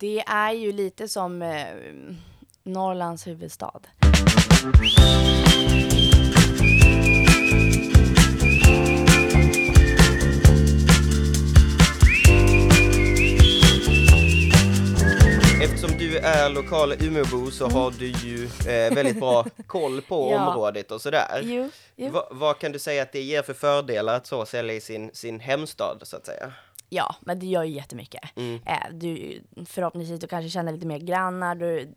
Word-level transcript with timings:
det 0.00 0.20
är 0.26 0.52
ju 0.52 0.72
lite 0.72 1.08
som 1.08 1.42
eh, 1.42 1.66
Norrlands 2.62 3.26
huvudstad. 3.26 3.80
Eftersom 15.62 15.98
du 15.98 16.18
är 16.18 16.48
lokal 16.50 16.92
Umeåbo 17.02 17.50
så 17.50 17.68
har 17.68 17.90
du 17.98 18.06
ju 18.06 18.44
eh, 18.44 18.94
väldigt 18.94 19.20
bra 19.20 19.46
koll 19.66 20.02
på 20.02 20.20
Mm. 20.26 20.32
Ja. 20.42 20.48
området 20.48 20.90
och 20.90 21.00
sådär. 21.00 21.40
Jo, 21.42 21.70
jo. 21.96 22.10
Va, 22.10 22.28
vad 22.30 22.58
kan 22.58 22.72
du 22.72 22.78
säga 22.78 23.02
att 23.02 23.12
det 23.12 23.20
ger 23.22 23.42
för 23.42 23.54
fördelar 23.54 24.14
att 24.16 24.26
så 24.26 24.46
sälja 24.46 24.74
i 24.74 24.80
sin, 24.80 25.10
sin 25.14 25.40
hemstad 25.40 25.98
så 26.02 26.16
att 26.16 26.26
säga? 26.26 26.52
Ja, 26.92 27.14
men 27.20 27.38
det 27.38 27.46
gör 27.46 27.64
ju 27.64 27.72
jättemycket. 27.74 28.36
Mm. 28.36 28.60
Eh, 28.66 28.90
du, 28.92 29.42
förhoppningsvis 29.66 30.20
du 30.20 30.26
kanske 30.26 30.48
känner 30.50 30.72
lite 30.72 30.86
mer 30.86 30.98
grannar. 30.98 31.54
Du, 31.54 31.94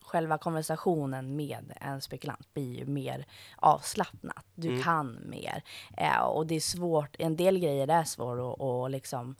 själva 0.00 0.38
konversationen 0.38 1.36
med 1.36 1.72
en 1.80 2.00
spekulant 2.00 2.54
blir 2.54 2.78
ju 2.78 2.86
mer 2.86 3.26
avslappnat. 3.56 4.44
Du 4.54 4.68
Mm. 4.68 4.82
kan 4.82 5.18
mer. 5.28 5.62
Eh, 5.96 6.18
och 6.18 6.46
det 6.46 6.54
är 6.56 6.60
svårt, 6.60 7.16
en 7.18 7.36
del 7.36 7.58
grejer 7.58 7.88
är 7.88 8.04
svårt 8.04 8.38
att, 8.60 8.60
att 8.66 8.90
liksom 8.90 9.36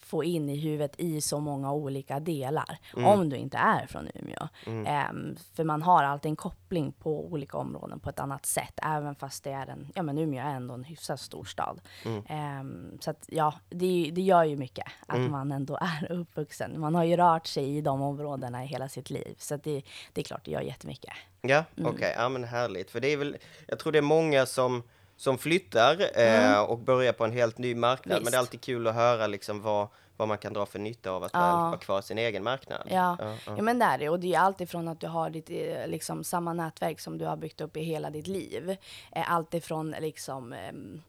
få 0.00 0.24
in 0.24 0.48
i 0.48 0.56
huvudet 0.56 0.94
i 1.00 1.20
så 1.20 1.40
många 1.40 1.72
olika 1.72 2.20
delar. 2.20 2.78
Mm. 2.96 3.06
Om 3.08 3.28
du 3.28 3.36
inte 3.36 3.56
är 3.58 3.86
från 3.86 4.08
Umeå. 4.14 4.48
Ehm, 4.86 5.36
för 5.54 5.64
man 5.64 5.82
har 5.82 6.04
alltid 6.04 6.30
en 6.30 6.36
koppling 6.36 6.92
på 6.92 7.26
olika 7.26 7.56
områden 7.58 8.00
på 8.00 8.10
ett 8.10 8.20
annat 8.20 8.46
sätt. 8.46 8.72
Även 8.82 9.14
fast 9.14 9.44
det 9.44 9.50
är 9.52 9.66
en, 9.66 9.88
ja 9.94 10.02
men 10.02 10.18
Umeå 10.18 10.40
är 10.46 10.54
ändå 10.54 10.74
en 10.74 10.84
hyfsat 10.84 11.20
stor 11.20 11.44
stad. 11.44 11.80
Mm. 12.04 12.22
Ehm, 12.28 12.98
så 13.00 13.10
att 13.10 13.24
ja, 13.28 13.54
det, 13.70 14.10
det 14.12 14.22
gör 14.22 14.44
ju 14.44 14.56
mycket 14.56 14.86
att 15.06 15.16
Mm. 15.16 15.30
man 15.30 15.52
ändå 15.52 15.78
är 15.80 16.12
uppvuxen. 16.12 16.80
Man 16.80 16.94
har 16.94 17.04
ju 17.04 17.16
rört 17.16 17.46
sig 17.46 17.76
i 17.76 17.80
de 17.80 18.02
områdena 18.02 18.64
i 18.64 18.66
hela 18.66 18.88
sitt 18.88 19.10
liv. 19.10 19.34
Så 19.38 19.54
att 19.54 19.64
det, 19.64 19.82
det 20.12 20.20
är 20.20 20.24
klart, 20.24 20.44
det 20.44 20.50
gör 20.50 20.60
jättemycket. 20.60 21.12
Ja, 21.40 21.64
Mm. 21.76 21.92
okej, 21.94 22.14
ja 22.16 22.28
men 22.28 22.44
härligt. 22.44 22.90
För 22.90 23.00
det 23.00 23.12
är 23.12 23.16
väl, 23.16 23.36
jag 23.68 23.78
tror 23.78 23.92
det 23.92 23.98
är 23.98 24.02
många 24.02 24.46
som, 24.46 24.82
som 25.22 25.38
flyttar 25.38 26.20
eh, 26.20 26.60
och 26.60 26.78
börjar 26.78 27.12
på 27.12 27.24
en 27.24 27.32
helt 27.32 27.58
ny 27.58 27.74
marknad. 27.74 28.22
Men 28.22 28.24
det 28.24 28.28
är 28.28 28.32
Mm. 28.32 28.32
Visst. 28.32 28.38
alltid 28.38 28.60
kul 28.60 28.86
att 28.86 28.94
höra 28.94 29.26
liksom 29.26 29.62
vad, 29.62 29.88
vad 30.16 30.28
man 30.28 30.38
kan 30.38 30.52
dra 30.52 30.66
för 30.66 30.78
nytta 30.78 31.10
av 31.10 31.24
att 31.24 31.30
Ja. 31.34 31.40
väl 31.40 31.50
vara 31.56 31.76
kvar 31.76 31.98
i 31.98 32.02
sin 32.02 32.18
egen 32.18 32.44
marknad. 32.44 32.82
Ja, 32.90 33.16
ja, 33.20 33.26
ja. 33.46 33.54
ja 33.56 33.62
men 33.62 33.78
det 33.78 33.84
är 33.84 33.98
det. 33.98 34.08
Och 34.08 34.20
det 34.20 34.34
är 34.34 34.38
allt 34.38 34.60
ifrån 34.60 34.88
att 34.88 35.00
du 35.00 35.06
har 35.06 35.30
ditt, 35.30 35.50
eh, 35.50 35.86
liksom, 35.86 36.24
samma 36.24 36.52
nätverk 36.52 37.00
som 37.00 37.18
du 37.18 37.24
har 37.24 37.36
byggt 37.36 37.60
upp 37.60 37.76
i 37.76 37.80
hela 37.82 38.10
ditt 38.10 38.26
liv. 38.26 38.76
Eh, 39.12 39.32
Allt 39.32 39.54
ifrån 39.54 39.94
liksom 40.00 40.52
ehm, 40.52 41.02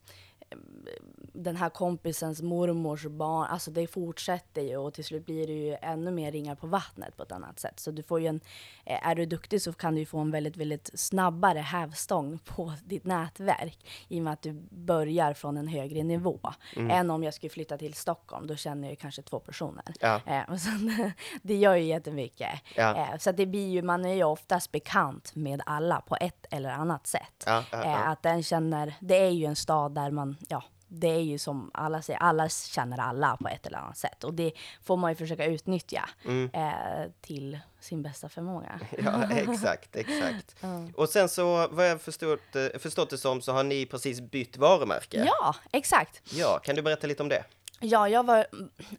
den 1.34 1.56
här 1.56 1.70
kompisens 1.70 2.42
mormors 2.42 3.06
barn, 3.06 3.48
alltså 3.50 3.72
det 3.72 3.88
fortsätter 3.88 4.62
ju 4.62 4.78
och 4.78 4.94
till 4.94 5.04
slut 5.04 5.26
blir 5.26 5.48
det 5.48 5.54
ju 5.54 5.78
ännu 5.82 6.12
mer 6.12 6.32
ringar 6.32 6.56
på 6.56 6.68
vattnet 6.68 7.18
på 7.18 7.24
ett 7.24 7.32
annat 7.32 7.60
sätt. 7.60 7.80
Så 7.80 7.92
du 7.92 8.04
får 8.04 8.22
ju 8.22 8.28
en, 8.28 8.40
eh, 8.86 9.08
är 9.08 9.16
du 9.16 9.26
duktig 9.26 9.62
så 9.62 9.74
kan 9.74 9.96
du 9.96 10.00
ju 10.00 10.06
få 10.06 10.20
en 10.20 10.32
väldigt, 10.32 10.58
väldigt 10.58 10.90
snabbare 10.94 11.60
hävstång 11.60 12.40
på 12.46 12.74
ditt 12.86 13.06
nätverk 13.06 13.78
i 14.08 14.20
och 14.20 14.24
med 14.24 14.34
att 14.34 14.42
du 14.42 14.54
börjar 14.70 15.34
från 15.34 15.58
en 15.58 15.68
högre 15.68 16.04
nivå. 16.04 16.40
Än 16.76 17.12
om 17.12 17.24
jag 17.24 17.34
skulle 17.34 17.50
flytta 17.50 17.78
till 17.78 17.94
Stockholm, 17.94 18.48
då 18.48 18.56
känner 18.56 18.84
jag 18.84 18.90
ju 18.90 18.96
kanske 18.96 19.22
två 19.22 19.40
personer. 19.40 19.84
Ja. 20.00 20.22
Eh, 20.26 20.52
och 20.52 20.60
så, 20.60 20.70
det 21.42 21.56
gör 21.56 21.76
ju 21.76 21.84
jättemycket. 21.84 22.50
Ja. 22.76 22.96
Eh, 22.98 23.18
så 23.18 23.32
det 23.32 23.46
blir 23.46 23.70
ju, 23.70 23.82
man 23.82 24.06
är 24.06 24.14
ju 24.14 24.24
oftast 24.24 24.72
bekant 24.72 25.36
med 25.36 25.62
alla 25.66 26.02
på 26.02 26.16
ett 26.16 26.46
eller 26.52 26.70
annat 26.70 27.08
sätt. 27.08 27.44
Ja. 27.46 27.64
Eh, 27.72 28.08
att 28.10 28.24
den 28.24 28.44
känner, 28.44 28.96
det 29.00 29.18
är 29.18 29.30
ju 29.30 29.46
en 29.46 29.56
stad 29.56 29.96
där 29.96 30.12
man, 30.12 30.38
ja, 30.50 30.64
det 30.88 31.08
är 31.08 31.20
ju 31.22 31.38
som 31.38 31.72
alla 31.74 32.02
säger, 32.02 32.20
alla 32.20 32.50
känner 32.50 32.98
alla 32.98 33.38
på 33.38 33.48
ett 33.48 33.66
eller 33.68 33.78
annat 33.78 33.98
sätt. 33.98 34.24
Och 34.24 34.34
det 34.34 34.52
får 34.84 34.98
man 34.98 35.12
ju 35.12 35.16
försöka 35.16 35.46
utnyttja 35.46 36.10
Mm. 36.26 36.50
eh, 36.54 37.12
till 37.22 37.60
sin 37.80 38.02
bästa 38.04 38.30
förmåga. 38.30 38.80
Ja, 39.04 39.24
exakt, 39.32 39.96
exakt. 39.96 40.56
Och 40.96 41.10
sen 41.10 41.30
så, 41.30 41.68
vad 41.72 41.90
jag 41.90 42.02
förstått, 42.02 42.56
eh, 42.56 42.80
förstått 42.80 43.10
det 43.10 43.18
som, 43.18 43.42
så 43.42 43.52
har 43.52 43.64
ni 43.64 43.86
precis 43.86 44.22
bytt 44.22 44.58
varumärke. 44.58 45.24
Ja, 45.28 45.56
exakt. 45.72 46.22
Ja, 46.34 46.60
kan 46.64 46.76
du 46.76 46.82
berätta 46.82 47.08
lite 47.08 47.24
om 47.24 47.30
det? 47.30 47.44
Ja, 47.86 48.10
jag, 48.10 48.24
var, 48.26 48.46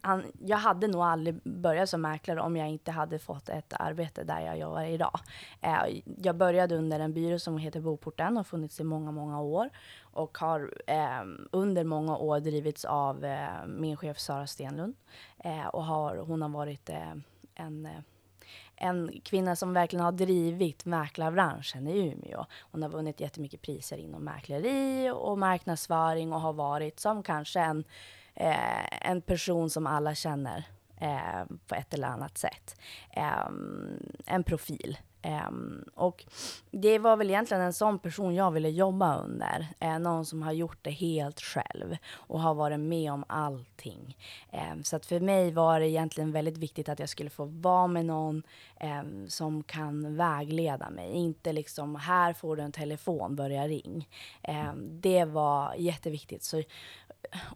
an- 0.01 0.33
jag 0.41 0.57
hade 0.57 0.87
nog 0.87 1.03
aldrig 1.03 1.35
börjat 1.43 1.89
som 1.89 2.03
mäklare 2.03 2.41
om 2.41 2.57
jag 2.57 2.69
inte 2.69 2.91
hade 2.91 3.19
fått 3.19 3.49
ett 3.49 3.73
arbete 3.79 4.25
där 4.25 4.41
jag 4.41 4.59
jobbar 4.59 4.83
idag. 4.83 5.21
Eh, 5.61 5.83
jag 6.23 6.37
började 6.37 6.77
under 6.77 7.01
en 7.01 7.13
byrå 7.13 7.39
som 7.39 7.59
heter 7.59 7.81
Boporten 7.81 8.29
och 8.33 8.37
har 8.37 8.45
funnits 8.45 8.81
i 8.81 8.85
många, 8.85 9.11
många 9.13 9.41
år. 9.41 9.71
Och 10.01 10.39
har 10.39 10.75
eh, 10.87 11.23
under 11.53 11.85
många 11.85 12.17
år 12.17 12.41
drivits 12.41 12.85
av 12.85 13.25
eh, 13.25 13.67
min 13.67 13.97
chef 13.97 14.19
Sara 14.19 14.47
Stenlund. 14.47 14.95
Eh, 15.39 15.67
och 15.67 15.85
har, 15.85 16.17
hon 16.17 16.43
har 16.43 16.49
varit 16.49 16.89
eh, 16.91 17.13
en 17.55 17.87
eh, 17.87 17.93
en 18.77 19.21
kvinna 19.25 19.57
som 19.57 19.73
verkligen 19.73 20.05
har 20.05 20.13
drivit 20.13 20.85
mäklarbranschen 20.85 21.87
i 21.89 21.99
Umeå. 22.13 22.47
Hon 22.61 22.83
har 22.83 22.89
vunnit 22.89 23.21
jättemycket 23.21 23.63
priser 23.63 23.97
inom 23.97 24.25
mäkleri 24.25 25.11
och 25.15 25.39
marknadsföring 25.39 26.33
och 26.33 26.41
har 26.41 26.53
varit 26.53 27.01
som 27.01 27.23
kanske 27.23 27.61
en, 27.61 27.85
eh, 28.35 29.09
en 29.11 29.23
person 29.23 29.71
som 29.71 29.87
alla 29.87 30.15
känner 30.15 30.65
eh, 31.01 31.45
på 31.67 31.75
ett 31.75 31.95
eller 31.95 32.09
annat 32.09 32.39
sätt. 32.39 32.81
Eh, 33.11 33.49
en 34.27 34.45
profil. 34.45 34.99
Um, 35.25 35.85
och 35.95 36.25
det 36.71 36.99
var 36.99 37.17
väl 37.17 37.31
egentligen 37.31 37.63
en 37.63 37.73
sån 37.73 37.99
person 37.99 38.35
jag 38.35 38.51
ville 38.51 38.69
jobba 38.69 39.17
under. 39.17 39.67
Uh, 39.85 39.99
någon 39.99 40.27
som 40.27 40.43
har 40.43 40.53
gjort 40.53 40.79
det 40.83 40.91
helt 40.91 41.41
själv 41.41 41.97
och 42.13 42.41
har 42.41 42.55
varit 42.55 42.81
med 42.81 43.13
om 43.13 43.25
allting. 43.27 44.17
Um, 44.73 44.85
så 44.85 44.97
att 44.97 45.07
för 45.07 45.21
mig 45.21 45.51
var 45.51 45.81
det 45.81 45.89
egentligen 45.89 46.33
väldigt 46.33 46.59
viktigt 46.59 46.89
att 46.89 46.99
jag 46.99 47.09
skulle 47.09 47.31
få 47.31 47.45
vara 47.45 47.87
med 47.87 48.07
någon 48.07 48.43
um, 48.83 49.29
som 49.29 49.63
kan 49.63 50.17
vägleda 50.17 50.91
mig. 50.91 51.13
Inte 51.13 51.53
liksom, 51.53 51.97
här 51.97 52.33
får 52.33 52.57
du 52.57 52.63
en 52.63 52.73
telefon, 52.73 53.37
börja 53.37 53.69
ring. 53.69 54.09
Det 54.83 55.25
var 55.25 55.75
jätteviktigt. 55.75 56.43
Så 56.43 56.63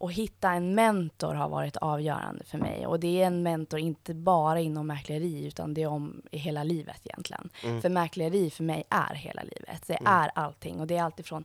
att 0.01 0.13
hitta 0.13 0.53
en 0.53 0.75
mentor 0.75 1.35
har 1.35 1.49
varit 1.49 1.77
avgörande 1.77 2.45
för 2.45 2.59
mig. 2.59 2.87
Och 2.87 3.01
det 3.01 3.23
är 3.23 3.27
en 3.27 3.43
mentor 3.43 3.81
inte 3.81 4.15
bara 4.15 4.61
inom 4.61 4.87
mäkleri 4.87 5.47
utan 5.47 5.75
det 5.75 5.83
är 5.83 5.87
om 5.87 6.23
i 6.31 6.39
hela 6.39 6.65
livet 6.65 7.01
egentligen. 7.05 7.51
För 7.61 7.89
mäkleri 7.89 8.51
för 8.51 8.65
mig 8.65 8.85
är 8.91 9.15
hela 9.15 9.43
livet. 9.43 9.87
Det 9.87 9.99
är 10.05 10.31
allting 10.35 10.81
och 10.81 10.87
det 10.87 10.97
är 10.97 11.03
alltifrån 11.03 11.45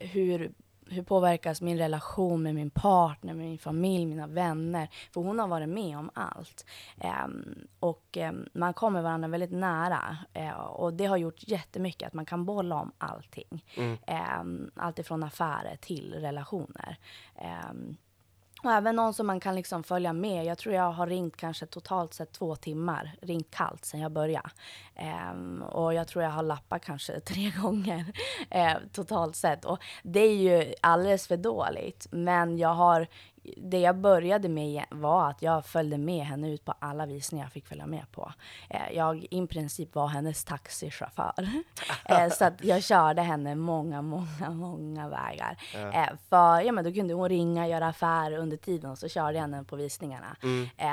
hur 0.00 0.52
hur 0.90 1.02
påverkas 1.02 1.60
min 1.60 1.78
relation 1.78 2.42
med 2.42 2.54
min 2.54 2.70
partner, 2.70 3.34
med 3.34 3.46
min 3.46 3.58
familj, 3.58 4.06
mina 4.06 4.26
vänner? 4.26 4.88
För 5.14 5.20
hon 5.20 5.38
har 5.38 5.48
varit 5.48 5.68
med 5.68 5.98
om 5.98 6.10
allt. 6.14 6.66
Ehm, 7.00 7.54
och 7.80 8.16
ehm, 8.16 8.48
man 8.52 8.74
kommer 8.74 9.02
varandra 9.02 9.28
väldigt 9.28 9.52
nära. 9.52 10.16
Eh, 10.32 10.58
och 10.58 10.94
det 10.94 11.06
har 11.06 11.16
gjort 11.16 11.48
jättemycket, 11.48 12.06
att 12.06 12.14
man 12.14 12.26
kan 12.26 12.44
bolla 12.44 12.76
om 12.76 12.92
allting. 12.98 13.64
Ehm, 14.06 14.70
allt 14.76 14.98
ifrån 14.98 15.22
affärer 15.22 15.76
till 15.76 16.14
relationer. 16.14 16.96
Ehm, 17.36 17.96
och 18.62 18.72
även 18.72 18.96
någon 18.96 19.14
som 19.14 19.26
man 19.26 19.40
kan 19.40 19.54
liksom 19.54 19.82
följa 19.82 20.12
med. 20.12 20.44
Jag 20.44 20.58
tror 20.58 20.74
jag 20.74 20.92
har 20.92 21.06
ringt 21.06 21.36
kanske 21.36 21.66
totalt 21.66 22.14
sett 22.14 22.32
två 22.32 22.56
timmar, 22.56 23.16
ringt 23.22 23.50
kallt 23.50 23.84
sen 23.84 24.00
jag 24.00 24.12
började. 24.12 24.50
Ehm, 24.94 25.62
och 25.62 25.94
jag 25.94 26.08
tror 26.08 26.24
jag 26.24 26.30
har 26.30 26.42
lappat 26.42 26.84
kanske 26.84 27.20
tre 27.26 27.50
gånger 27.50 28.04
ehm, 28.50 28.82
totalt 28.92 29.36
sett. 29.36 29.64
Och 29.64 29.78
det 30.02 30.20
är 30.20 30.34
ju 30.34 30.74
alldeles 30.80 31.26
för 31.26 31.36
dåligt. 31.36 32.06
Men 32.10 32.58
jag 32.58 32.74
har, 32.74 33.06
det 33.56 33.78
jag 33.78 33.96
började 33.96 34.48
med 34.48 34.84
var 34.90 35.30
att 35.30 35.42
jag 35.42 35.66
följde 35.66 35.98
med 35.98 36.24
henne 36.24 36.50
ut 36.50 36.64
på 36.64 36.74
alla 36.78 37.06
visningar 37.06 37.44
jag 37.44 37.52
fick 37.52 37.66
följa 37.66 37.86
med 37.86 38.12
på. 38.12 38.32
Eh, 38.70 38.92
jag 38.92 39.26
i 39.30 39.46
princip 39.46 39.94
var 39.94 40.06
hennes 40.06 40.44
taxichaufför. 40.44 41.32
eh, 42.04 42.28
så 42.28 42.44
att 42.44 42.64
jag 42.64 42.82
körde 42.82 43.22
henne 43.22 43.54
många, 43.54 44.02
många, 44.02 44.50
många 44.50 45.08
vägar. 45.08 45.58
Eh, 45.74 46.16
för 46.28 46.60
ja, 46.60 46.72
men 46.72 46.84
då 46.84 46.92
kunde 46.92 47.14
hon 47.14 47.28
ringa, 47.28 47.68
göra 47.68 47.86
affärer 47.86 48.38
under 48.38 48.56
tiden 48.56 48.90
och 48.90 48.98
så 48.98 49.08
körde 49.08 49.34
jag 49.34 49.40
henne 49.40 49.64
på 49.64 49.76
visningarna. 49.76 50.36
Eh, 50.76 50.88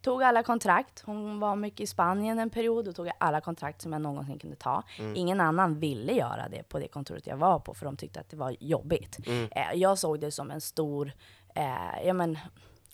tog 0.00 0.22
alla 0.22 0.42
kontrakt. 0.42 1.02
Hon 1.06 1.40
var 1.40 1.56
mycket 1.56 1.80
i 1.80 1.86
Spanien 1.86 2.38
en 2.38 2.50
period 2.50 2.88
och 2.88 2.96
tog 2.96 3.10
alla 3.18 3.40
kontrakt 3.40 3.82
som 3.82 3.92
jag 3.92 4.02
någonsin 4.02 4.38
kunde 4.38 4.56
ta. 4.56 4.82
Ingen 5.14 5.40
annan 5.40 5.78
ville 5.80 6.12
göra 6.12 6.48
det 6.48 6.68
på 6.68 6.78
det 6.78 6.88
kontoret 6.88 7.26
jag 7.26 7.36
var 7.36 7.58
på 7.58 7.74
för 7.74 7.84
de 7.84 7.96
tyckte 7.96 8.20
att 8.20 8.30
det 8.30 8.36
var 8.36 8.56
jobbigt. 8.60 9.18
Eh, 9.26 9.72
jag 9.74 9.98
såg 9.98 10.20
det 10.20 10.30
som 10.30 10.50
en 10.50 10.60
stor 10.60 11.12
eh, 11.54 12.06
ja, 12.06 12.12
men, 12.12 12.38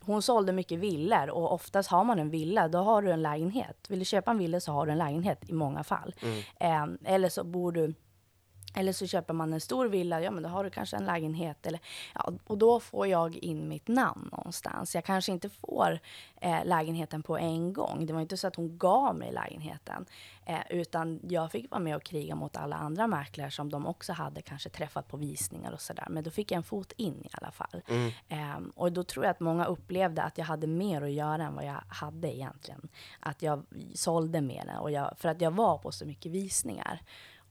hon 0.01 0.23
sålde 0.23 0.53
mycket 0.53 0.79
villor 0.79 1.31
och 1.31 1.53
oftast 1.53 1.91
har 1.91 2.05
man 2.05 2.19
en 2.19 2.31
villa, 2.31 2.69
då 2.69 2.79
har 2.79 3.03
du 3.03 3.13
en 3.13 3.23
lägenhet. 3.23 3.87
Vill 3.89 3.99
du 3.99 4.05
köpa 4.05 4.31
en 4.31 4.39
villa 4.39 4.61
så 4.61 4.73
har 4.73 4.87
du 4.87 4.93
en 4.93 4.99
lägenhet 4.99 5.51
i 5.51 5.53
många 5.53 5.85
fall. 5.85 6.15
Eh, 6.61 6.87
eller 7.05 7.29
så 7.29 7.45
bor 7.45 7.73
du 7.73 7.95
Eller 8.75 8.93
så 8.93 9.07
köper 9.07 9.35
man 9.35 9.53
en 9.53 9.61
stor 9.61 9.87
villa, 9.87 10.21
ja 10.21 10.31
men 10.31 10.43
då 10.43 10.49
har 10.49 10.65
du 10.65 10.71
kanske 10.71 10.97
en 10.97 11.05
lägenhet. 11.05 11.67
Eller, 11.67 11.81
ja, 12.15 12.33
och 12.47 12.59
då 12.59 12.81
får 12.81 13.07
jag 13.07 13.37
in 13.37 13.69
mitt 13.69 13.89
namn 13.89 14.29
någonstans. 14.33 14.95
Jag 14.95 15.05
kanske 15.05 15.33
inte 15.33 15.49
får 15.49 15.99
eh, 16.41 16.65
lägenheten 16.65 17.23
på 17.23 17.39
en 17.39 17.73
gång. 17.73 18.07
Det 18.07 18.13
var 18.13 18.21
inte 18.21 18.37
så 18.37 18.47
att 18.47 18.57
hon 18.57 18.79
gav 18.79 19.17
mig 19.17 19.33
lägenheten. 19.33 20.07
Eh, 20.47 20.61
utan 20.71 21.21
jag 21.29 21.53
fick 21.53 21.71
vara 21.71 21.81
med 21.81 21.97
och 21.97 22.03
kriga 22.03 22.35
mot 22.35 22.57
alla 22.57 22.77
andra 22.77 23.07
mäklare 23.07 23.51
som 23.51 23.71
de 23.71 23.87
också 23.87 24.13
hade 24.13 24.43
kanske 24.43 24.69
träffat 24.69 25.09
på 25.09 25.17
visningar 25.17 25.73
och 25.73 25.81
sådär. 25.81 26.07
Men 26.11 26.25
då 26.25 26.31
fick 26.31 26.51
jag 26.51 26.57
en 26.57 26.63
fot 26.63 26.93
in 26.97 27.25
i 27.25 27.29
alla 27.33 27.51
fall. 27.51 27.83
Mm. 27.89 28.13
Eh, 28.29 28.71
och 28.75 28.93
då 28.93 29.05
tror 29.05 29.25
jag 29.25 29.31
att 29.31 29.41
många 29.41 29.65
upplevde 29.65 30.23
att 30.23 30.39
jag 30.39 30.45
hade 30.45 30.67
mer 30.67 31.03
att 31.03 31.11
göra 31.11 31.45
än 31.45 31.55
vad 31.55 31.65
jag 31.65 31.83
hade 31.89 32.37
egentligen. 32.37 32.89
Att 33.21 33.43
jag 33.43 33.63
sålde 33.95 34.41
mer, 34.41 34.79
och 34.81 34.91
jag, 34.91 35.19
för 35.19 35.29
att 35.29 35.41
jag 35.41 35.51
var 35.51 35.79
på 35.79 35.93
så 35.93 36.07
mycket 36.07 36.33
visningar. 36.33 37.03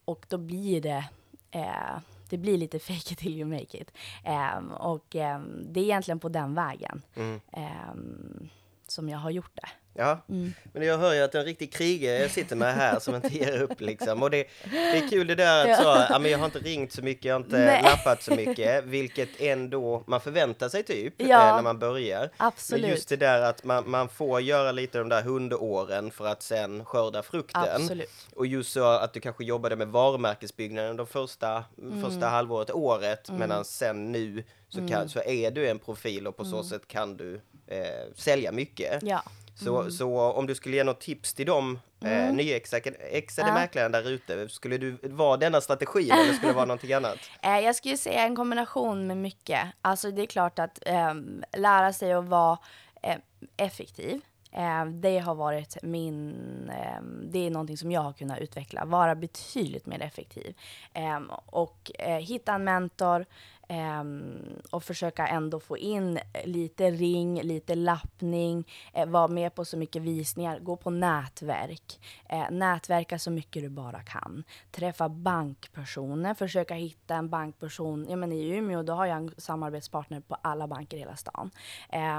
Och 0.07 0.25
då 0.30 0.38
blir 0.38 0.81
det, 0.81 1.06
eh, 1.51 2.00
det 2.30 2.38
blir 2.38 2.57
lite 2.57 2.80
fake 2.88 3.13
it 3.13 3.18
till 3.18 3.38
you 3.38 3.45
make 3.50 3.77
it. 3.77 3.92
Eh, 4.24 4.57
och 4.71 5.15
eh, 5.15 5.39
det 5.42 5.80
är 5.80 5.83
egentligen 5.83 6.19
på 6.19 6.30
den 6.30 6.54
vägen 6.54 7.01
mm. 7.15 7.39
Ehm, 7.51 8.50
som 8.88 9.09
jag 9.09 9.18
har 9.18 9.30
gjort 9.30 9.56
det. 9.56 9.69
Ja, 9.99 10.17
mm. 10.29 10.53
men 10.73 10.83
jag 10.83 10.97
hör 10.97 11.13
ju 11.13 11.21
att 11.21 11.35
en 11.35 11.45
riktig 11.45 11.73
krigare 11.73 12.19
jag 12.19 12.31
sitter 12.31 12.55
med 12.55 12.73
här 12.73 12.99
som 12.99 13.15
inte 13.15 13.27
ger 13.27 13.61
upp 13.61 13.81
liksom. 13.81 14.23
Och 14.23 14.29
det, 14.29 14.47
det 14.71 14.97
är 14.97 15.09
kul 15.09 15.27
det 15.27 15.35
där 15.35 15.71
att 15.71 15.77
så, 15.77 16.05
ja, 16.09 16.19
men 16.19 16.31
jag 16.31 16.38
har 16.38 16.45
inte 16.45 16.59
ringt 16.59 16.91
så 16.91 17.01
mycket, 17.01 17.25
jag 17.25 17.35
har 17.35 17.39
inte 17.39 17.57
Nej. 17.57 17.83
lappat 17.83 18.23
så 18.23 18.35
mycket, 18.35 18.83
vilket 18.83 19.29
ändå 19.41 20.03
man 20.07 20.21
förväntar 20.21 20.69
sig 20.69 20.83
typ 20.83 21.13
ja, 21.17 21.25
eh, 21.25 21.55
när 21.55 21.61
man 21.61 21.79
börjar. 21.79 22.29
Absolut. 22.38 22.81
Men 22.81 22.91
just 22.91 23.09
det 23.09 23.15
där 23.15 23.41
att 23.41 23.63
man, 23.63 23.89
man 23.89 24.09
får 24.09 24.41
göra 24.41 24.71
lite 24.71 24.97
de 24.97 25.09
där 25.09 25.21
hundåren 25.21 26.11
för 26.11 26.27
att 26.27 26.44
sen 26.44 26.85
skörda 26.85 27.23
frukten. 27.23 27.63
Absolut. 27.75 28.27
Och 28.35 28.47
just 28.47 28.71
så 28.71 28.83
att 28.83 29.13
du 29.13 29.19
kanske 29.19 29.44
jobbade 29.44 29.75
med 29.75 29.88
varumärkesbyggnaden 29.88 30.97
de 30.97 31.07
första, 31.07 31.63
mm. 31.77 32.01
första 32.01 32.27
halvåret, 32.27 32.71
året, 32.71 33.29
mm. 33.29 33.39
medan 33.39 33.65
sen 33.65 34.11
nu 34.11 34.44
så, 34.69 34.77
kan, 34.77 34.91
mm. 34.91 35.09
så 35.09 35.21
är 35.21 35.51
du 35.51 35.67
en 35.67 35.79
profil 35.79 36.27
och 36.27 36.38
på 36.38 36.45
så 36.45 36.55
mm. 36.55 36.63
sätt 36.63 36.88
kan 36.88 37.17
du 37.17 37.41
eh, 37.67 38.13
sälja 38.15 38.51
mycket. 38.51 39.03
Ja. 39.03 39.23
Så, 39.59 39.80
mm. 39.80 39.92
så 39.92 40.19
om 40.19 40.48
du 40.48 40.56
skulle 40.56 40.75
ge 40.75 40.83
något 40.83 41.00
tips 41.00 41.33
till 41.33 41.45
de 41.45 41.80
eh, 42.01 42.12
mm. 42.12 42.30
eh, 42.30 42.33
nyexade 42.33 42.94
ja. 43.38 43.54
mäklaren 43.54 43.92
där 43.92 44.09
ute, 44.09 44.50
skulle 44.50 44.77
du 44.77 44.98
vara 45.04 45.38
denna 45.38 45.62
strategin 45.62 46.12
eller 46.12 46.33
skulle 46.33 46.51
det 46.51 46.56
vara 46.56 46.65
någonting 46.65 46.94
annat? 46.94 47.18
Eh, 47.42 47.59
jag 47.59 47.75
skulle 47.75 47.98
säga 47.98 48.24
en 48.24 48.36
kombination 48.36 49.07
med 49.07 49.18
mycket. 49.18 49.68
Alltså 49.81 50.12
det 50.12 50.21
är 50.21 50.25
klart 50.25 50.59
att 50.59 50.80
eh, 50.86 51.13
lära 51.57 51.94
sig 51.94 52.13
att 52.13 52.25
vara 52.25 52.57
eh, 53.04 53.18
effektiv. 53.57 54.21
Eh, 54.51 54.86
det 54.86 55.19
har 55.19 55.36
varit 55.36 55.77
min, 55.83 56.36
eh, 56.69 57.01
det 57.24 57.45
är 57.45 57.50
någonting 57.50 57.77
som 57.77 57.92
jag 57.92 58.01
har 58.01 58.13
kunnat 58.13 58.39
utveckla, 58.39 58.86
vara 58.86 59.15
betydligt 59.15 59.86
mer 59.86 60.01
effektiv. 60.01 60.56
Eh, 60.94 61.19
och 61.45 61.92
hitta 62.19 62.54
en 62.54 62.63
mentor, 62.63 63.25
Um, 63.69 64.40
och 64.72 64.84
försöka 64.84 65.28
ändå 65.28 65.60
få 65.60 65.78
in 65.78 66.19
lite 66.44 66.92
ring, 66.92 67.42
lite 67.42 67.75
lappning, 67.75 68.68
eh, 68.94 69.06
vara 69.06 69.28
med 69.28 69.56
på 69.56 69.66
så 69.66 69.78
mycket 69.78 70.02
visningar, 70.02 70.60
gå 70.60 70.75
på 70.75 70.90
nätverk, 70.90 72.00
eh, 72.30 72.52
nätverka 72.52 73.19
så 73.19 73.31
mycket 73.31 73.64
du 73.64 73.69
bara 73.69 74.04
kan. 74.04 74.44
Träffa 74.72 75.10
bankpersoner, 75.10 76.34
försöka 76.34 76.74
hitta 76.74 77.16
en 77.16 77.30
bankperson. 77.30 78.06
Ja, 78.10 78.16
men 78.16 78.31
I 78.31 78.48
Umeå 78.48 78.84
då 78.84 78.94
har 78.94 79.06
jag 79.06 79.18
en 79.18 79.31
samarbetspartner 79.38 80.19
på 80.19 80.38
alla 80.42 80.68
banker 80.68 80.98
i 80.98 81.00
hela 81.00 81.16
stan. 81.16 81.52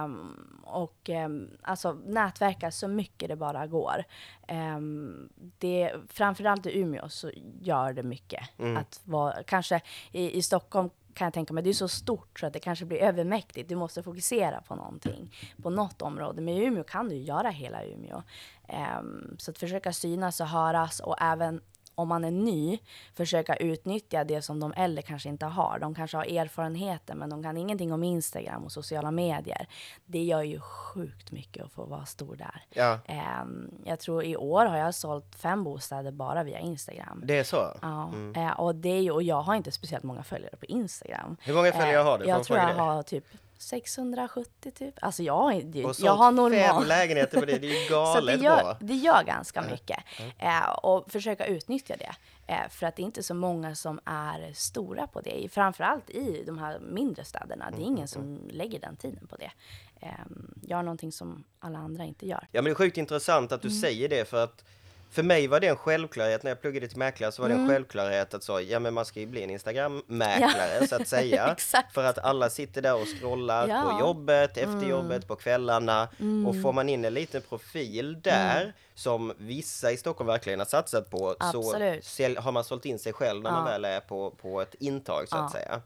Um, 0.05 0.63
och 0.65 1.09
um, 1.09 1.51
alltså 1.63 1.93
nätverka 1.93 2.71
så 2.71 2.89
mycket 2.89 3.29
det 3.29 3.37
bara 3.37 3.67
går. 3.67 4.05
Um, 4.49 5.29
det, 5.59 5.93
framförallt 6.09 6.67
i 6.67 6.79
Umeå 6.79 7.09
så 7.09 7.31
gör 7.61 7.93
det 7.93 8.03
mycket. 8.03 8.59
Mm. 8.59 8.77
Att 8.77 9.01
vara, 9.05 9.43
kanske 9.43 9.81
i, 10.13 10.39
i 10.39 10.43
Stockholm 10.43 10.91
kan 11.19 11.27
jag 11.27 11.35
tänka 11.35 11.55
mig. 11.55 11.63
Det 11.63 11.71
är 11.71 11.75
så 11.75 11.89
stort 11.89 12.41
så 12.41 12.47
att 12.47 12.53
det 12.53 12.59
kanske 12.59 12.85
blir 12.85 12.99
övermäktigt. 12.99 13.69
Du 13.69 13.77
måste 13.77 14.03
fokusera 14.03 14.61
på 14.61 14.75
någonting, 14.75 15.35
på 15.63 15.71
något 15.71 16.03
område. 16.03 16.41
Men 16.41 16.55
i 16.55 16.65
Umeå 16.65 16.85
kan 16.85 17.09
du 17.09 17.17
göra 17.17 17.49
hela 17.51 17.85
Umeå. 17.85 18.23
Um, 19.01 19.37
så 19.39 19.51
att 19.51 19.59
försöka 19.59 19.93
synas 19.93 20.41
och 20.41 20.47
höras 20.47 21.01
och 21.01 21.17
även 21.21 21.61
om 21.99 22.09
man 22.09 22.25
är 22.25 22.31
ny, 22.31 22.79
försöka 23.15 23.57
utnyttja 23.57 24.25
det 24.25 24.43
som 24.43 24.61
de 24.61 24.73
äldre 24.77 25.03
kanske 25.03 25.29
inte 25.29 25.47
har. 25.47 25.79
De 25.79 25.95
kanske 25.95 26.17
har 26.17 26.25
erfarenheter, 26.25 27.15
men 27.15 27.31
de 27.31 27.43
kan 27.43 27.57
ingenting 27.57 27.93
om 27.93 28.03
Instagram 28.03 28.65
och 28.65 28.73
sociala 28.73 29.11
medier. 29.11 29.69
Det 30.05 30.23
gör 30.23 30.43
ju 30.43 30.61
sjukt 30.61 31.33
mycket 31.33 31.65
att 31.65 31.73
få 31.73 31.85
vara 31.85 32.05
stor 32.05 32.37
där. 32.37 32.63
Ja. 32.71 32.99
Um, 33.43 33.71
jag 33.85 34.01
tror 34.01 34.25
i 34.25 34.37
år 34.37 34.67
har 34.67 34.77
jag 34.77 34.95
sålt 34.95 35.37
fem 35.37 35.65
bostäder 35.65 36.11
bara 36.13 36.43
via 36.43 36.59
Instagram. 36.59 37.23
Det 37.25 37.39
är 37.39 37.45
så? 37.45 37.79
Ja, 37.83 38.09
mm. 38.09 38.43
uh, 38.43 38.61
och, 38.61 38.75
det 38.75 38.89
är 38.89 39.01
ju, 39.01 39.11
och 39.11 39.23
jag 39.23 39.43
har 39.43 39.55
inte 39.55 39.73
speciellt 39.73 40.05
många 40.05 40.23
följare 40.23 40.57
på 40.57 40.67
Instagram. 40.67 41.37
Hur 41.41 41.55
många 41.55 41.73
följare 41.73 41.99
uh, 41.99 42.05
har 42.05 42.19
du? 42.19 42.27
Jag 42.27 42.45
tror 42.45 42.59
jag 42.59 42.69
det? 42.69 42.81
har 42.81 43.03
typ 43.03 43.25
670 43.59 44.71
typ. 44.71 44.95
Alltså 45.01 45.23
jag, 45.23 45.77
jag, 45.77 45.95
jag 45.99 46.13
har 46.13 46.33
normal... 46.33 46.81
fem 46.81 46.89
lägenheter 46.89 47.41
på 47.41 47.47
det, 47.47 47.59
det 47.59 47.67
är 47.67 47.83
ju 47.83 47.89
galet 47.91 48.39
det 48.39 48.45
gör, 48.45 48.63
bra. 48.63 48.77
Det 48.81 48.95
gör 48.95 49.25
ganska 49.25 49.63
mycket. 49.63 49.99
Mm. 50.19 50.33
Eh, 50.39 50.69
och 50.69 51.11
försöka 51.11 51.47
utnyttja 51.47 51.97
det. 51.97 52.15
Eh, 52.47 52.69
för 52.71 52.87
att 52.87 52.97
det 52.97 53.03
är 53.03 53.05
inte 53.05 53.23
så 53.23 53.35
många 53.35 53.75
som 53.75 54.01
är 54.05 54.53
stora 54.55 55.07
på 55.07 55.21
det. 55.21 55.49
Framförallt 55.53 56.11
i 56.11 56.43
de 56.47 56.59
här 56.59 56.79
mindre 56.79 57.25
städerna. 57.25 57.71
Det 57.71 57.77
är 57.77 57.85
ingen 57.85 57.97
mm. 57.97 58.09
som 58.09 58.41
lägger 58.51 58.81
den 58.81 58.97
tiden 58.97 59.27
på 59.27 59.37
det. 59.37 59.51
Eh, 60.01 60.09
gör 60.63 60.83
någonting 60.83 61.13
som 61.13 61.45
alla 61.59 61.79
andra 61.79 62.05
inte 62.05 62.27
gör. 62.27 62.49
Ja 62.53 62.63
men 62.63 62.65
det 62.65 62.71
är 62.71 62.75
sjukt 62.75 62.97
intressant 62.97 63.53
att 63.53 63.63
du 63.63 63.69
mm. 63.69 63.81
säger 63.81 64.09
det 64.09 64.29
för 64.29 64.45
att 64.45 64.65
för 65.11 65.23
mig 65.23 65.47
var 65.47 65.61
det 65.61 65.67
en 65.67 65.77
självklarhet 65.77 66.43
när 66.43 66.51
jag 66.51 66.61
pluggade 66.61 66.89
till 66.89 66.99
mäklare 66.99 67.33
så 67.33 67.43
var 67.43 67.49
det 67.49 67.55
en 67.55 67.61
mm. 67.61 67.73
självklarhet 67.73 68.35
att 68.35 68.43
så, 68.43 68.61
ja 68.61 68.79
men 68.79 68.95
man 68.95 69.05
ska 69.05 69.21
ju 69.21 69.27
bli 69.27 69.43
en 69.43 69.51
Instagram-mäklare 69.51 70.79
ja. 70.81 70.87
så 70.87 70.97
att 70.97 71.09
säga. 71.09 71.57
för 71.93 72.05
att 72.05 72.19
alla 72.19 72.51
sitter 72.51 72.83
där 72.83 72.95
och 72.95 73.09
scrollar 73.09 73.69
ja. 73.69 73.83
på 73.83 74.01
jobbet, 74.01 74.51
efter 74.51 74.73
mm. 74.73 74.89
jobbet, 74.89 75.29
på 75.29 75.37
kvällarna. 75.37 76.09
Mm. 76.21 76.47
Och 76.47 76.63
får 76.63 76.73
man 76.73 76.89
in 76.89 77.05
en 77.05 77.15
liten 77.15 77.43
profil 77.43 78.21
där 78.23 78.61
mm. 78.61 78.73
som 78.95 79.33
vissa 79.39 79.93
i 79.93 79.97
Stockholm 79.97 80.27
verkligen 80.27 80.59
har 80.59 80.67
satsat 80.67 81.11
på 81.11 81.37
Absolut. 81.39 82.05
så 82.05 82.41
har 82.41 82.53
man 82.53 82.65
sålt 82.65 82.85
in 82.85 82.99
sig 82.99 83.13
själv 83.13 83.43
när 83.43 83.51
ja. 83.51 83.57
man 83.57 83.65
väl 83.65 83.85
är 83.85 84.01
på, 84.01 84.31
på 84.31 84.61
ett 84.61 84.75
intag 84.79 85.29
så 85.29 85.37
att 85.37 85.53
säga. 85.53 85.81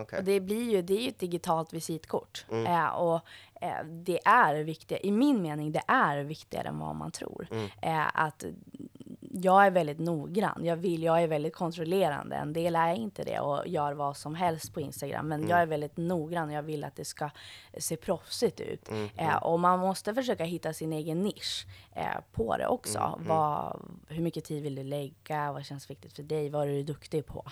Okay. 0.00 0.18
Och 0.18 0.24
det 0.24 0.40
blir 0.40 0.70
ju, 0.70 0.82
det 0.82 0.94
är 0.94 1.00
ju 1.00 1.08
ett 1.08 1.18
digitalt 1.18 1.72
visitkort. 1.72 2.44
Mm. 2.50 2.66
Äh, 2.66 2.88
och 2.88 3.20
eh, 3.62 3.84
det 3.84 4.20
är 4.24 4.54
viktigt, 4.54 5.00
i 5.02 5.10
min 5.10 5.42
mening, 5.42 5.72
det 5.72 5.82
är 5.86 6.18
viktigare 6.18 6.68
än 6.68 6.78
vad 6.78 6.96
man 6.96 7.10
tror. 7.10 7.48
Mm. 7.50 7.68
Eh, 7.82 8.08
att 8.14 8.44
jag 9.34 9.66
är 9.66 9.70
väldigt 9.70 9.98
noggrann. 9.98 10.64
Jag, 10.64 10.76
vill, 10.76 11.02
jag 11.02 11.22
är 11.22 11.26
väldigt 11.26 11.54
kontrollerande. 11.54 12.36
En 12.36 12.52
del 12.52 12.76
är 12.76 12.94
inte 12.94 13.24
det 13.24 13.40
och 13.40 13.68
gör 13.68 13.92
vad 13.92 14.16
som 14.16 14.34
helst 14.34 14.74
på 14.74 14.80
Instagram. 14.80 15.28
Men 15.28 15.40
mm. 15.40 15.50
jag 15.50 15.60
är 15.60 15.66
väldigt 15.66 15.96
noggrann 15.96 16.48
och 16.48 16.54
jag 16.54 16.62
vill 16.62 16.84
att 16.84 16.96
det 16.96 17.04
ska 17.04 17.30
se 17.78 17.96
proffsigt 17.96 18.60
ut. 18.60 18.88
Mm. 18.88 19.08
Eh, 19.16 19.28
mm. 19.28 19.42
och 19.42 19.60
man 19.60 19.78
måste 19.78 20.14
försöka 20.14 20.44
hitta 20.44 20.72
sin 20.72 20.92
egen 20.92 21.22
nisch 21.22 21.66
eh, 21.92 22.04
på 22.32 22.56
det 22.56 22.66
också. 22.66 22.98
Mm, 22.98 23.14
mm. 23.14 23.28
Vad, 23.28 23.80
hur 24.08 24.22
mycket 24.22 24.44
tid 24.44 24.62
vill 24.62 24.74
du 24.74 24.84
lägga? 24.84 25.52
Vad 25.52 25.64
känns 25.64 25.90
viktigt 25.90 26.12
för 26.12 26.22
dig? 26.22 26.48
Vad 26.50 26.68
är 26.68 26.72
du 26.72 26.82
duktig 26.82 27.26
på? 27.26 27.44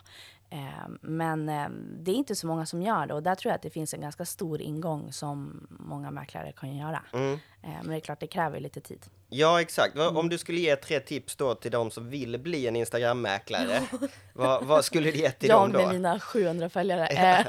Ehm, 0.52 0.98
men 1.02 1.48
ehm, 1.48 2.04
det 2.04 2.10
är 2.10 2.14
inte 2.14 2.34
så 2.34 2.46
många 2.46 2.66
som 2.66 2.82
gör 2.82 3.06
det 3.06 3.14
och 3.14 3.22
där 3.22 3.34
tror 3.34 3.50
jag 3.50 3.56
att 3.56 3.62
det 3.62 3.70
finns 3.70 3.94
en 3.94 4.00
ganska 4.00 4.24
stor 4.24 4.60
ingång 4.60 5.12
som 5.12 5.66
många 5.70 6.10
mäklare 6.10 6.52
kan 6.52 6.76
göra. 6.76 7.02
Mm. 7.12 7.32
Ehm, 7.32 7.38
men 7.62 7.88
det 7.88 7.96
är 7.96 8.00
klart, 8.00 8.20
det 8.20 8.26
kräver 8.26 8.60
lite 8.60 8.80
tid. 8.80 9.06
Ja, 9.28 9.60
exakt. 9.60 9.94
Mm. 9.94 10.16
Om 10.16 10.28
du 10.28 10.38
skulle 10.38 10.60
ge 10.60 10.76
tre 10.76 11.00
tips 11.00 11.36
då 11.36 11.54
till 11.54 11.70
de 11.70 11.90
som 11.90 12.10
vill 12.10 12.38
bli 12.38 12.66
en 12.66 12.76
Instagram-mäklare, 12.76 13.80
vad, 14.34 14.64
vad, 14.64 14.84
skulle 14.84 15.10
du 15.10 15.18
ge 15.18 15.30
till 15.30 15.48
dem 15.48 15.72
då? 15.72 15.80
Jag 15.80 15.86
med 15.86 15.94
mina 15.94 16.20
700 16.20 16.68
följare. 16.68 17.44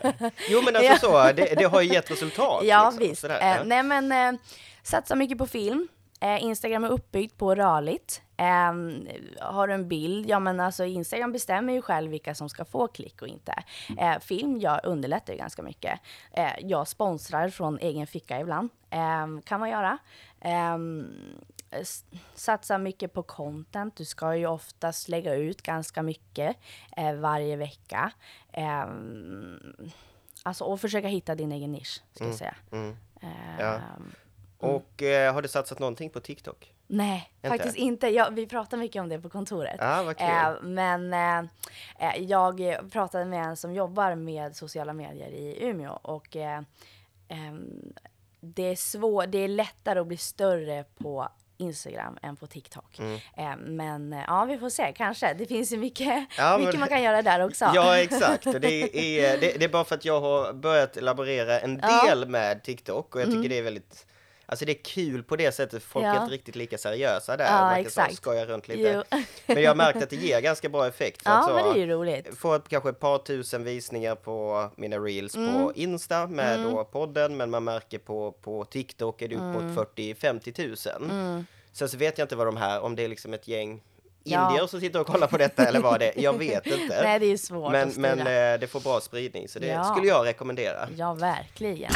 jo, 0.49 0.61
men 0.65 0.75
alltså 0.75 0.95
så, 1.07 1.23
det, 1.23 1.55
det, 1.57 1.63
har 1.63 1.81
ju 1.81 1.93
gett 1.93 2.11
resultat. 2.11 2.63
Ja, 2.63 2.89
liksom. 2.89 3.07
visst. 3.09 3.23
ja. 3.23 3.63
Nej, 3.63 3.83
men 3.83 4.37
satsa 4.83 5.15
mycket 5.15 5.37
på 5.37 5.47
film. 5.47 5.87
Eh, 6.21 6.43
Instagram 6.43 6.83
är 6.83 6.89
uppbyggt 6.89 7.37
på 7.37 7.55
rörligt. 7.55 8.21
Eh, 8.37 8.73
har 9.39 9.67
du 9.67 9.73
en 9.73 9.87
bild, 9.87 10.29
ja 10.29 10.39
men 10.39 10.59
alltså 10.59 10.85
Instagram 10.85 11.31
bestämmer 11.31 11.73
ju 11.73 11.81
själv 11.81 12.11
vilka 12.11 12.35
som 12.35 12.49
ska 12.49 12.65
få 12.65 12.87
klick 12.87 13.21
och 13.21 13.27
inte. 13.27 13.53
Eh, 13.97 14.19
film 14.19 14.59
jag 14.59 14.79
underlättar 14.83 15.33
ju 15.33 15.39
ganska 15.39 15.61
mycket. 15.61 15.99
Eh, 16.31 16.51
jag 16.59 16.87
sponsrar 16.87 17.49
från 17.49 17.79
egen 17.79 18.07
ficka 18.07 18.39
ibland, 18.39 18.69
ehm, 18.89 19.41
kan 19.41 19.59
man 19.59 19.69
göra. 19.69 19.97
Ehm, 20.41 21.07
satsa 22.33 22.77
mycket 22.77 23.13
på 23.13 23.23
content. 23.23 23.95
Du 23.95 24.05
ska 24.05 24.35
ju 24.35 24.47
oftast 24.47 25.09
lägga 25.09 25.35
ut 25.35 25.61
ganska 25.61 26.03
mycket 26.03 26.57
eh, 26.97 27.13
varje 27.13 27.55
vecka. 27.55 28.11
Ehm, 28.51 29.59
alltså, 30.43 30.63
och 30.63 30.81
försöka 30.81 31.07
hitta 31.07 31.35
din 31.35 31.51
egen 31.51 31.71
nisch, 31.71 32.01
ska 32.13 32.23
mm, 32.23 32.31
jag 32.31 32.39
säga. 32.39 32.55
Mm. 32.71 32.95
Ja. 33.59 33.79
Mm. 34.63 34.75
Och 34.75 35.03
eh, 35.03 35.33
har 35.33 35.41
du 35.41 35.47
satsat 35.47 35.79
någonting 35.79 36.09
på 36.09 36.19
TikTok? 36.19 36.73
Nej, 36.87 37.31
inte? 37.35 37.49
faktiskt 37.49 37.77
inte. 37.77 38.07
Ja, 38.07 38.29
vi 38.31 38.47
pratar 38.47 38.77
mycket 38.77 39.01
om 39.01 39.09
det 39.09 39.19
på 39.19 39.29
kontoret. 39.29 39.77
Ah, 39.79 40.03
vad 40.03 40.21
eh, 40.21 40.61
men 40.61 41.13
eh, 41.13 41.39
eh, 41.99 42.23
jag 42.23 42.77
pratade 42.91 43.25
med 43.25 43.45
en 43.45 43.57
som 43.57 43.73
jobbar 43.73 44.15
med 44.15 44.55
sociala 44.55 44.93
medier 44.93 45.29
i 45.29 45.57
Umeå 45.61 45.91
och 45.91 46.35
eh, 46.35 46.61
ehm, 47.27 47.93
det, 48.39 48.63
är 48.63 48.75
svår, 48.75 49.27
det 49.27 49.37
är 49.37 49.47
lättare 49.47 49.99
att 49.99 50.07
bli 50.07 50.17
större 50.17 50.85
på 50.97 51.27
Instagram 51.57 52.17
än 52.21 52.35
på 52.35 52.47
TikTok. 52.47 52.99
Mm. 52.99 53.19
Eh, 53.37 53.57
men 53.57 54.23
ja, 54.27 54.45
vi 54.45 54.57
får 54.57 54.69
se, 54.69 54.93
kanske. 54.95 55.33
Det 55.33 55.45
finns 55.45 55.73
ju 55.73 55.77
mycket, 55.77 56.25
ja, 56.37 56.57
mycket 56.57 56.73
men, 56.73 56.79
man 56.79 56.89
kan 56.89 57.03
göra 57.03 57.21
där 57.21 57.39
också. 57.45 57.71
Ja, 57.75 57.97
exakt. 58.01 58.43
Det, 58.43 58.97
är, 58.97 59.37
det, 59.37 59.59
det, 59.59 59.65
är 59.65 59.69
bara 59.69 59.83
för 59.83 59.95
att 59.95 60.05
jag 60.05 60.21
har 60.21 60.53
börjat 60.53 61.01
laborera 61.01 61.59
en 61.59 61.77
del 61.77 62.19
ja. 62.21 62.25
med 62.25 62.63
TikTok 62.63 63.15
och 63.15 63.21
jag 63.21 63.25
tycker 63.25 63.37
mm. 63.37 63.49
det 63.49 63.57
är 63.57 63.63
väldigt 63.63 64.05
Alltså 64.51 64.65
det 64.65 64.71
är 64.71 64.83
kul 64.83 65.23
på 65.23 65.35
det 65.35 65.51
sättet, 65.51 65.83
folk 65.83 66.05
ja. 66.05 66.15
är 66.15 66.21
inte 66.21 66.33
riktigt 66.33 66.55
lika 66.55 66.77
seriösa 66.77 67.37
där. 67.37 67.45
Ja, 67.45 67.61
man 67.61 67.75
kan 67.75 67.85
exakt. 67.85 68.15
skoja 68.15 68.45
runt 68.45 68.67
lite. 68.67 69.03
Men 69.45 69.61
jag 69.61 69.69
har 69.69 69.75
märkt 69.75 70.03
att 70.03 70.09
det 70.09 70.15
ger 70.15 70.41
ganska 70.41 70.69
bra 70.69 70.87
effekt. 70.87 71.21
Ja, 71.25 71.45
så, 71.47 71.53
men 71.53 71.63
det 71.63 71.79
är 71.79 71.85
ju 71.85 71.93
roligt. 71.93 72.37
Få 72.37 72.59
kanske 72.59 72.89
ett 72.89 72.99
par 72.99 73.17
tusen 73.17 73.63
visningar 73.63 74.15
på 74.15 74.69
mina 74.75 74.97
reels 74.97 75.35
mm. 75.35 75.53
på 75.53 75.73
Insta 75.75 76.27
med 76.27 76.55
mm. 76.55 76.71
då 76.71 76.83
podden, 76.83 77.37
men 77.37 77.49
man 77.49 77.63
märker 77.63 77.97
på, 77.97 78.31
på 78.31 78.65
TikTok 78.65 79.21
är 79.21 79.27
det 79.27 79.35
upp 79.35 79.41
mot 79.41 79.61
mm. 79.61 79.75
40-50 79.75 80.51
tusen. 80.51 81.11
Mm. 81.11 81.45
Sen 81.71 81.89
så 81.89 81.97
vet 81.97 82.17
jag 82.17 82.25
inte 82.25 82.35
vad 82.35 82.47
de 82.47 82.57
här, 82.57 82.81
om 82.81 82.95
det 82.95 83.03
är 83.03 83.07
liksom 83.07 83.33
ett 83.33 83.47
gäng 83.47 83.81
indier 84.23 84.57
ja. 84.57 84.67
som 84.67 84.79
sitter 84.79 84.99
och 84.99 85.07
kollar 85.07 85.27
på 85.27 85.37
detta 85.37 85.65
eller 85.65 85.79
vad 85.79 85.99
det 85.99 86.17
är. 86.17 86.23
Jag 86.23 86.37
vet 86.37 86.65
inte. 86.81 87.03
Nej, 87.03 87.19
det 87.19 87.25
är 87.25 87.37
svårt 87.37 87.71
Men, 87.71 87.93
men 87.97 88.19
eh, 88.19 88.59
det 88.59 88.67
får 88.71 88.79
bra 88.79 89.01
spridning, 89.01 89.47
så 89.47 89.59
det 89.59 89.67
ja. 89.67 89.83
skulle 89.83 90.07
jag 90.07 90.25
rekommendera. 90.25 90.89
Ja, 90.97 91.13
verkligen. 91.13 91.91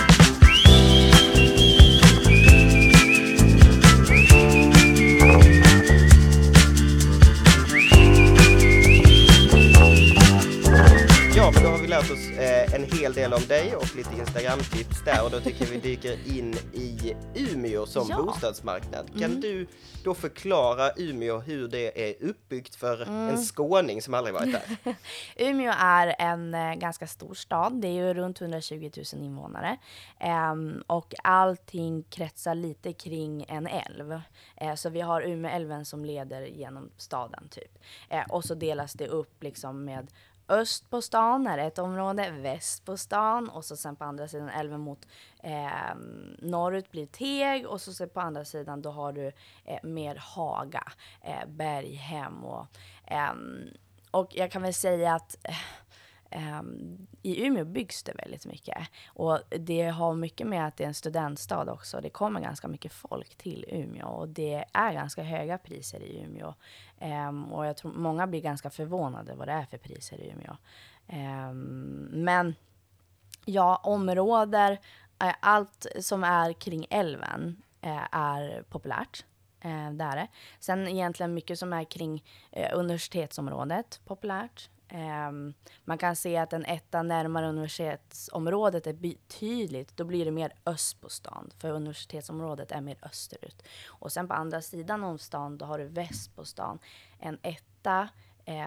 Lärt 11.95 12.11
oss 12.11 12.29
eh, 12.29 12.73
en 12.73 12.83
hel 12.83 13.13
del 13.13 13.33
om 13.33 13.41
dig 13.47 13.75
och 13.75 13.95
lite 13.95 14.15
Instagram-tips 14.15 15.03
där 15.05 15.23
och 15.23 15.31
då 15.31 15.39
tycker 15.39 15.65
vi 15.65 15.77
dyker 15.77 16.37
in 16.37 16.53
i 16.73 17.15
Umeå 17.35 17.85
som 17.85 18.07
ja. 18.09 18.23
bostadsmarknad. 18.23 19.09
Kan 19.19 19.23
mm. 19.23 19.41
du 19.41 19.67
då 20.03 20.13
förklara 20.13 20.91
Umeå 20.97 21.39
hur 21.39 21.67
det 21.67 22.09
är 22.09 22.29
uppbyggt 22.29 22.75
för 22.75 23.01
mm. 23.01 23.29
en 23.29 23.37
skåning 23.37 24.01
som 24.01 24.13
aldrig 24.13 24.33
varit 24.33 24.51
där? 24.51 24.95
Umeå 25.49 25.73
är 25.77 26.15
en 26.19 26.53
eh, 26.53 26.73
ganska 26.73 27.07
stor 27.07 27.33
stad. 27.33 27.81
Det 27.81 27.87
är 27.87 27.91
ju 27.91 28.13
runt 28.13 28.41
120 28.41 28.91
000 29.13 29.23
invånare 29.23 29.77
eh, 30.19 30.55
och 30.87 31.13
allting 31.23 32.03
kretsar 32.03 32.55
lite 32.55 32.93
kring 32.93 33.45
en 33.47 33.67
älv. 33.67 34.21
Eh, 34.57 34.75
så 34.75 34.89
vi 34.89 35.01
har 35.01 35.21
Umeälven 35.21 35.85
som 35.85 36.05
leder 36.05 36.41
genom 36.41 36.89
staden 36.97 37.47
typ. 37.49 37.79
Och 38.29 38.45
så 38.45 38.55
delas 38.55 38.93
det 38.93 39.07
upp 39.07 39.43
liksom 39.43 39.85
med 39.85 40.07
öst 40.49 40.89
på 40.89 41.01
stan 41.01 41.47
är 41.47 41.57
ett 41.57 41.79
område, 41.79 42.31
väst 42.31 42.85
på 42.85 42.97
stan 42.97 43.49
och 43.49 43.65
så 43.65 43.77
sen 43.77 43.95
på 43.95 44.03
andra 44.03 44.27
sidan 44.27 44.49
älven 44.49 44.79
mot 44.79 45.07
eh, 45.43 45.95
norrut 46.39 46.91
blir 46.91 47.05
Teg 47.05 47.67
och 47.67 47.81
så 47.81 47.93
sen 47.93 48.09
på 48.09 48.19
andra 48.19 48.45
sidan 48.45 48.81
då 48.81 48.91
har 48.91 49.11
du 49.11 49.31
eh, 49.65 49.83
mer 49.83 50.15
Haga, 50.15 50.83
eh, 51.21 51.47
Berghem 51.47 52.43
och, 52.45 52.67
eh, 53.07 53.33
och 54.11 54.27
jag 54.35 54.51
kan 54.51 54.61
väl 54.61 54.73
säga 54.73 55.15
att 55.15 55.37
eh, 55.43 55.55
Um, 56.31 57.07
I 57.21 57.45
Umeå 57.45 57.65
byggs 57.65 58.03
det 58.03 58.13
väldigt 58.13 58.45
mycket 58.45 58.77
och 59.07 59.39
det 59.49 59.81
har 59.81 60.13
mycket 60.13 60.47
med 60.47 60.67
att 60.67 60.77
det 60.77 60.83
är 60.83 60.87
en 60.87 60.93
studentstad 60.93 61.71
också. 61.71 62.01
Det 62.01 62.09
kommer 62.09 62.39
ganska 62.41 62.67
mycket 62.67 62.93
folk 62.93 63.35
till 63.35 63.65
Umeå 63.67 64.07
och 64.07 64.29
det 64.29 64.65
är 64.73 64.93
ganska 64.93 65.23
höga 65.23 65.57
priser 65.57 65.99
i 65.99 66.23
Umeå. 66.23 66.53
Um, 67.01 67.53
och 67.53 67.65
jag 67.65 67.77
tror 67.77 67.91
många 67.93 68.27
blir 68.27 68.41
ganska 68.41 68.69
förvånade 68.69 69.35
vad 69.35 69.47
det 69.47 69.53
är 69.53 69.65
för 69.65 69.77
priser 69.77 70.21
i 70.21 70.29
Umeå. 70.29 70.57
Um, 71.49 72.09
men 72.11 72.55
ja, 73.45 73.81
områden, 73.83 74.77
eh, 75.21 75.35
allt 75.39 75.85
som 75.99 76.23
är 76.23 76.53
kring 76.53 76.87
älven 76.89 77.61
eh, 77.81 78.03
är 78.11 78.63
populärt. 78.69 79.25
Eh, 79.59 79.91
det 79.91 80.03
är 80.03 80.15
det. 80.15 80.27
Sen 80.59 80.87
egentligen 80.87 81.33
mycket 81.33 81.59
som 81.59 81.73
är 81.73 81.83
kring 81.83 82.23
universitetsområdet 82.73 84.01
populärt. 84.05 84.69
Um, 84.91 85.53
man 85.83 85.97
kan 85.97 86.15
se 86.15 86.37
att 86.37 86.53
en 86.53 86.65
etta 86.65 87.03
närmare 87.03 87.49
universitetsområdet 87.49 88.87
är 88.87 88.93
betydligt, 88.93 89.97
då 89.97 90.03
blir 90.03 90.25
det 90.25 90.31
mer 90.31 90.53
öst 90.65 91.01
på 91.01 91.09
stan, 91.09 91.51
för 91.57 91.69
universitetsområdet 91.69 92.71
är 92.71 92.81
mer 92.81 92.97
österut. 93.01 93.63
Och 93.87 94.11
sen 94.11 94.27
på 94.27 94.33
andra 94.33 94.61
sidan 94.61 95.03
om 95.03 95.17
stan, 95.17 95.57
då 95.57 95.65
har 95.65 95.79
du 95.79 95.85
väst 95.85 96.35
på 96.35 96.45
stan. 96.45 96.79
En 97.19 97.39
etta 97.41 98.09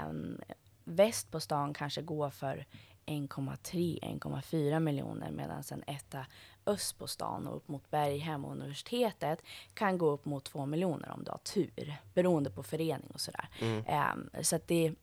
um, 0.09 0.41
väst 0.85 1.31
på 1.31 1.41
stan 1.41 1.75
kanske 1.75 2.03
går 2.03 2.31
för 2.31 2.67
1,3-1,4 3.07 4.81
miljoner 4.81 5.31
medan 5.31 5.63
en 5.71 5.85
etta 5.87 6.27
öst 6.67 6.99
på 6.99 7.07
stan 7.07 7.47
och 7.47 7.57
upp 7.57 7.69
mot 7.69 7.91
Berghem 7.91 8.45
och 8.45 8.53
universitetet 8.53 9.43
kan 9.75 9.99
gå 9.99 10.11
upp 10.11 10.25
mot 10.25 10.45
2 10.45 10.67
miljoner 10.67 11.11
om 11.11 11.25
du 11.25 11.31
har 11.31 11.39
tur, 11.39 11.97
beroende 12.15 12.51
på 12.51 12.63
förening 12.63 13.11
och 13.15 13.21
sådär. 13.21 13.49
Mm. 13.61 13.85
Um, 14.13 14.45
så 14.45 14.57
att 14.57 14.69
det 14.69 14.95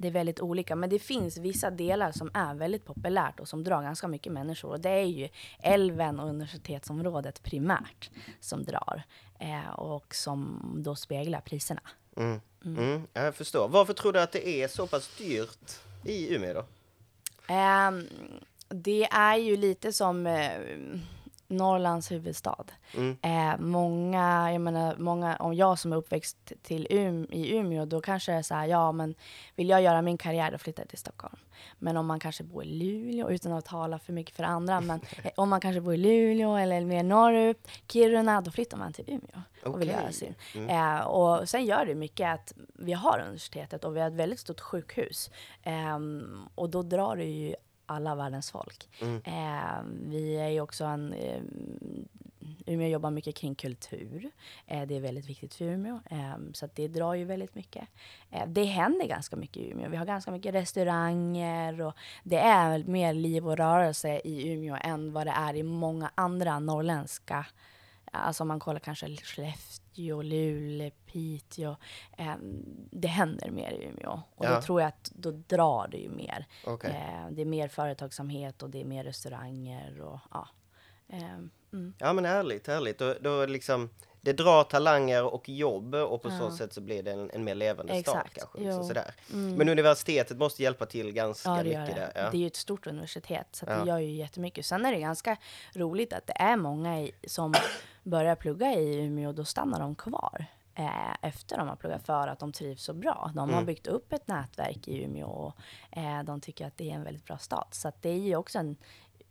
det 0.00 0.08
är 0.08 0.12
väldigt 0.12 0.40
olika. 0.40 0.76
Men 0.76 0.90
det 0.90 0.98
finns 0.98 1.36
vissa 1.36 1.70
delar 1.70 2.12
som 2.12 2.30
är 2.34 2.54
väldigt 2.54 2.84
populärt 2.84 3.40
och 3.40 3.48
som 3.48 3.64
drar 3.64 3.82
ganska 3.82 4.08
mycket 4.08 4.32
människor. 4.32 4.70
Och 4.70 4.80
det 4.80 4.90
är 4.90 5.04
ju 5.04 5.28
älven 5.58 6.20
och 6.20 6.28
universitetsområdet 6.28 7.42
primärt 7.42 8.10
som 8.40 8.64
drar. 8.64 9.02
Eh, 9.38 9.70
och 9.70 10.14
som 10.14 10.60
då 10.76 10.96
speglar 10.96 11.40
priserna. 11.40 11.80
Mm. 12.16 12.40
Mm. 12.64 12.78
Mm, 12.78 13.06
jag 13.12 13.34
förstår. 13.34 13.68
Varför 13.68 13.92
tror 13.92 14.12
du 14.12 14.20
att 14.20 14.32
det 14.32 14.48
är 14.48 14.68
så 14.68 14.86
pass 14.86 15.16
dyrt 15.18 15.78
i 16.04 16.34
Umeå 16.34 16.54
då? 16.54 16.64
Eh, 17.54 17.90
det 18.68 19.04
är 19.04 19.36
ju 19.36 19.56
lite 19.56 19.92
som 19.92 20.26
eh, 20.26 20.50
Norrlands 21.50 22.12
huvudstad. 22.12 22.64
Mm. 22.96 23.16
Eh, 23.22 23.58
många, 23.58 24.52
jag 24.52 24.60
menar, 24.60 24.96
många, 24.98 25.36
om 25.36 25.54
jag 25.54 25.78
som 25.78 25.92
är 25.92 25.96
uppväxt 25.96 26.52
till 26.62 26.86
um, 26.90 27.26
i 27.30 27.56
Umeå, 27.56 27.84
då 27.84 28.00
kanske 28.00 28.32
det 28.32 28.38
är 28.38 28.42
så 28.42 28.54
här, 28.54 28.66
ja 28.66 28.92
men 28.92 29.14
vill 29.56 29.68
jag 29.68 29.82
göra 29.82 30.02
min 30.02 30.18
karriär, 30.18 30.50
då 30.52 30.58
flyttar 30.58 30.82
jag 30.82 30.88
till 30.88 30.98
Stockholm. 30.98 31.36
Men 31.78 31.96
om 31.96 32.06
man 32.06 32.20
kanske 32.20 32.44
bor 32.44 32.64
i 32.64 32.66
Luleå, 32.66 33.30
utan 33.30 33.52
att 33.52 33.64
tala 33.64 33.98
för 33.98 34.12
mycket 34.12 34.36
för 34.36 34.44
andra, 34.44 34.80
men 34.90 35.00
eh, 35.22 35.30
om 35.36 35.48
man 35.48 35.60
kanske 35.60 35.80
bor 35.80 35.94
i 35.94 35.96
Luleå 35.96 36.56
eller 36.56 36.80
mer 36.80 37.02
norrut, 37.02 37.68
Kiruna, 37.88 38.40
då 38.40 38.50
flyttar 38.50 38.78
man 38.78 38.92
till 38.92 39.04
Umeå 39.08 39.42
och 39.62 39.70
okay. 39.70 39.78
vill 39.78 39.88
göra 39.88 40.12
sin. 40.12 40.34
Mm. 40.54 40.96
Eh, 40.96 41.00
och 41.00 41.48
sen 41.48 41.64
gör 41.64 41.86
det 41.86 41.94
mycket 41.94 42.34
att 42.34 42.52
vi 42.74 42.92
har 42.92 43.20
universitetet 43.20 43.84
och 43.84 43.96
vi 43.96 44.00
har 44.00 44.08
ett 44.08 44.14
väldigt 44.14 44.40
stort 44.40 44.60
sjukhus. 44.60 45.30
Eh, 45.62 45.98
och 46.54 46.70
då 46.70 46.82
drar 46.82 47.16
det 47.16 47.24
ju 47.24 47.54
alla 47.90 48.14
världens 48.14 48.50
folk. 48.50 48.88
Mm. 49.00 49.22
Eh, 49.24 50.08
vi 50.10 50.36
är 50.36 50.48
ju 50.48 50.60
också 50.60 50.84
en... 50.84 51.12
Eh, 51.12 51.40
Umeå 52.66 52.88
jobbar 52.88 53.10
mycket 53.10 53.36
kring 53.36 53.54
kultur. 53.54 54.30
Eh, 54.66 54.86
det 54.86 54.96
är 54.96 55.00
väldigt 55.00 55.26
viktigt 55.26 55.54
för 55.54 55.64
Umeå. 55.64 56.00
Eh, 56.10 56.34
så 56.52 56.68
det 56.74 56.88
drar 56.88 57.14
ju 57.14 57.24
väldigt 57.24 57.54
mycket. 57.54 57.88
Eh, 58.30 58.46
det 58.46 58.64
händer 58.64 59.06
ganska 59.06 59.36
mycket 59.36 59.56
i 59.56 59.70
Umeå. 59.70 59.88
Vi 59.88 59.96
har 59.96 60.04
ganska 60.06 60.30
mycket 60.30 60.54
restauranger 60.54 61.80
och 61.80 61.94
det 62.22 62.38
är 62.38 62.84
mer 62.84 63.14
liv 63.14 63.48
och 63.48 63.56
rörelse 63.56 64.20
i 64.24 64.52
Umeå 64.52 64.76
än 64.80 65.12
vad 65.12 65.26
det 65.26 65.34
är 65.36 65.56
i 65.56 65.62
många 65.62 66.10
andra 66.14 66.58
norrländska 66.58 67.46
Alltså 68.12 68.44
om 68.44 68.48
man 68.48 68.60
kollar 68.60 68.80
kanske 68.80 69.06
Skellefteå, 69.06 69.52
Luleå, 70.00 70.90
Piteå. 71.06 71.76
Eh, 72.18 72.34
det 72.90 73.08
händer 73.08 73.50
mer 73.50 73.72
i 73.72 73.84
Umeå. 73.84 74.22
Och 74.34 74.44
ja. 74.44 74.54
då 74.54 74.62
tror 74.62 74.80
jag 74.80 74.88
att 74.88 75.12
då 75.14 75.30
drar 75.30 75.88
det 75.90 75.98
ju 75.98 76.08
mer. 76.08 76.46
Okay. 76.66 76.90
Eh, 76.90 77.30
det 77.30 77.42
är 77.42 77.46
mer 77.46 77.68
företagsamhet 77.68 78.62
och 78.62 78.70
det 78.70 78.80
är 78.80 78.84
mer 78.84 79.04
restauranger 79.04 80.00
och 80.00 80.18
ja. 80.30 80.48
Eh, 81.08 81.38
mm. 81.72 81.94
Ja 81.98 82.12
men 82.12 82.24
härligt, 82.24 82.66
härligt. 82.66 82.98
Då, 82.98 83.14
då 83.20 83.46
liksom, 83.46 83.90
det 84.20 84.32
drar 84.32 84.64
talanger 84.64 85.24
och 85.24 85.48
jobb 85.48 85.94
och 85.94 86.22
på 86.22 86.28
ja. 86.28 86.38
så 86.38 86.50
sätt 86.50 86.72
så 86.72 86.80
blir 86.80 87.02
det 87.02 87.12
en, 87.12 87.30
en 87.30 87.44
mer 87.44 87.54
levande 87.54 87.92
Exakt. 87.92 88.30
stad 88.30 88.30
kanske. 88.32 88.58
Liksom 88.58 88.84
sådär. 88.84 89.14
Mm. 89.32 89.54
Men 89.54 89.68
universitetet 89.68 90.38
måste 90.38 90.62
hjälpa 90.62 90.86
till 90.86 91.12
ganska 91.12 91.48
ja, 91.48 91.56
mycket 91.56 91.86
det. 91.86 91.94
där. 91.94 92.12
Ja. 92.14 92.30
Det 92.30 92.36
är 92.36 92.40
ju 92.40 92.46
ett 92.46 92.56
stort 92.56 92.86
universitet 92.86 93.46
så 93.50 93.66
det 93.66 93.82
gör 93.86 93.98
ju 93.98 94.10
jättemycket. 94.10 94.66
Sen 94.66 94.84
är 94.84 94.92
det 94.92 95.00
ganska 95.00 95.36
roligt 95.74 96.12
att 96.12 96.26
det 96.26 96.36
är 96.36 96.56
många 96.56 97.00
i, 97.00 97.12
som 97.26 97.54
börjar 98.02 98.36
plugga 98.36 98.74
i 98.74 98.96
Umeå 98.96 99.28
och 99.28 99.34
då 99.34 99.44
stannar 99.44 99.80
de 99.80 99.94
kvar 99.94 100.46
eh, 100.74 101.28
efter 101.28 101.58
de 101.58 101.68
har 101.68 101.76
pluggat 101.76 102.06
för 102.06 102.28
att 102.28 102.38
de 102.38 102.52
trivs 102.52 102.82
så 102.82 102.92
bra. 102.92 103.30
De 103.34 103.38
mm. 103.38 103.54
har 103.54 103.62
byggt 103.62 103.86
upp 103.86 104.12
ett 104.12 104.28
nätverk 104.28 104.88
i 104.88 105.04
Umeå 105.04 105.28
och 105.28 105.56
eh, 105.98 106.22
de 106.22 106.40
tycker 106.40 106.66
att 106.66 106.76
det 106.76 106.90
är 106.90 106.94
en 106.94 107.04
väldigt 107.04 107.24
bra 107.24 107.38
stad. 107.38 107.66
Så 107.70 107.92
det 108.00 108.10
är 108.10 108.18
ju 108.18 108.36
också 108.36 108.58
en, 108.58 108.76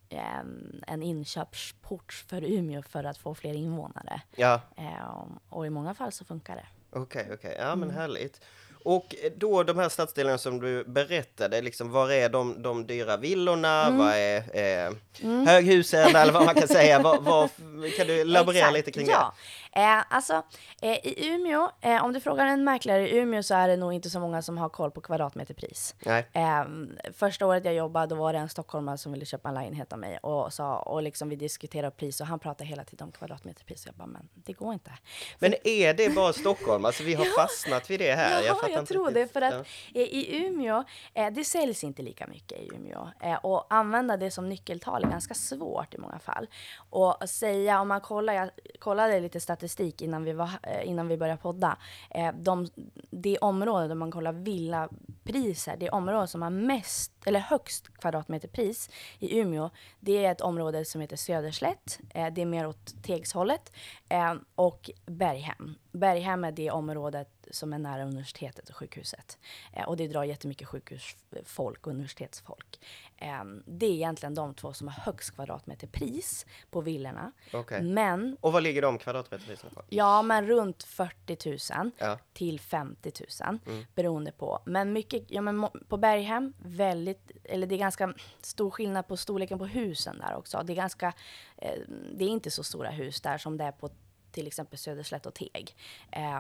en, 0.10 0.84
en 0.88 1.04
inköpsport 1.04 2.14
för 2.28 2.44
Umeå 2.44 2.82
för 2.82 3.04
att 3.04 3.18
få 3.18 3.36
fler 3.36 3.54
invånare. 3.54 4.22
Ja. 4.36 4.62
Eh, 4.78 5.26
och 5.50 5.68
i 5.68 5.70
många 5.70 5.94
fall 5.94 6.12
så 6.12 6.26
funkar 6.26 6.56
det. 6.56 6.66
Okej, 6.92 7.02
okay, 7.02 7.24
okej. 7.24 7.52
Okay. 7.52 7.66
Ja, 7.66 7.76
men 7.76 7.90
mm. 7.90 8.02
härligt. 8.02 8.42
Och 8.84 9.16
då 9.38 9.64
de 9.64 9.78
här 9.78 9.90
stadsdelarna 9.90 10.38
som 10.38 10.60
du 10.60 10.84
berättade, 10.84 11.62
liksom, 11.62 11.92
var 11.92 12.12
är 12.12 12.30
de, 12.30 12.62
de 12.62 12.88
dyra 12.88 13.18
villorna? 13.18 13.86
Mm. 13.86 13.98
Vad 13.98 14.14
är 14.14 14.38
eh, 14.38 14.94
mm. 15.22 15.48
höghusen 15.48 16.16
eller 16.16 16.34
vad 16.34 16.46
man 16.46 16.56
kan 16.56 16.68
säga? 16.68 17.00
Var, 17.04 17.20
var, 17.20 17.50
kan 17.98 18.08
du 18.08 18.24
laborera 18.24 18.72
lite 18.72 18.92
kring 18.92 19.08
ja. 19.08 19.34
Eh, 19.76 20.04
alltså, 20.10 20.44
eh, 20.82 21.08
i 21.08 21.30
Umeå, 21.30 21.72
eh, 21.82 22.06
om 22.06 22.14
du 22.14 22.20
frågar 22.20 22.46
en 22.46 22.64
mäklare 22.64 23.10
i 23.10 23.18
Umeå 23.18 23.44
så 23.44 23.56
är 23.56 23.68
det 23.68 23.78
nog 23.78 23.94
inte 23.94 24.10
så 24.10 24.20
många 24.20 24.42
som 24.42 24.58
har 24.58 24.70
koll 24.70 24.92
på 24.92 25.02
kvadratmeterpris. 25.02 25.96
Nej. 26.06 26.28
Eh, 26.34 26.66
första 27.14 27.46
året 27.46 27.66
jag 27.66 27.74
jobbade, 27.74 28.08
då 28.08 28.16
var 28.16 28.34
det 28.34 28.40
en 28.40 28.50
stockholmare 28.50 28.98
som 28.98 29.12
ville 29.12 29.26
köpa 29.26 29.50
en 29.50 29.56
lägenhet 29.56 29.94
av 29.94 30.00
mig 30.00 30.18
och, 30.18 30.54
sa, 30.54 30.80
och 30.80 31.04
liksom 31.04 31.30
vi 31.30 31.36
diskuterade 31.36 31.92
pris 31.92 32.22
och 32.22 32.28
han 32.28 32.40
pratade 32.40 32.70
hela 32.70 32.84
tiden 32.84 33.08
om 33.08 33.12
kvadratmeterpris. 33.12 33.86
Jag 33.86 33.96
bara, 33.96 34.08
men 34.08 34.30
det 34.34 34.54
går 34.54 34.74
inte. 34.74 34.92
Men 35.40 35.54
är 35.64 35.94
det 35.94 36.16
bara 36.16 36.34
Stockholm? 36.34 36.86
Alltså 36.86 37.04
vi 37.04 37.14
har 37.14 37.26
ja. 37.38 37.42
fastnat 37.42 37.90
vid 37.90 38.00
det 38.00 38.16
här. 38.16 38.42
Ja, 38.44 38.58
jag, 38.62 38.72
jag 38.72 38.88
tror 38.88 39.12
det. 39.12 39.34
För 39.34 39.42
att 39.42 39.68
ja. 39.94 40.02
i 40.02 40.46
Umeå, 40.46 40.84
eh, 41.14 41.30
det 41.32 41.46
säljs 41.46 41.84
inte 41.84 42.02
lika 42.02 42.28
mycket 42.28 42.60
i 42.60 42.70
Umeå. 42.76 43.08
Eh, 43.22 43.36
och 43.36 43.66
använda 43.70 44.18
det 44.18 44.32
som 44.32 44.50
nyckeltal 44.50 45.04
är 45.04 45.10
ganska 45.10 45.34
svårt 45.34 45.94
i 45.94 45.98
många 45.98 46.20
fall. 46.20 46.48
Och 46.90 47.30
säga, 47.30 47.82
om 47.82 47.88
man 47.88 48.02
kollar, 48.02 48.34
jag 48.34 48.50
kollade 48.80 49.20
lite 49.20 49.40
statistik 49.40 49.59
innan 50.02 50.24
vi, 50.24 50.34
var, 50.34 50.50
eh, 50.64 50.90
innan 50.90 51.08
vi 51.08 51.18
började 51.18 51.42
podda. 51.42 51.78
Eh, 52.10 52.34
de, 52.34 52.68
det 53.10 53.38
område 53.38 53.88
där 53.88 53.96
man 53.96 54.12
kollar 54.12 54.32
villapriser, 54.34 55.78
det 55.80 55.90
område 55.90 56.28
som 56.28 56.42
har 56.42 56.50
mest, 56.50 57.12
eller 57.26 57.40
högst 57.40 57.98
kvadratmeterpris 57.98 58.90
i 59.20 59.40
Umeå, 59.40 59.70
det 60.00 60.26
är 60.26 60.32
ett 60.32 60.42
område 60.42 60.86
som 60.86 61.02
heter 61.02 61.16
Söderslätt. 61.16 62.00
Eh, 62.10 62.34
det 62.34 62.42
är 62.42 62.46
mer 62.46 62.68
åt 62.68 63.04
Tegshållet. 63.04 63.72
Eh, 64.10 64.36
och 64.56 64.90
Berghem. 65.06 65.76
Berghem 65.92 66.44
är 66.44 66.52
det 66.52 66.72
området 66.72 67.48
som 67.52 67.74
är 67.74 67.78
nära 67.78 68.04
universitetet 68.04 68.70
och 68.70 68.76
sjukhuset. 68.76 69.38
Eh, 69.74 69.84
och 69.84 69.98
det 69.98 70.08
drar 70.08 70.24
jättemycket 70.24 70.68
sjukhusfolk 70.68 71.88
och 71.88 71.94
universitetsfolk. 71.94 72.80
Eh, 73.18 73.44
det 73.66 73.86
är 73.86 73.92
egentligen 73.92 74.36
de 74.36 74.54
två 74.54 74.74
som 74.74 74.88
har 74.88 74.96
högst 74.96 75.36
kvadratmeterpris 75.36 76.46
på 76.72 76.82
villorna. 76.82 77.32
Okay. 77.54 77.82
Men... 77.82 78.38
Och 78.42 78.54
vad 78.54 78.64
ligger 78.64 78.82
de 78.82 78.98
kvadratmeterpriserna 78.98 79.72
på? 79.76 79.82
Ja, 79.90 80.22
men 80.22 80.48
runt 80.48 80.84
40 80.84 81.74
000 81.74 81.92
ja. 81.98 82.20
till 82.34 82.60
50 82.60 83.12
000 83.42 83.60
mm. 83.66 83.86
beroende 83.96 84.32
på. 84.32 84.62
Men 84.66 84.94
mycket, 84.94 85.24
ja 85.28 85.42
men 85.42 85.68
på 85.88 85.98
Berghem, 85.98 86.54
väldigt, 86.58 87.09
eller 87.44 87.68
det 87.68 87.76
är 87.76 87.80
ganska 87.80 88.14
stor 88.42 88.72
skillnad 88.72 89.08
på 89.08 89.18
storleken 89.18 89.60
på 89.60 89.66
husen 89.66 90.20
där 90.20 90.36
också. 90.36 90.64
Det 90.66 90.74
är 90.74 90.76
ganska, 90.76 91.14
eh, 91.58 91.80
det 92.14 92.26
är 92.26 92.30
inte 92.30 92.52
så 92.52 92.64
stora 92.64 92.90
hus 92.90 93.22
där 93.22 93.38
som 93.38 93.58
det 93.58 93.64
är 93.64 93.72
på 93.72 93.90
till 94.32 94.48
exempel 94.48 94.80
Söderslätt 94.80 95.26
och 95.26 95.34
Teg. 95.34 95.76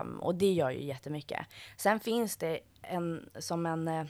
Um, 0.01 0.19
och 0.19 0.35
det 0.35 0.51
gör 0.51 0.71
ju 0.71 0.83
jättemycket. 0.83 1.47
Sen 1.77 1.99
finns 1.99 2.37
det 2.37 2.59
en, 2.81 3.29
som 3.39 3.65
en, 3.65 3.87
eh, 3.87 4.05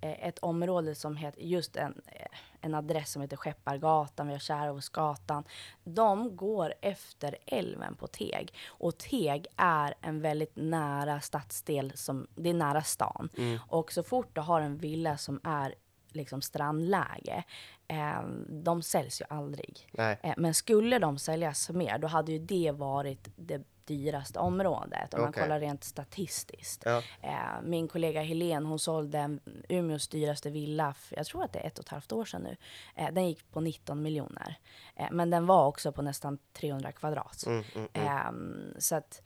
ett 0.00 0.38
område 0.38 0.94
som 0.94 1.16
heter, 1.16 1.42
just 1.42 1.76
en, 1.76 2.00
eh, 2.06 2.38
en 2.60 2.74
adress 2.74 3.12
som 3.12 3.22
heter 3.22 3.36
Skeppargatan, 3.36 4.26
vi 4.26 4.32
har 4.32 4.40
Kärrhovsgatan. 4.40 5.44
De 5.84 6.36
går 6.36 6.74
efter 6.80 7.36
älven 7.46 7.94
på 7.94 8.06
Teg. 8.06 8.54
Och 8.66 8.98
Teg 8.98 9.46
är 9.56 9.94
en 10.00 10.20
väldigt 10.20 10.56
nära 10.56 11.20
stadsdel, 11.20 11.92
som, 11.94 12.26
det 12.34 12.50
är 12.50 12.54
nära 12.54 12.82
stan. 12.82 13.28
Mm. 13.36 13.58
Och 13.68 13.92
så 13.92 14.02
fort 14.02 14.30
du 14.32 14.40
har 14.40 14.60
en 14.60 14.76
villa 14.76 15.16
som 15.16 15.40
är 15.44 15.74
liksom 16.16 16.42
strandläge, 16.42 17.44
eh, 17.88 18.22
de 18.48 18.82
säljs 18.82 19.20
ju 19.20 19.24
aldrig. 19.28 19.88
Eh, 19.98 20.34
men 20.36 20.54
skulle 20.54 20.98
de 20.98 21.18
säljas 21.18 21.70
mer, 21.70 21.98
då 21.98 22.08
hade 22.08 22.32
ju 22.32 22.38
det 22.38 22.70
varit 22.70 23.28
det 23.36 23.62
dyraste 23.84 24.38
området 24.38 25.14
om 25.14 25.20
okay. 25.20 25.24
man 25.24 25.32
kollar 25.32 25.60
rent 25.60 25.84
statistiskt. 25.84 26.82
Ja. 26.84 27.02
Eh, 27.20 27.62
min 27.62 27.88
kollega 27.88 28.22
Helene, 28.22 28.68
hon 28.68 28.78
sålde 28.78 29.38
Umeås 29.68 30.08
dyraste 30.08 30.50
villa, 30.50 30.94
för, 30.94 31.16
jag 31.16 31.26
tror 31.26 31.44
att 31.44 31.52
det 31.52 31.58
är 31.58 31.66
ett 31.66 31.78
och 31.78 31.84
ett 31.84 31.88
halvt 31.88 32.12
år 32.12 32.24
sedan 32.24 32.42
nu. 32.42 32.56
Eh, 32.94 33.12
den 33.12 33.28
gick 33.28 33.50
på 33.50 33.60
19 33.60 34.02
miljoner. 34.02 34.58
Eh, 34.96 35.08
men 35.10 35.30
den 35.30 35.46
var 35.46 35.66
också 35.66 35.92
på 35.92 36.02
nästan 36.02 36.38
300 36.52 36.92
kvadrat. 36.92 37.44
Mm, 37.46 37.64
mm, 37.74 37.88
mm. 37.92 38.08
Ehm, 38.08 38.74
så 38.78 38.94
att 38.94 39.22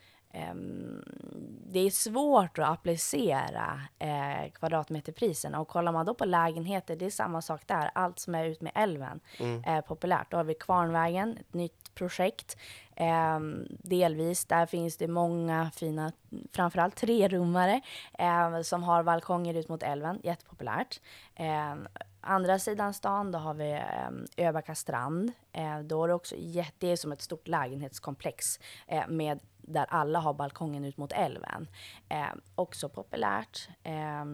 det 1.68 1.80
är 1.80 1.90
svårt 1.90 2.58
att 2.58 2.68
applicera 2.68 3.80
eh, 3.98 4.50
kvadratmeterpriserna 4.52 5.60
och 5.60 5.68
kollar 5.68 5.92
man 5.92 6.06
då 6.06 6.14
på 6.14 6.24
lägenheter, 6.24 6.96
det 6.96 7.06
är 7.06 7.10
samma 7.10 7.42
sak 7.42 7.62
där. 7.66 7.90
Allt 7.94 8.18
som 8.18 8.34
är 8.34 8.44
ut 8.44 8.60
med 8.60 8.72
älven 8.74 9.20
mm. 9.40 9.62
är 9.66 9.82
populärt. 9.82 10.30
Då 10.30 10.36
har 10.36 10.44
vi 10.44 10.54
Kvarnvägen, 10.54 11.36
ett 11.40 11.54
nytt 11.54 11.94
projekt. 11.94 12.56
Eh, 12.96 13.40
delvis, 13.68 14.44
där 14.44 14.66
finns 14.66 14.96
det 14.96 15.08
många 15.08 15.70
fina, 15.74 16.12
framförallt 16.52 16.96
trerummare 16.96 17.80
eh, 18.18 18.60
som 18.60 18.82
har 18.82 19.02
balkonger 19.02 19.54
ut 19.54 19.68
mot 19.68 19.82
älven, 19.82 20.20
jättepopulärt. 20.22 21.00
Eh, 21.34 21.74
andra 22.20 22.58
sidan 22.58 22.94
stan, 22.94 23.32
då 23.32 23.38
har 23.38 23.54
vi 23.54 23.72
eh, 23.72 24.46
Öbacka 24.48 24.74
strand. 24.74 25.32
Eh, 25.52 25.78
då 25.78 26.04
är 26.04 26.08
det 26.08 26.14
också 26.14 26.34
det 26.78 26.92
är 26.92 26.96
som 26.96 27.12
ett 27.12 27.22
stort 27.22 27.48
lägenhetskomplex 27.48 28.60
eh, 28.86 29.08
med 29.08 29.40
där 29.66 29.86
alla 29.88 30.18
har 30.18 30.34
balkongen 30.34 30.84
ut 30.84 30.96
mot 30.96 31.12
älven. 31.12 31.68
Eh, 32.08 32.34
också 32.54 32.88
populärt. 32.88 33.68
Eh, 33.82 34.24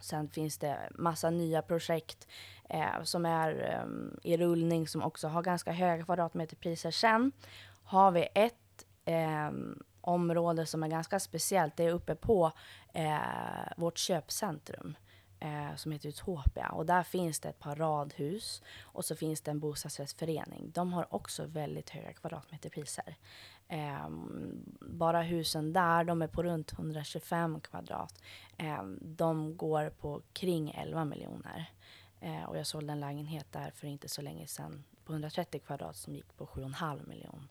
sen 0.00 0.28
finns 0.28 0.58
det 0.58 0.78
massa 0.94 1.30
nya 1.30 1.62
projekt 1.62 2.28
eh, 2.68 3.02
som 3.02 3.26
är 3.26 3.70
eh, 3.70 4.32
i 4.32 4.36
rullning 4.36 4.88
som 4.88 5.02
också 5.02 5.28
har 5.28 5.42
ganska 5.42 5.72
höga 5.72 6.04
kvadratmeterpriser. 6.04 6.90
Sen 6.90 7.32
har 7.84 8.10
vi 8.10 8.28
ett 8.34 8.86
ehm, 9.04 9.82
område 10.00 10.66
som 10.66 10.82
är 10.82 10.88
ganska 10.88 11.20
speciellt. 11.20 11.76
Det 11.76 11.84
är 11.84 11.92
uppe 11.92 12.14
på 12.14 12.52
eh, 12.94 13.16
vårt 13.76 13.98
köpcentrum 13.98 14.94
eh, 15.42 15.76
som 15.76 15.92
heter 15.92 16.08
Utopia. 16.08 16.68
Och 16.68 16.86
där 16.86 17.02
finns 17.02 17.40
det 17.40 17.48
ett 17.48 17.58
par 17.58 17.76
radhus 17.76 18.62
och 18.82 19.04
så 19.04 19.16
finns 19.16 19.40
det 19.40 19.50
en 19.50 19.60
bostadsrättsförening. 19.60 20.70
De 20.74 20.92
har 20.92 21.14
också 21.14 21.46
väldigt 21.46 21.90
höga 21.90 22.12
kvadratmeterpriser. 22.12 23.16
Eh, 23.68 24.08
bara 24.80 25.22
husen 25.22 25.72
där, 25.72 26.04
de 26.04 26.22
är 26.22 26.26
på 26.26 26.42
runt 26.42 26.72
125 26.72 27.60
kvadrat. 27.60 28.22
Eh, 28.56 28.82
de 29.00 29.56
går 29.56 29.90
på 29.90 30.22
kring 30.32 30.70
11 30.70 31.04
miljoner. 31.04 31.70
Eh, 32.22 32.44
och 32.44 32.58
jag 32.58 32.66
sålde 32.66 32.92
en 32.92 33.00
lägenhet 33.00 33.46
där 33.50 33.70
för 33.74 33.86
inte 33.86 34.08
så 34.08 34.22
länge 34.22 34.46
sedan 34.46 34.84
på 35.04 35.12
130 35.12 35.60
kvadrat 35.66 35.96
som 35.96 36.14
gick 36.14 36.36
på 36.36 36.46
7,5 36.46 37.08
miljoner. 37.08 37.48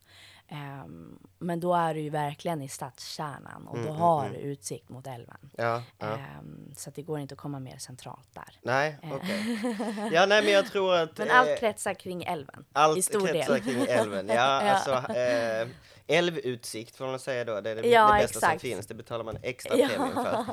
Um, 0.83 1.19
men 1.39 1.59
då 1.59 1.75
är 1.75 1.93
du 1.93 1.99
ju 1.99 2.09
verkligen 2.09 2.61
i 2.61 2.67
stadskärnan 2.67 3.67
och 3.67 3.77
mm, 3.77 3.87
du 3.87 3.93
har 3.93 4.25
mm, 4.25 4.41
utsikt 4.41 4.89
mot 4.89 5.07
älven. 5.07 5.49
Ja, 5.57 5.83
ja. 5.97 6.17
Um, 6.39 6.73
så 6.77 6.89
det 6.89 7.01
går 7.01 7.19
inte 7.19 7.33
att 7.33 7.39
komma 7.39 7.59
mer 7.59 7.77
centralt 7.77 8.27
där. 8.33 8.59
Nej, 8.61 8.97
okej. 9.03 9.59
Okay. 9.63 10.09
ja, 10.13 10.25
nej, 10.25 10.43
men 10.43 10.53
jag 10.53 10.65
tror 10.65 10.95
att... 10.95 11.17
Men 11.17 11.31
allt 11.31 11.49
eh, 11.49 11.55
kretsar 11.55 11.93
kring 11.93 12.23
älven. 12.23 12.65
Allt 12.73 12.97
i 12.97 13.01
stor 13.01 13.27
kretsar 13.27 13.53
del. 13.53 13.63
kring 13.63 13.85
älven, 13.87 14.27
ja. 14.27 14.41
alltså, 14.61 15.13
eh, 15.13 15.67
älvutsikt 16.11 16.95
får 16.95 17.05
man 17.05 17.19
säga 17.19 17.45
då. 17.45 17.61
Det 17.61 17.69
är 17.69 17.75
det, 17.75 17.87
ja, 17.87 18.13
det 18.13 18.21
bästa 18.21 18.37
exakt. 18.37 18.51
som 18.51 18.59
finns. 18.59 18.87
Det 18.87 18.93
betalar 18.93 19.23
man 19.23 19.37
extra 19.41 19.75
premium 19.75 20.13
för. 20.13 20.45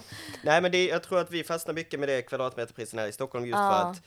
Nej, 0.43 0.63
men 0.63 0.73
det, 0.73 0.87
jag 0.87 1.03
tror 1.03 1.19
att 1.19 1.31
vi 1.31 1.45
fastnar 1.45 1.75
mycket 1.75 2.01
med 2.01 2.09
det 2.09 2.23
kvadratmeterpriserna 2.23 3.03
här 3.03 3.09
i 3.09 3.13
Stockholm 3.13 3.47
just 3.47 3.57
för 3.57 3.91
att 3.91 4.03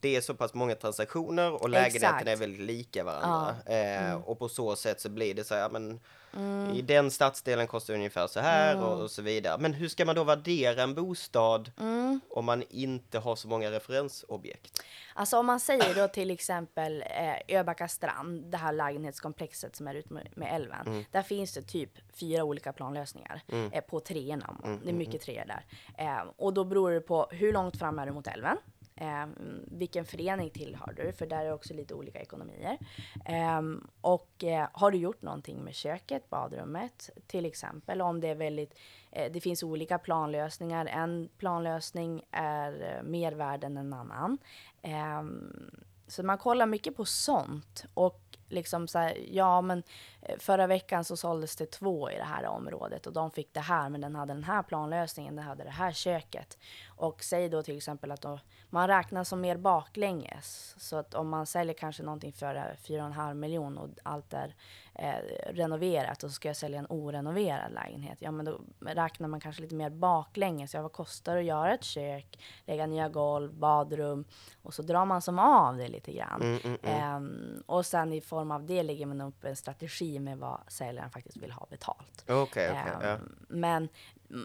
det 0.00 0.16
är 0.16 0.20
så 0.20 0.34
pass 0.34 0.54
många 0.54 0.74
transaktioner 0.74 1.62
och 1.62 1.68
lägenheterna 1.68 2.30
är 2.30 2.36
väldigt 2.36 2.60
lika 2.60 3.04
varandra. 3.04 3.56
Ja. 3.66 3.72
Eh, 3.72 4.10
mm. 4.10 4.22
Och 4.22 4.38
på 4.38 4.48
så 4.48 4.76
sätt 4.76 5.00
så 5.00 5.08
blir 5.08 5.34
det 5.34 5.44
så 5.44 5.54
här, 5.54 5.70
men 5.70 6.00
mm. 6.36 6.74
i 6.74 6.82
den 6.82 7.10
stadsdelen 7.10 7.66
kostar 7.66 7.94
det 7.94 7.98
ungefär 7.98 8.26
så 8.26 8.40
här 8.40 8.72
mm. 8.72 8.84
och, 8.84 9.02
och, 9.02 9.10
så 9.10 9.22
vidare. 9.22 9.58
Men 9.58 9.72
hur 9.72 9.88
ska 9.88 10.04
man 10.04 10.14
då 10.14 10.24
värdera 10.24 10.82
en 10.82 10.94
bostad 10.94 11.72
mm. 11.80 12.20
om 12.30 12.44
man 12.44 12.62
inte 12.70 13.18
har 13.18 13.36
så 13.36 13.48
många 13.48 13.70
referensobjekt? 13.70 14.82
Alltså 15.14 15.38
om 15.38 15.46
man 15.46 15.60
säger 15.60 15.94
då 15.94 16.08
till 16.08 16.30
exempel 16.30 17.02
eh, 17.02 17.58
Öbacka 17.58 17.88
strand, 17.88 18.44
det 18.44 18.56
här 18.56 18.72
lägenhetskomplexet 18.72 19.76
som 19.76 19.88
är 19.88 19.94
ute 19.94 20.12
med, 20.12 20.28
med 20.34 20.54
älven. 20.54 20.86
Mm. 20.86 21.04
Där 21.10 21.22
finns 21.22 21.54
det 21.54 21.62
typ 21.62 21.90
fyra 22.20 22.44
olika 22.44 22.72
planlösningar 22.72 23.42
eh, 23.72 23.80
på 23.80 24.00
treorna. 24.00 24.56
Mm, 24.64 24.80
det 24.84 24.90
är 24.90 24.94
mycket 24.94 25.20
treor 25.20 25.44
där. 25.46 25.64
Eh, 25.98 26.22
och 26.36 26.54
då 26.54 26.64
beror 26.64 26.90
det 26.90 27.00
på 27.00 27.28
hur 27.30 27.52
långt 27.52 27.78
fram 27.78 27.98
är 27.98 28.06
du 28.06 28.12
mot 28.12 28.26
älven? 28.26 28.56
Eh, 28.96 29.26
vilken 29.66 30.04
förening 30.04 30.50
tillhör 30.50 30.92
du? 30.96 31.12
För 31.12 31.26
där 31.26 31.44
är 31.44 31.52
också 31.52 31.74
lite 31.74 31.94
olika 31.94 32.20
ekonomier. 32.20 32.78
Eh, 33.24 33.62
och 34.00 34.44
eh, 34.44 34.68
har 34.72 34.90
du 34.90 34.98
gjort 34.98 35.22
någonting 35.22 35.64
med 35.64 35.74
köket, 35.74 36.30
badrummet 36.30 37.10
till 37.26 37.46
exempel? 37.46 38.00
Om 38.00 38.20
det 38.20 38.28
är 38.28 38.34
väldigt, 38.34 38.78
eh, 39.10 39.32
det 39.32 39.40
finns 39.40 39.62
olika 39.62 39.98
planlösningar. 39.98 40.86
En 40.86 41.28
planlösning 41.38 42.22
är 42.30 42.96
eh, 42.96 43.02
mer 43.02 43.32
värd 43.32 43.64
än 43.64 43.76
en 43.76 43.92
annan. 43.92 44.38
Ehm, 44.82 45.70
så 46.06 46.22
man 46.22 46.38
kollar 46.38 46.66
mycket 46.66 46.96
på 46.96 47.04
sånt. 47.04 47.84
Och 47.94 48.34
liksom 48.48 48.88
så 48.88 48.98
här, 48.98 49.18
ja 49.30 49.60
men 49.60 49.82
eh, 50.22 50.38
förra 50.38 50.66
veckan 50.66 51.04
så 51.04 51.16
såldes 51.16 51.56
det 51.56 51.66
två 51.66 52.10
i 52.10 52.14
det 52.16 52.24
här 52.24 52.46
området 52.46 53.06
och 53.06 53.12
de 53.12 53.30
fick 53.30 53.54
det 53.54 53.60
här 53.60 53.88
men 53.88 54.00
den 54.00 54.14
hade 54.14 54.34
den 54.34 54.44
här 54.44 54.62
planlösningen, 54.62 55.36
den 55.36 55.44
hade 55.44 55.64
det 55.64 55.70
här 55.70 55.92
köket. 55.92 56.58
Och 56.88 57.24
säg 57.24 57.48
då 57.48 57.62
till 57.62 57.76
exempel 57.76 58.10
att 58.10 58.20
då, 58.20 58.38
man 58.74 58.88
räknar 58.88 59.24
som 59.24 59.40
mer 59.40 59.56
baklänges. 59.56 60.74
Så 60.78 60.96
att 60.96 61.14
om 61.14 61.28
man 61.28 61.46
säljer 61.46 61.74
kanske 61.74 62.02
någonting 62.02 62.32
för 62.32 62.54
4,5 62.54 63.34
miljon 63.34 63.78
och 63.78 63.88
allt 64.02 64.34
är 64.34 64.54
eh, 64.94 65.52
renoverat 65.52 66.22
och 66.22 66.30
så 66.30 66.34
ska 66.34 66.48
jag 66.48 66.56
sälja 66.56 66.78
en 66.78 66.86
orenoverad 66.88 67.72
lägenhet. 67.72 68.18
Ja 68.20 68.30
men 68.30 68.44
då 68.44 68.60
räknar 68.80 69.28
man 69.28 69.40
kanske 69.40 69.62
lite 69.62 69.74
mer 69.74 69.90
baklänges. 69.90 70.74
Ja 70.74 70.82
vad 70.82 70.92
kostar 70.92 71.34
det 71.34 71.40
att 71.40 71.46
göra 71.46 71.74
ett 71.74 71.84
kök, 71.84 72.38
lägga 72.64 72.86
nya 72.86 73.08
golv, 73.08 73.54
badrum 73.54 74.24
och 74.62 74.74
så 74.74 74.82
drar 74.82 75.04
man 75.04 75.22
som 75.22 75.38
av 75.38 75.76
det 75.76 75.88
lite 75.88 76.12
grann. 76.12 76.42
Mm, 76.42 76.60
mm, 76.64 76.78
mm. 76.82 77.56
Eh, 77.56 77.60
och 77.66 77.86
sen 77.86 78.12
i 78.12 78.20
form 78.20 78.50
av 78.50 78.66
det 78.66 78.82
lägger 78.82 79.06
man 79.06 79.20
upp 79.20 79.44
en 79.44 79.56
strategi 79.56 80.18
med 80.18 80.38
vad 80.38 80.60
säljaren 80.68 81.10
faktiskt 81.10 81.36
vill 81.36 81.52
ha 81.52 81.66
betalt. 81.70 82.24
Okay, 82.30 82.70
okay, 82.70 82.92
um, 82.94 83.02
ja. 83.02 83.18
Men 83.48 83.88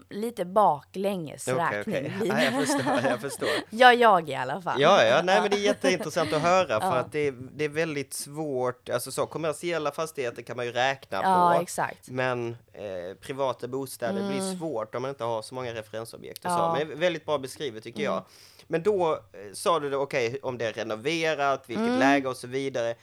lite 0.08 0.44
baklänges 0.44 1.48
okay. 1.48 1.80
Okay. 1.80 2.12
Ja, 2.24 2.42
jag 2.42 2.66
förstår, 2.66 3.10
jag 3.10 3.20
förstår. 3.20 3.48
ja, 3.70 3.92
jag 3.92 4.28
i 4.28 4.34
alla 4.34 4.62
fall. 4.62 4.80
Ja, 4.80 5.04
ja, 5.04 5.22
nej 5.22 5.40
men 5.42 5.50
det 5.50 5.56
är 5.56 5.60
jätteintressant 5.60 6.32
att 6.32 6.42
höra 6.42 6.80
för 6.80 6.86
ja. 6.86 6.96
att 6.96 7.12
det 7.12 7.18
är, 7.18 7.32
det 7.32 7.64
är 7.64 7.68
väldigt 7.68 8.14
svårt, 8.14 8.88
alltså 8.88 9.12
så 9.12 9.26
kommersiella 9.26 9.90
fastigheter 9.90 10.42
kan 10.42 10.56
man 10.56 10.66
ju 10.66 10.72
räkna 10.72 11.20
ja, 11.22 11.54
på. 11.56 11.62
Exakt. 11.62 12.08
Men 12.08 12.56
eh, 12.72 13.16
privata 13.20 13.68
bostäder 13.68 14.20
mm. 14.20 14.28
blir 14.28 14.56
svårt 14.56 14.94
om 14.94 15.02
man 15.02 15.08
inte 15.08 15.24
har 15.24 15.42
så 15.42 15.54
många 15.54 15.74
referensobjekt 15.74 16.44
och 16.44 16.50
ja. 16.50 16.76
så. 16.78 16.86
Men 16.86 16.98
väldigt 16.98 17.26
bra 17.26 17.38
beskrivet 17.38 17.84
tycker 17.84 18.00
mm. 18.00 18.12
jag. 18.12 18.24
Men 18.66 18.82
då 18.82 19.12
eh, 19.12 19.52
sa 19.52 19.80
du 19.80 19.90
det, 19.90 19.96
okej, 19.96 20.28
okay, 20.28 20.40
om 20.42 20.58
det 20.58 20.66
är 20.66 20.72
renoverat, 20.72 21.64
vilket 21.66 21.86
mm. 21.86 21.98
läge 21.98 22.28
och 22.28 22.36
så 22.36 22.46
vidare 22.46 22.94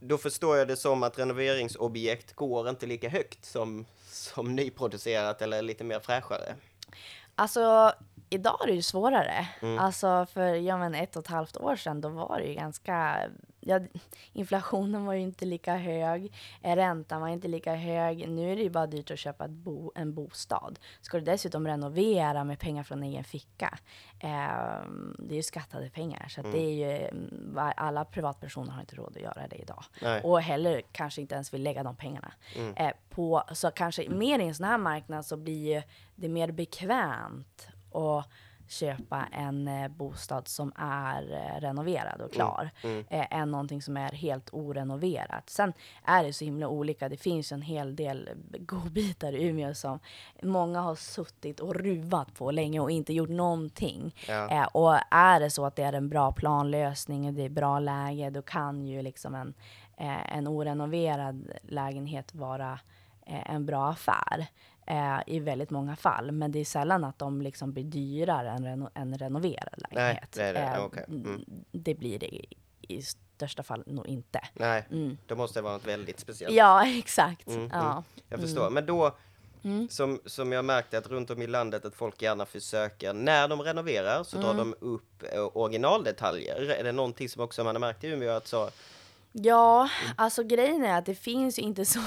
då 0.00 0.18
förstår 0.18 0.56
jag 0.56 0.68
det 0.68 0.76
som 0.76 1.02
att 1.02 1.18
renoveringsobjekt 1.18 2.32
går 2.32 2.68
inte 2.68 2.86
lika 2.86 3.08
högt 3.08 3.44
som, 3.44 3.86
som 4.20 4.56
nyproducerat 4.56 5.42
eller 5.42 5.62
lite 5.62 5.84
mer 5.84 6.00
fräschare. 6.00 6.54
Alltså, 7.34 7.92
idag 8.30 8.62
är 8.62 8.66
det 8.66 8.72
ju 8.72 8.82
svårare. 8.82 9.48
Mm. 9.62 9.78
Alltså 9.78 10.26
för 10.32 10.54
ja, 10.54 10.78
men 10.78 10.94
ett 10.94 11.16
och 11.16 11.22
ett 11.22 11.30
halvt 11.30 11.56
år 11.56 11.76
sedan, 11.76 12.00
då 12.00 12.08
var 12.08 12.38
det 12.38 12.46
ju 12.46 12.54
ganska 12.54 13.16
ja, 13.60 13.80
inflationen 14.32 15.04
var 15.04 15.14
ju 15.14 15.20
inte 15.20 15.44
lika 15.44 15.76
hög, 15.76 16.32
eh, 16.62 16.76
räntan 16.76 17.20
var 17.20 17.28
inte 17.28 17.48
lika 17.48 17.74
hög. 17.74 18.28
Nu 18.28 18.52
är 18.52 18.56
det 18.56 18.62
ju 18.62 18.70
bara 18.70 18.86
dyrt 18.86 19.10
att 19.10 19.18
köpa 19.18 19.48
bo, 19.48 19.92
en 19.94 20.14
bostad. 20.14 20.78
Ska 21.00 21.18
du 21.18 21.24
dessutom 21.24 21.66
renovera 21.66 22.44
med 22.44 22.58
pengar 22.58 22.82
från 22.82 23.02
egen 23.02 23.24
ficka, 23.24 23.78
eh, 24.18 24.28
det 25.18 25.34
är 25.34 25.36
ju 25.36 25.42
skattade 25.42 25.90
pengar. 25.90 26.28
Så 26.28 26.40
mm. 26.40 26.52
det 26.52 26.58
är 26.58 26.72
ju, 26.72 27.08
mm, 27.08 27.58
alla 27.76 28.04
privatpersoner 28.04 28.72
har 28.72 28.80
inte 28.80 28.96
råd 28.96 29.16
att 29.16 29.22
göra 29.22 29.46
det 29.50 29.56
idag. 29.56 29.84
Nej. 30.02 30.22
Och 30.22 30.40
heller 30.40 30.82
kanske 30.92 31.20
inte 31.20 31.34
ens 31.34 31.54
vill 31.54 31.62
lägga 31.62 31.82
de 31.82 31.96
pengarna. 31.96 32.32
Mm. 32.56 32.74
Eh, 32.76 32.92
på, 33.10 33.42
så 33.52 33.70
kanske 33.70 34.08
mer 34.08 34.38
i 34.38 34.48
en 34.48 34.54
sån 34.54 34.66
här 34.66 34.78
marknad 34.78 35.26
så 35.26 35.36
blir 35.36 35.82
det 36.14 36.28
mer 36.28 36.50
bekvämt 36.52 37.68
och 37.90 38.24
köpa 38.70 39.26
en 39.32 39.68
eh, 39.68 39.88
bostad 39.88 40.48
som 40.48 40.72
är 40.76 41.32
eh, 41.32 41.60
renoverad 41.60 42.14
och 42.14 42.20
mm, 42.20 42.30
klar 42.30 42.70
mm. 42.84 43.04
Mm. 43.10 43.26
Än 43.30 43.50
någonting 43.50 43.82
som 43.82 43.96
är 43.96 44.12
helt 44.12 44.48
orenoverat. 44.52 45.50
Sen 45.50 45.72
är 46.04 46.24
det 46.24 46.32
så 46.32 46.44
himla 46.44 46.68
olika. 46.68 47.08
Det 47.08 47.16
finns 47.16 47.52
en 47.52 47.62
hel 47.62 47.96
del 47.96 48.30
godbitar 48.58 49.32
i 49.32 49.48
Umeå 49.48 49.74
som 49.74 49.98
många 50.42 50.80
har 50.80 50.94
suttit 50.94 51.60
och 51.60 51.74
ruvat 51.74 52.34
på 52.34 52.50
länge 52.50 52.80
och 52.80 52.90
inte 52.90 53.12
gjort 53.12 53.28
någonting. 53.28 54.14
Ja. 54.28 54.66
Och 54.66 54.94
är 55.10 55.40
det 55.40 55.50
så 55.50 55.66
att 55.66 55.76
det 55.76 55.82
är 55.82 55.92
en 55.92 56.08
bra 56.08 56.32
planlösning 56.32 57.26
och 57.26 57.32
det 57.32 57.44
är 57.44 57.48
bra 57.48 57.78
läge, 57.78 58.30
då 58.30 58.42
kan 58.42 58.86
ju 58.86 59.02
liksom 59.02 59.34
en, 59.34 59.54
en 60.24 60.48
orenoverad 60.48 61.52
lägenhet 61.62 62.34
vara 62.34 62.78
en 63.26 63.66
bra 63.66 63.88
affär 63.88 64.46
eh, 64.90 65.20
i 65.26 65.40
väldigt 65.40 65.70
många 65.70 65.96
fall. 65.96 66.32
Men 66.32 66.52
det 66.52 66.58
är 66.58 66.64
sällan 66.64 67.04
att 67.04 67.18
de 67.18 67.42
liksom 67.42 67.72
blir 67.72 67.84
dyrare 67.84 68.50
än 68.50 68.64
reno 68.64 68.90
en 68.94 69.18
renoverad 69.18 69.82
lägenhet. 69.90 70.34
Nej, 70.36 70.52
det, 70.52 70.60
eh, 70.60 70.84
okay. 70.84 71.04
mm. 71.08 71.44
det 71.72 71.94
blir 71.94 72.18
det 72.18 72.34
i, 72.34 72.46
i 72.80 73.02
största 73.02 73.62
fall 73.62 73.82
nog 73.86 74.06
inte. 74.06 74.40
Nej, 74.54 74.86
mm. 74.90 75.18
då 75.26 75.36
måste 75.36 75.58
det 75.58 75.62
vara 75.62 75.72
något 75.72 75.86
väldigt 75.86 76.20
speciellt. 76.20 76.54
Ja, 76.54 76.86
exakt. 76.98 77.46
Mm, 77.46 77.60
mm. 77.60 77.70
ja. 77.72 78.04
Jag 78.28 78.40
förstår. 78.40 78.62
Mm. 78.62 78.74
Men 78.74 78.86
då, 78.86 79.16
Mm. 79.62 79.88
Som, 79.88 80.20
som 80.26 80.52
jag 80.52 80.64
märkte 80.64 80.98
att 80.98 81.06
runt 81.06 81.30
om 81.30 81.42
i 81.42 81.46
landet 81.46 81.84
att 81.84 81.94
folk 81.94 82.22
gärna 82.22 82.46
försöker, 82.46 83.12
när 83.12 83.48
de 83.48 83.62
renoverar 83.62 84.24
så 84.24 84.36
mm. 84.36 84.46
drar 84.46 84.54
de 84.64 84.74
upp 84.80 85.22
eh, 85.32 85.50
originaldetaljer. 85.52 86.70
Är 86.70 86.84
det 86.84 86.92
någonting 86.92 87.28
som 87.28 87.42
också 87.42 87.64
man 87.64 87.74
har 87.74 87.80
märkt 87.80 88.04
i 88.04 88.08
Umeå 88.08 88.30
att 88.30 88.46
så, 88.46 88.70
Ja, 89.32 89.88
alltså 90.16 90.44
grejen 90.44 90.84
är 90.84 90.98
att 90.98 91.06
det 91.06 91.14
finns 91.14 91.58
ju 91.58 91.62
inte 91.62 91.84
så, 91.84 92.00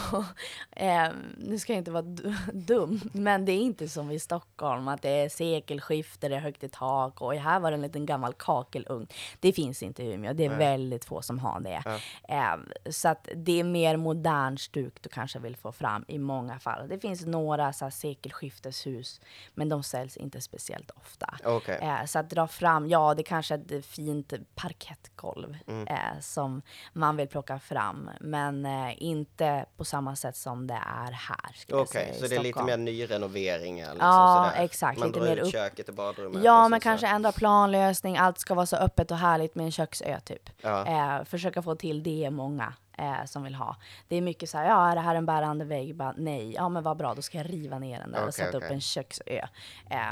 eh, 0.72 1.08
nu 1.38 1.60
ska 1.60 1.74
jag 1.74 1.78
inte 1.78 1.92
vara 1.92 2.06
dum, 2.54 3.02
men 3.14 3.46
det 3.46 3.52
är 3.52 3.60
inte 3.60 3.90
som 3.90 4.12
i 4.12 4.20
Stockholm 4.20 4.88
att 4.88 5.02
det 5.02 5.10
är 5.10 5.30
sekelskifte, 5.30 6.30
det 6.30 6.36
är 6.36 6.40
högt 6.40 6.64
i 6.64 6.70
tak 6.70 7.22
och 7.22 7.34
här 7.34 7.60
var 7.60 7.72
det 7.72 7.76
en 7.76 7.82
liten 7.82 8.06
gammal 8.06 8.34
kakelugn. 8.34 9.08
Det 9.40 9.54
finns 9.54 9.84
inte 9.84 10.04
i 10.04 10.14
Umeå, 10.14 10.34
det 10.34 10.46
är 10.46 10.50
Nej. 10.50 10.58
väldigt 10.58 11.06
få 11.06 11.22
som 11.22 11.40
har 11.40 11.60
det. 11.60 11.84
Ja. 11.86 12.00
Eh, 12.36 12.92
så 12.92 13.08
att 13.08 13.30
det 13.36 13.60
är 13.60 13.64
mer 13.64 13.98
modern 13.98 14.58
stuk 14.58 15.02
du 15.02 15.10
kanske 15.10 15.40
vill 15.40 15.56
få 15.56 15.72
fram 15.72 16.06
i 16.08 16.20
många 16.20 16.60
fall. 16.60 16.88
Det 16.88 17.00
finns 17.00 17.26
några 17.26 17.74
så 17.74 17.86
här, 17.86 17.90
sekelskifteshus, 17.90 19.22
men 19.54 19.70
de 19.70 19.84
säljs 19.84 20.18
inte 20.18 20.42
speciellt 20.42 20.92
ofta. 20.92 21.38
Okay. 21.46 21.78
Eh, 21.78 22.06
så 22.06 22.20
att 22.20 22.30
dra 22.30 22.48
fram, 22.48 22.88
ja 22.90 23.14
det 23.14 23.24
kanske 23.24 23.54
är 23.54 23.74
ett 23.74 23.86
fint 23.86 24.34
parkettgolv 24.56 25.58
mm. 25.68 25.88
Eh, 25.88 26.20
som 26.22 26.62
man 26.94 27.13
man 27.14 27.18
vill 27.18 27.28
plocka 27.28 27.60
fram, 27.60 28.10
men 28.20 28.66
eh, 28.66 29.04
inte 29.04 29.66
på 29.78 29.86
samma 29.86 30.16
sätt 30.16 30.38
som 30.38 30.68
det 30.68 30.74
är 30.74 31.12
här. 31.12 31.56
Okej, 31.72 31.82
okay, 31.82 32.14
så 32.14 32.28
det 32.28 32.36
är 32.36 32.40
lite 32.40 32.64
mer 32.64 32.78
nyrenoveringar? 32.78 33.90
Liksom, 33.92 34.08
ja, 34.08 34.52
sådär. 34.52 34.66
exakt. 34.66 35.00
Man 35.00 35.08
lite 35.08 35.20
drar 35.20 35.28
mer 35.28 35.38
ut 35.38 35.44
upp... 35.44 35.52
köket 35.52 35.90
och 35.90 35.96
badrummet? 35.96 36.44
Ja, 36.44 36.68
men 36.68 36.80
kanske 36.80 37.08
ändra 37.08 37.32
planlösning, 37.32 38.18
allt 38.18 38.40
ska 38.40 38.54
vara 38.54 38.66
så 38.66 38.76
öppet 38.76 39.12
och 39.12 39.18
härligt 39.18 39.56
med 39.56 39.66
en 39.66 39.72
köksö 39.72 40.20
typ. 40.20 40.50
Ja. 40.62 40.86
Eh, 40.88 41.24
försöka 41.24 41.62
få 41.62 41.76
till 41.76 42.04
det 42.04 42.30
många 42.30 42.74
eh, 42.98 43.26
som 43.26 43.44
vill 43.44 43.56
ha. 43.56 43.76
Det 44.08 44.16
är 44.16 44.22
mycket 44.22 44.50
så 44.50 44.58
här, 44.58 44.66
ja 44.66 44.92
är 44.92 44.96
det 44.96 45.02
här 45.02 45.16
en 45.16 45.26
bärande 45.26 45.66
vägg? 45.66 45.96
Bara, 45.96 46.14
nej, 46.18 46.54
ja 46.54 46.70
men 46.70 46.84
vad 46.84 46.98
bra, 46.98 47.14
då 47.14 47.22
ska 47.22 47.38
jag 47.38 47.50
riva 47.50 47.80
ner 47.80 48.00
den 48.00 48.12
där 48.12 48.18
okay, 48.18 48.28
och 48.28 48.34
sätta 48.34 48.58
okay. 48.58 48.68
upp 48.68 48.74
en 48.74 48.82
köksö. 48.82 49.48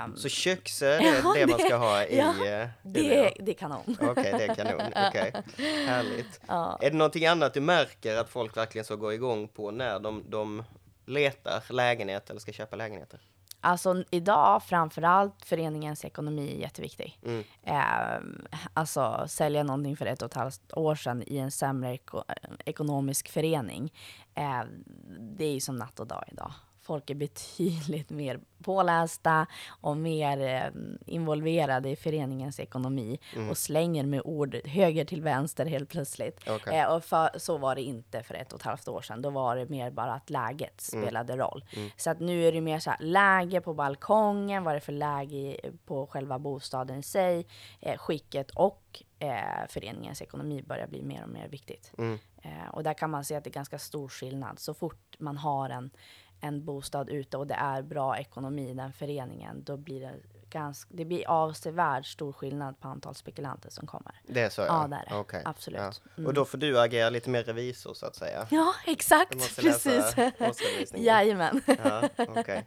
Um, 0.05 0.17
så 0.17 0.29
köksö, 0.29 0.87
är 0.87 1.33
det 1.35 1.47
man 1.47 1.59
ska 1.59 1.75
ha 1.75 2.03
i? 2.03 2.17
Ja, 2.17 2.29
eh, 2.45 2.69
det, 2.83 3.33
det 3.39 3.51
är 3.51 3.55
kanon. 3.55 3.97
Okej, 4.01 4.09
okay, 4.09 4.31
det 4.31 4.45
är 4.45 4.55
kanon. 4.55 4.87
Okay. 5.09 5.31
härligt. 5.85 6.41
Ja. 6.47 6.79
Är 6.81 6.91
det 6.91 6.97
någonting 6.97 7.25
annat 7.25 7.53
du 7.53 7.61
märker 7.61 8.17
att 8.17 8.29
folk 8.29 8.57
verkligen 8.57 8.85
så 8.85 8.95
går 8.95 9.13
igång 9.13 9.47
på 9.47 9.71
när 9.71 9.99
de, 9.99 10.23
de 10.27 10.63
letar 11.05 11.63
lägenhet 11.69 12.29
eller 12.29 12.39
ska 12.39 12.51
köpa 12.51 12.75
lägenheter? 12.75 13.19
Alltså 13.61 14.03
idag 14.11 14.63
framförallt 14.63 15.45
föreningens 15.45 16.05
ekonomi 16.05 16.53
är 16.55 16.59
jätteviktig. 16.59 17.19
Mm. 17.25 17.43
Eh, 17.63 18.49
alltså 18.73 19.25
sälja 19.27 19.63
någonting 19.63 19.97
för 19.97 20.05
ett 20.05 20.21
och 20.21 20.25
ett 20.25 20.33
halvt 20.33 20.73
år 20.73 20.95
sedan 20.95 21.23
i 21.27 21.37
en 21.37 21.51
sämre 21.51 21.93
eko 21.93 22.23
ekonomisk 22.65 23.29
förening. 23.29 23.93
Eh, 24.35 24.61
det 25.19 25.45
är 25.45 25.53
ju 25.53 25.59
som 25.59 25.75
natt 25.75 25.99
och 25.99 26.07
dag 26.07 26.23
idag 26.31 26.51
folk 26.81 27.09
är 27.09 27.15
betydligt 27.15 28.09
mer 28.21 28.39
pålästa 28.63 29.47
och 29.81 29.97
mer 29.97 30.41
eh, 30.41 30.71
involverade 31.05 31.89
i 31.89 31.95
föreningens 31.95 32.59
ekonomi 32.59 33.19
mm. 33.35 33.49
och 33.49 33.57
slänger 33.57 34.03
med 34.03 34.21
ord 34.25 34.55
höger 34.65 35.05
till 35.05 35.21
vänster 35.21 35.65
helt 35.65 35.89
plötsligt. 35.89 36.49
Okay. 36.49 36.77
Eh, 36.77 36.95
och 36.95 37.03
för, 37.03 37.39
så 37.39 37.57
var 37.57 37.75
det 37.75 37.81
inte 37.81 38.23
för 38.23 38.33
ett 38.33 38.53
och 38.53 38.59
ett 38.59 38.65
halvt 38.65 38.87
år 38.87 39.01
sedan. 39.01 39.21
Då 39.21 39.29
var 39.29 39.55
det 39.55 39.69
mer 39.69 39.91
bara 39.91 40.13
att 40.13 40.29
läget 40.29 40.89
mm. 40.93 41.05
spelade 41.05 41.33
mm. 41.33 41.45
roll. 41.45 41.65
Mm. 41.73 41.89
Så 41.97 42.09
att 42.09 42.19
nu 42.19 42.47
är 42.47 42.51
det 42.51 42.61
mer 42.61 42.79
så 42.79 42.89
här, 42.89 42.99
läge 42.99 43.61
på 43.61 43.73
balkongen, 43.73 44.63
vad 44.63 44.71
är 44.71 44.75
det 44.75 44.85
för 44.85 44.91
läge 44.91 45.57
på 45.85 46.07
själva 46.07 46.39
bostaden 46.39 46.99
i 46.99 47.03
sig, 47.03 47.47
eh, 47.79 47.97
skicket 47.97 48.51
och 48.51 49.03
eh, 49.19 49.67
föreningens 49.69 50.21
ekonomi 50.21 50.63
börjar 50.63 50.87
bli 50.87 51.03
mer 51.03 51.23
och 51.23 51.29
mer 51.29 51.47
viktigt. 51.47 51.93
Mm. 51.97 52.19
Eh, 52.41 52.69
och 52.71 52.83
där 52.83 52.93
kan 52.93 53.09
man 53.09 53.25
se 53.25 53.35
att 53.35 53.43
det 53.43 53.49
är 53.49 53.53
ganska 53.53 53.79
stor 53.79 54.09
skillnad. 54.09 54.59
Så 54.59 54.73
fort 54.73 55.15
man 55.19 55.37
har 55.37 55.69
en 55.69 55.91
en 56.41 56.65
bostad 56.65 57.09
ute 57.09 57.37
och 57.37 57.47
det 57.47 57.53
är 57.53 57.81
bra 57.81 58.17
ekonomi 58.17 58.69
i 58.69 58.73
den 58.73 58.93
föreningen, 58.93 59.63
då 59.63 59.77
blir 59.77 60.01
det 60.01 60.13
ganska, 60.51 60.89
det 60.93 61.05
blir 61.05 61.27
avsevärd 61.27 62.05
stor 62.05 62.33
skillnad 62.33 62.79
på 62.79 62.87
antal 62.87 63.15
spekulanter 63.15 63.69
som 63.69 63.87
kommer. 63.87 64.21
Det 64.27 64.41
är 64.41 64.49
så? 64.49 64.61
Ja, 64.61 64.67
ja 64.67 64.87
det 64.87 64.95
är 64.95 65.09
det. 65.09 65.19
Okay. 65.19 65.41
Absolut. 65.45 65.79
Ja. 65.81 65.93
Mm. 66.17 66.27
Och 66.27 66.33
då 66.33 66.45
får 66.45 66.57
du 66.57 66.79
agera 66.79 67.09
lite 67.09 67.29
mer 67.29 67.43
revisor 67.43 67.93
så 67.93 68.05
att 68.05 68.15
säga? 68.15 68.47
Ja, 68.51 68.73
exakt. 68.87 69.55
Precis. 69.55 70.15
Jajamän. 70.95 71.61
Ja, 71.83 72.09
okay. 72.17 72.61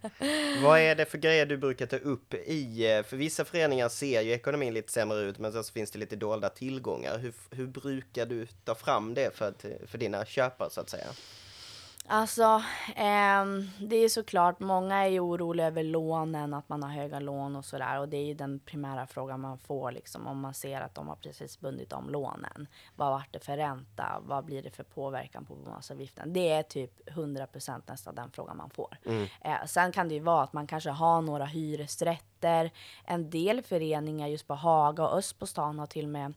Vad 0.62 0.80
är 0.80 0.94
det 0.94 1.04
för 1.04 1.18
grejer 1.18 1.46
du 1.46 1.56
brukar 1.56 1.86
ta 1.86 1.96
upp 1.96 2.34
i, 2.34 2.92
eh, 2.96 3.02
för 3.02 3.16
vissa 3.16 3.44
föreningar 3.44 3.88
ser 3.88 4.20
ju 4.20 4.32
ekonomin 4.32 4.74
lite 4.74 4.92
sämre 4.92 5.20
ut, 5.20 5.38
men 5.38 5.52
så 5.52 5.62
finns 5.62 5.90
det 5.90 5.98
lite 5.98 6.16
dolda 6.16 6.48
tillgångar. 6.48 7.18
Hur, 7.18 7.34
hur 7.50 7.66
brukar 7.66 8.26
du 8.26 8.46
ta 8.46 8.74
fram 8.74 9.14
det 9.14 9.36
för, 9.36 9.54
för 9.86 9.98
dina 9.98 10.24
köpare 10.24 10.70
så 10.70 10.80
att 10.80 10.90
säga? 10.90 11.06
Alltså, 12.06 12.62
eh, 12.96 13.44
det 13.80 13.96
är 13.96 14.08
såklart, 14.08 14.60
många 14.60 14.96
är 14.96 15.08
ju 15.08 15.20
oroliga 15.20 15.66
över 15.66 15.82
lånen, 15.82 16.54
att 16.54 16.68
man 16.68 16.82
har 16.82 16.90
höga 16.90 17.20
lån 17.20 17.56
och 17.56 17.64
sådär. 17.64 17.98
Och 17.98 18.08
det 18.08 18.16
är 18.16 18.24
ju 18.24 18.34
den 18.34 18.58
primära 18.58 19.06
frågan 19.06 19.40
man 19.40 19.58
får 19.58 19.92
liksom, 19.92 20.26
om 20.26 20.40
man 20.40 20.54
ser 20.54 20.80
att 20.80 20.94
de 20.94 21.08
har 21.08 21.16
precis 21.16 21.60
bundit 21.60 21.92
om 21.92 22.10
lånen. 22.10 22.68
Vad 22.96 23.10
vart 23.10 23.32
det 23.32 23.38
för 23.38 23.56
ränta? 23.56 24.22
Vad 24.22 24.44
blir 24.44 24.62
det 24.62 24.70
för 24.70 24.84
påverkan 24.84 25.44
på 25.44 25.54
bostadsavgiften? 25.54 26.32
Det 26.32 26.52
är 26.52 26.62
typ 26.62 27.08
100% 27.08 27.82
nästan 27.86 28.14
den 28.14 28.30
frågan 28.30 28.56
man 28.56 28.70
får. 28.70 28.98
Mm. 29.04 29.26
Eh, 29.40 29.66
sen 29.66 29.92
kan 29.92 30.08
det 30.08 30.14
ju 30.14 30.20
vara 30.20 30.42
att 30.42 30.52
man 30.52 30.66
kanske 30.66 30.90
har 30.90 31.22
några 31.22 31.44
hyresrätter. 31.44 32.70
En 33.04 33.30
del 33.30 33.62
föreningar 33.62 34.28
just 34.28 34.46
på 34.46 34.54
Haga 34.54 35.08
och 35.08 35.18
öst 35.18 35.38
på 35.38 35.46
stan 35.46 35.78
har 35.78 35.86
till 35.86 36.04
och 36.04 36.10
med 36.10 36.34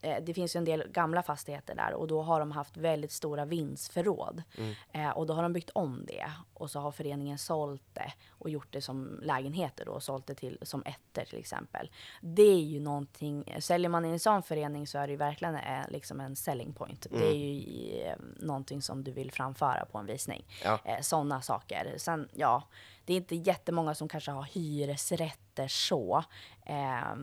det 0.00 0.34
finns 0.34 0.56
ju 0.56 0.58
en 0.58 0.64
del 0.64 0.88
gamla 0.88 1.22
fastigheter 1.22 1.74
där 1.74 1.92
och 1.92 2.06
då 2.06 2.22
har 2.22 2.40
de 2.40 2.52
haft 2.52 2.76
väldigt 2.76 3.12
stora 3.12 3.44
vindsförråd. 3.44 4.42
Mm. 4.58 4.74
Eh, 4.92 5.10
och 5.10 5.26
då 5.26 5.34
har 5.34 5.42
de 5.42 5.52
byggt 5.52 5.70
om 5.70 6.04
det. 6.06 6.30
och 6.54 6.70
så 6.70 6.80
har 6.80 6.92
föreningen 6.92 7.38
sålt 7.38 7.82
det 7.92 8.12
och 8.30 8.50
gjort 8.50 8.72
det 8.72 8.80
som 8.80 9.20
lägenheter 9.22 9.84
då 9.84 9.92
och 9.92 10.02
sålt 10.02 10.26
det 10.26 10.34
till, 10.34 10.58
som 10.62 10.82
ettor 10.86 11.24
till 11.24 11.38
exempel. 11.38 11.90
Det 12.20 12.42
är 12.42 12.62
ju 12.62 12.80
någonting, 12.80 13.54
säljer 13.58 13.88
man 13.88 14.04
i 14.04 14.08
en 14.08 14.20
sån 14.20 14.42
förening 14.42 14.86
så 14.86 14.98
är 14.98 15.06
det 15.06 15.10
ju 15.10 15.16
verkligen 15.16 15.54
eh, 15.54 15.88
liksom 15.88 16.20
en 16.20 16.36
selling 16.36 16.72
point. 16.72 17.06
Mm. 17.06 17.20
Det 17.20 17.26
är 17.26 17.30
mm. 17.30 17.42
ju 17.42 18.02
eh, 18.02 18.16
någonting 18.36 18.82
som 18.82 19.04
du 19.04 19.12
vill 19.12 19.32
framföra 19.32 19.84
på 19.84 19.98
en 19.98 20.06
visning. 20.06 20.44
Ja. 20.64 20.78
Eh, 20.84 21.00
Sådana 21.00 21.42
saker. 21.42 21.94
Sen, 21.96 22.28
ja, 22.34 22.62
det 23.06 23.12
är 23.12 23.16
inte 23.16 23.36
jättemånga 23.36 23.94
som 23.94 24.08
kanske 24.08 24.30
har 24.30 24.42
hyresrätter 24.42 25.68
så. 25.68 26.24
Eh, 26.66 27.16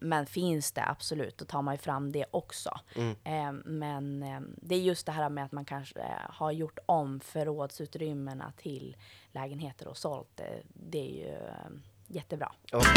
men 0.00 0.26
finns 0.26 0.72
det 0.72 0.84
absolut, 0.86 1.38
då 1.38 1.44
tar 1.44 1.62
man 1.62 1.74
ju 1.74 1.78
fram 1.78 2.12
det 2.12 2.26
också. 2.30 2.80
Mm. 2.96 3.16
Eh, 3.24 3.52
men 3.64 4.22
eh, 4.22 4.40
det 4.56 4.74
är 4.74 4.80
just 4.80 5.06
det 5.06 5.12
här 5.12 5.28
med 5.28 5.44
att 5.44 5.52
man 5.52 5.64
kanske 5.64 6.00
har 6.28 6.52
gjort 6.52 6.78
om 6.86 7.20
förrådsutrymmena 7.20 8.52
till 8.56 8.96
lägenheter 9.32 9.88
och 9.88 9.96
sålt 9.96 10.28
det. 10.34 10.62
Det 10.68 10.98
är 10.98 11.12
ju 11.12 11.36
ehm, 11.36 11.82
jättebra. 12.06 12.52
Okay. 12.72 12.94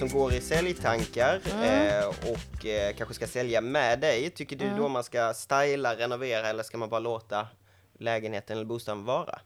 Som 0.00 0.08
går 0.08 0.32
i 0.32 0.40
säljtankar 0.40 1.40
mm. 1.52 1.88
eh, 1.88 2.08
och 2.08 2.66
eh, 2.66 2.94
kanske 2.94 3.14
ska 3.14 3.26
sälja 3.26 3.60
med 3.60 4.00
dig. 4.00 4.30
Tycker 4.30 4.56
du 4.56 4.64
mm. 4.64 4.78
då 4.78 4.88
man 4.88 5.04
ska 5.04 5.34
styla, 5.34 5.96
renovera 5.96 6.48
eller 6.48 6.62
ska 6.62 6.78
man 6.78 6.88
bara 6.88 7.00
låta 7.00 7.48
lägenheten 7.98 8.56
eller 8.56 8.66
bostaden 8.66 9.04
vara? 9.04 9.40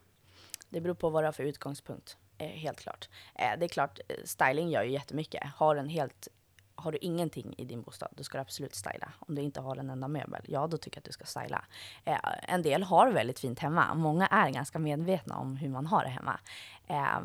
Det 0.68 0.80
beror 0.80 0.94
på 0.94 1.10
vad 1.10 1.22
du 1.22 1.26
har 1.26 1.32
för 1.32 1.42
utgångspunkt, 1.42 2.16
eh, 2.38 2.46
helt 2.46 2.80
klart. 2.80 3.08
Det 3.34 3.64
är 3.64 3.68
klart, 3.68 3.98
styling 4.24 4.70
gör 4.70 4.82
ju 4.82 4.90
jättemycket. 4.90 5.42
Har 5.56 5.76
en 5.76 5.88
helt 5.88 6.28
har 6.76 6.92
du 6.92 6.98
ingenting 7.00 7.54
i 7.58 7.64
din 7.64 7.82
bostad, 7.82 8.08
då 8.16 8.24
ska 8.24 8.38
du 8.38 8.42
absolut 8.42 8.74
styla. 8.74 9.12
Om 9.18 9.34
du 9.34 9.42
inte 9.42 9.60
har 9.60 9.76
en 9.76 9.90
enda 9.90 10.08
möbel, 10.08 10.42
ja 10.48 10.66
då 10.66 10.76
tycker 10.76 10.96
jag 10.96 11.00
att 11.00 11.04
du 11.04 11.12
ska 11.12 11.24
styla. 11.24 11.64
Eh, 12.04 12.18
en 12.42 12.62
del 12.62 12.82
har 12.82 13.10
väldigt 13.10 13.38
fint 13.40 13.58
hemma. 13.58 13.94
Många 13.94 14.26
är 14.26 14.50
ganska 14.50 14.78
medvetna 14.78 15.36
om 15.36 15.56
hur 15.56 15.68
man 15.68 15.86
har 15.86 16.04
det 16.04 16.10
hemma. 16.10 16.40
Eh, 16.86 17.20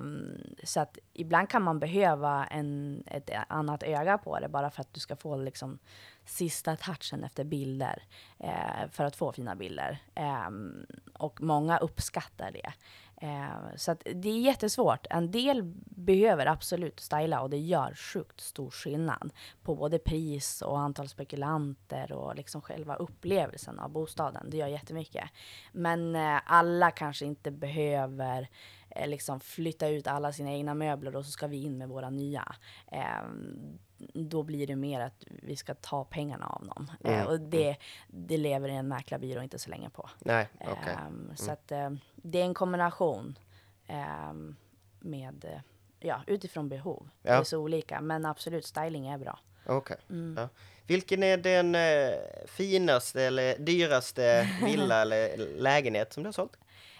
så 0.63 0.79
att 0.79 0.97
ibland 1.13 1.49
kan 1.49 1.63
man 1.63 1.79
behöva 1.79 2.45
en, 2.45 3.03
ett 3.07 3.29
annat 3.47 3.83
öga 3.83 4.17
på 4.17 4.39
det 4.39 4.49
bara 4.49 4.71
för 4.71 4.81
att 4.81 4.93
du 4.93 4.99
ska 4.99 5.15
få 5.15 5.37
liksom 5.37 5.79
sista 6.25 6.75
touchen 6.75 7.23
efter 7.23 7.43
bilder. 7.43 8.03
Eh, 8.39 8.89
för 8.91 9.03
att 9.03 9.15
få 9.15 9.31
fina 9.31 9.55
bilder. 9.55 9.97
Ehm, 10.15 10.85
och 11.13 11.41
många 11.41 11.77
uppskattar 11.77 12.51
det. 12.51 12.73
Eh, 13.21 13.75
så 13.75 13.95
det 14.03 14.29
är 14.29 14.39
jättesvårt. 14.39 15.07
En 15.09 15.31
del 15.31 15.63
behöver 15.85 16.45
absolut 16.45 16.99
styla 16.99 17.41
och 17.41 17.49
det 17.49 17.57
gör 17.57 17.93
sjukt 17.93 18.41
stor 18.41 18.69
skillnad 18.69 19.33
på 19.63 19.75
både 19.75 19.99
pris 19.99 20.61
och 20.61 20.79
antal 20.79 21.07
spekulanter 21.07 22.11
och 22.11 22.35
liksom 22.35 22.61
själva 22.61 22.95
upplevelsen 22.95 23.79
av 23.79 23.89
bostaden. 23.89 24.49
Det 24.49 24.57
gör 24.57 24.67
jättemycket. 24.67 25.29
Men 25.71 26.15
eh, 26.15 26.39
alla 26.45 26.91
kanske 26.91 27.25
inte 27.25 27.51
behöver 27.51 28.49
eh, 28.89 29.07
liksom 29.07 29.39
flytta 29.39 29.87
ut 29.87 30.07
alla 30.07 30.31
sina 30.31 30.51
egna 30.51 30.73
möbler 30.73 31.15
och 31.15 31.25
så 31.25 31.31
ska 31.31 31.47
vi 31.47 31.63
in 31.63 31.77
med 31.77 31.89
våra 31.89 32.09
nya. 32.09 32.55
Ehm, 32.91 33.79
Eh, 33.99 34.21
då 34.21 34.43
blir 34.43 34.67
det 34.67 34.75
mer 34.75 35.01
att 35.01 35.23
vi 35.27 35.55
ska 35.55 35.73
ta 35.73 36.03
pengarna 36.03 36.45
av 36.45 36.65
någon. 36.65 36.91
Eh, 37.03 37.13
mm. 37.13 37.27
och 37.27 37.39
det, 37.39 37.77
det 38.07 38.37
lever 38.37 38.69
en 38.69 38.87
mäklarbyrå 38.87 39.43
inte 39.43 39.59
så 39.59 39.69
länge 39.69 39.89
på. 39.89 40.09
Nej, 40.19 40.47
okay. 40.59 40.93
Ehm, 40.93 41.07
mm. 41.07 41.35
Så 41.35 41.51
att 41.51 41.71
eh, 41.71 41.89
det 42.15 42.41
är 42.41 42.45
en 42.45 42.53
kombination 42.53 43.39
ehm, 43.87 44.55
med, 44.99 45.61
ja, 45.99 46.21
utifrån 46.27 46.69
behov. 46.69 47.09
Ja. 47.21 47.31
Det 47.31 47.37
är 47.37 47.43
så 47.43 47.57
olika, 47.57 48.01
men 48.01 48.25
absolut, 48.25 48.65
styling 48.65 49.07
är 49.07 49.17
bra. 49.17 49.39
Okej. 49.65 49.77
Okay. 49.77 49.97
Mm. 50.17 50.35
Ja. 50.37 50.49
Vilken 50.87 51.23
är 51.23 51.37
den 51.37 51.75
eh, 51.75 52.19
finaste 52.47 53.23
eller 53.23 53.57
dyraste 53.59 54.49
villa 54.65 55.01
eller 55.01 55.37
lägenhet 55.57 56.13
som 56.13 56.23
du 56.23 56.27
har 56.27 56.33
sålt? 56.33 56.57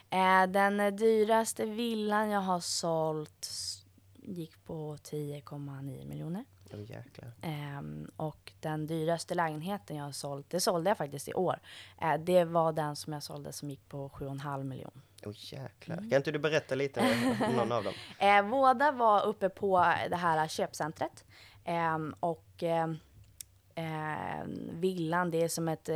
Eh, 0.09 0.47
den 0.47 0.95
dyraste 0.95 1.65
villan 1.65 2.29
jag 2.29 2.41
har 2.41 2.59
sålt 2.59 3.49
gick 4.21 4.65
på 4.65 4.95
10,9 4.95 6.05
miljoner. 6.05 6.45
Oh, 6.73 6.91
jäklar. 6.91 7.31
Um, 7.79 8.11
och 8.15 8.51
den 8.59 8.87
dyraste 8.87 9.35
lägenheten 9.35 9.95
jag 9.95 10.03
har 10.03 10.11
sålt, 10.11 10.49
det 10.49 10.59
sålde 10.59 10.89
jag 10.89 10.97
faktiskt 10.97 11.27
i 11.27 11.33
år. 11.33 11.59
Uh, 12.01 12.13
det 12.19 12.43
var 12.43 12.73
den 12.73 12.95
som 12.95 13.13
jag 13.13 13.23
sålde 13.23 13.53
som 13.53 13.69
gick 13.69 13.89
på 13.89 14.09
7,5 14.09 14.63
miljoner. 14.63 15.01
Åh 15.25 15.31
oh, 15.31 15.35
jäklar. 15.37 15.97
Mm. 15.97 16.09
Kan 16.09 16.17
inte 16.17 16.31
du 16.31 16.39
berätta 16.39 16.75
lite 16.75 16.99
om 17.47 17.53
någon 17.55 17.71
av 17.71 17.83
dem? 17.83 17.93
Uh, 18.21 18.49
båda 18.49 18.91
var 18.91 19.25
uppe 19.25 19.49
på 19.49 19.77
det 20.09 20.15
här 20.15 20.47
köpcentret. 20.47 21.25
Um, 21.95 22.15
och 22.19 22.63
uh, 22.63 22.95
villan, 24.71 25.31
det 25.31 25.43
är 25.43 25.47
som 25.47 25.67
ett 25.67 25.89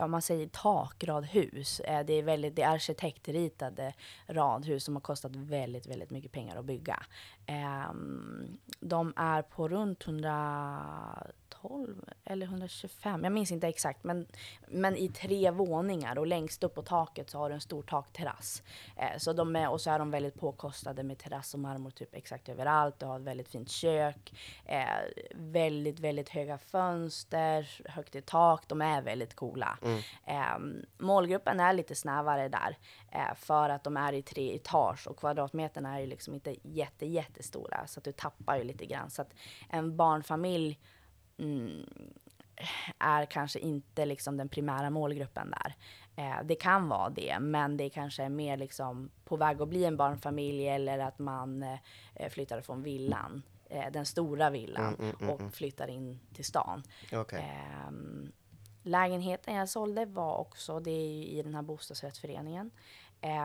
ja, 0.00 0.06
man 0.06 0.22
säger 0.22 0.46
takradhus. 0.46 1.80
Eh, 1.80 2.06
det 2.06 2.12
är 2.12 2.22
väldigt, 2.22 2.56
det 2.56 2.62
är 2.62 2.70
arkitektritade 2.70 3.94
radhus 4.28 4.84
som 4.84 4.96
har 4.96 5.00
kostat 5.00 5.36
väldigt, 5.36 5.86
väldigt 5.86 6.10
mycket 6.10 6.32
pengar 6.32 6.56
att 6.56 6.64
bygga. 6.64 7.02
Ehm, 7.46 8.58
de 8.80 9.12
är 9.16 9.42
på 9.42 9.68
runt 9.68 9.98
112 11.60 12.04
eller 12.24 12.46
125, 12.46 13.24
jag 13.24 13.32
minns 13.32 13.52
inte 13.52 13.68
exakt, 13.68 14.04
men, 14.04 14.26
men 14.68 14.96
i 14.96 15.08
tre 15.08 15.50
våningar 15.50 16.18
och 16.18 16.26
längst 16.26 16.64
upp 16.64 16.74
på 16.74 16.82
taket 16.82 17.30
så 17.30 17.38
har 17.38 17.48
du 17.48 17.54
en 17.54 17.60
stor 17.60 17.82
takterrass. 17.82 18.62
Eh, 18.96 19.18
så 19.18 19.32
de 19.32 19.56
är, 19.56 19.70
och 19.70 19.80
så 19.80 19.90
är 19.90 19.98
de 19.98 20.10
väldigt 20.10 20.40
påkostade 20.40 21.02
med 21.02 21.18
terrass 21.18 21.54
och 21.54 21.60
marmor 21.60 21.90
typ 21.90 22.14
exakt 22.14 22.48
överallt. 22.48 22.98
Du 22.98 23.06
har 23.06 23.16
ett 23.16 23.26
väldigt 23.26 23.48
fint 23.48 23.70
kök, 23.70 24.32
eh, 24.64 24.84
väldigt, 25.34 26.00
väldigt 26.00 26.28
höga 26.28 26.58
fönster, 26.58 27.80
högt 27.88 28.14
i 28.14 28.22
tak. 28.22 28.68
De 28.68 28.82
är 28.82 29.02
väldigt 29.02 29.34
coola. 29.34 29.78
Mm. 29.82 29.98
Eh, 30.26 30.84
målgruppen 30.98 31.60
är 31.60 31.72
lite 31.72 31.94
snävare 31.94 32.48
där 32.48 32.76
eh, 33.12 33.34
för 33.36 33.68
att 33.68 33.84
de 33.84 33.96
är 33.96 34.12
i 34.12 34.22
tre 34.22 34.54
etage 34.54 35.06
och 35.06 35.16
kvadratmeterna 35.16 35.96
är 35.96 36.00
ju 36.00 36.06
liksom 36.06 36.34
inte 36.34 36.56
jätte, 36.62 37.06
jättestora 37.06 37.86
så 37.86 38.00
att 38.00 38.04
du 38.04 38.12
tappar 38.12 38.56
ju 38.56 38.64
lite 38.64 38.86
grann. 38.86 39.10
Så 39.10 39.22
att 39.22 39.34
en 39.68 39.96
barnfamilj 39.96 40.78
mm, 41.40 41.86
är 42.98 43.26
kanske 43.26 43.58
inte 43.58 44.04
liksom 44.04 44.36
den 44.36 44.48
primära 44.48 44.90
målgruppen 44.90 45.50
där. 45.50 45.74
Eh, 46.16 46.44
det 46.44 46.54
kan 46.54 46.88
vara 46.88 47.10
det, 47.10 47.38
men 47.40 47.76
det 47.76 47.90
kanske 47.90 48.22
är 48.22 48.28
mer 48.28 48.56
liksom 48.56 49.10
på 49.24 49.36
väg 49.36 49.62
att 49.62 49.68
bli 49.68 49.84
en 49.84 49.96
barnfamilj 49.96 50.68
eller 50.68 50.98
att 50.98 51.18
man 51.18 51.62
eh, 52.14 52.28
flyttar 52.30 52.60
från 52.60 52.82
villan, 52.82 53.42
eh, 53.64 53.90
den 53.92 54.06
stora 54.06 54.50
villan, 54.50 54.94
mm, 54.94 55.00
mm, 55.00 55.16
mm, 55.20 55.30
och 55.30 55.40
mm. 55.40 55.52
flyttar 55.52 55.88
in 55.88 56.20
till 56.34 56.44
stan. 56.44 56.82
Okay. 57.12 57.40
Ehm, 57.40 58.32
lägenheten 58.82 59.54
jag 59.54 59.68
sålde 59.68 60.04
var 60.04 60.36
också, 60.36 60.80
det 60.80 60.90
är 60.90 61.24
i 61.38 61.42
den 61.42 61.54
här 61.54 61.62
bostadsrättsföreningen. 61.62 62.70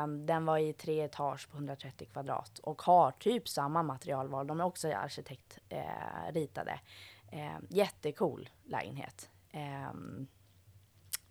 Um, 0.03 0.25
den 0.25 0.45
var 0.45 0.57
i 0.57 0.73
tre 0.73 1.01
etage 1.01 1.49
på 1.49 1.57
130 1.57 2.07
kvadrat 2.11 2.59
och 2.59 2.81
har 2.81 3.11
typ 3.11 3.47
samma 3.49 3.83
materialval. 3.83 4.47
De 4.47 4.59
är 4.59 4.63
också 4.63 4.87
arkitektritade. 4.87 6.79
Uh, 7.33 7.57
jättecool 7.69 8.49
lägenhet. 8.63 9.29
Um, 9.53 10.27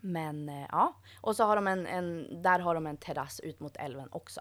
men 0.00 0.48
uh, 0.48 0.66
ja, 0.70 0.96
och 1.20 1.36
så 1.36 1.44
har 1.44 1.56
de 1.56 1.66
en, 1.66 1.86
en, 1.86 2.42
där 2.42 2.58
har 2.58 2.74
de 2.74 2.86
en 2.86 2.96
terrass 2.96 3.40
ut 3.40 3.60
mot 3.60 3.76
älven 3.76 4.08
också. 4.12 4.40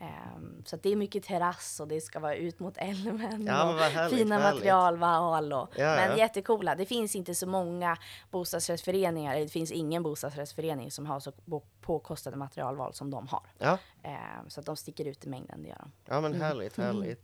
Um, 0.00 0.62
så 0.66 0.76
det 0.76 0.92
är 0.92 0.96
mycket 0.96 1.24
terrass 1.24 1.80
och 1.80 1.88
det 1.88 2.00
ska 2.00 2.20
vara 2.20 2.34
ut 2.34 2.60
mot 2.60 2.76
älven 2.76 3.44
ja, 3.46 3.74
och 3.74 3.80
härligt, 3.80 4.18
fina 4.18 4.38
materialval. 4.38 5.52
Och, 5.52 5.68
ja, 5.76 5.94
men 5.96 6.10
ja. 6.10 6.16
jättecoola. 6.16 6.74
Det 6.74 6.86
finns 6.86 7.16
inte 7.16 7.34
så 7.34 7.46
många 7.46 7.96
bostadsrättsföreningar, 8.30 9.36
det 9.36 9.48
finns 9.48 9.72
ingen 9.72 10.02
bostadsrättsförening 10.02 10.90
som 10.90 11.06
har 11.06 11.20
så 11.20 11.32
påkostade 11.80 12.36
materialval 12.36 12.94
som 12.94 13.10
de 13.10 13.28
har. 13.28 13.46
Ja. 13.58 13.78
Um, 14.04 14.50
så 14.50 14.60
att 14.60 14.66
de 14.66 14.76
sticker 14.76 15.04
ut 15.04 15.24
i 15.24 15.28
mängden, 15.28 15.62
det 15.62 15.68
gör 15.68 15.78
de. 15.78 15.90
Ja 16.04 16.20
men 16.20 16.40
härligt, 16.40 16.78
mm. 16.78 17.16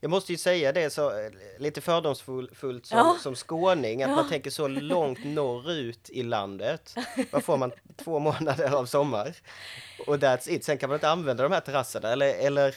Jag 0.00 0.10
måste 0.10 0.32
ju 0.32 0.38
säga 0.38 0.72
det 0.72 0.90
så 0.90 1.10
eh, 1.10 1.30
lite 1.58 1.80
fördomsfullt 1.80 2.86
som, 2.86 2.98
ja. 2.98 3.16
som 3.20 3.34
skåning, 3.34 4.02
att 4.02 4.10
ja. 4.10 4.16
man 4.16 4.28
tänker 4.28 4.50
så 4.50 4.68
långt 4.68 5.24
norrut 5.24 6.10
i 6.10 6.22
landet. 6.22 6.94
Vad 7.30 7.44
får 7.44 7.56
man? 7.56 7.72
Två 7.96 8.18
månader 8.18 8.74
av 8.74 8.86
sommar. 8.86 9.36
Och 10.06 10.16
that's 10.16 10.50
it. 10.50 10.64
Sen 10.64 10.78
kan 10.78 10.88
man 10.88 10.96
inte 10.96 11.08
använda 11.08 11.42
de 11.42 11.52
här 11.52 11.60
terrasserna 11.60 12.12
eller, 12.12 12.34
eller 12.34 12.74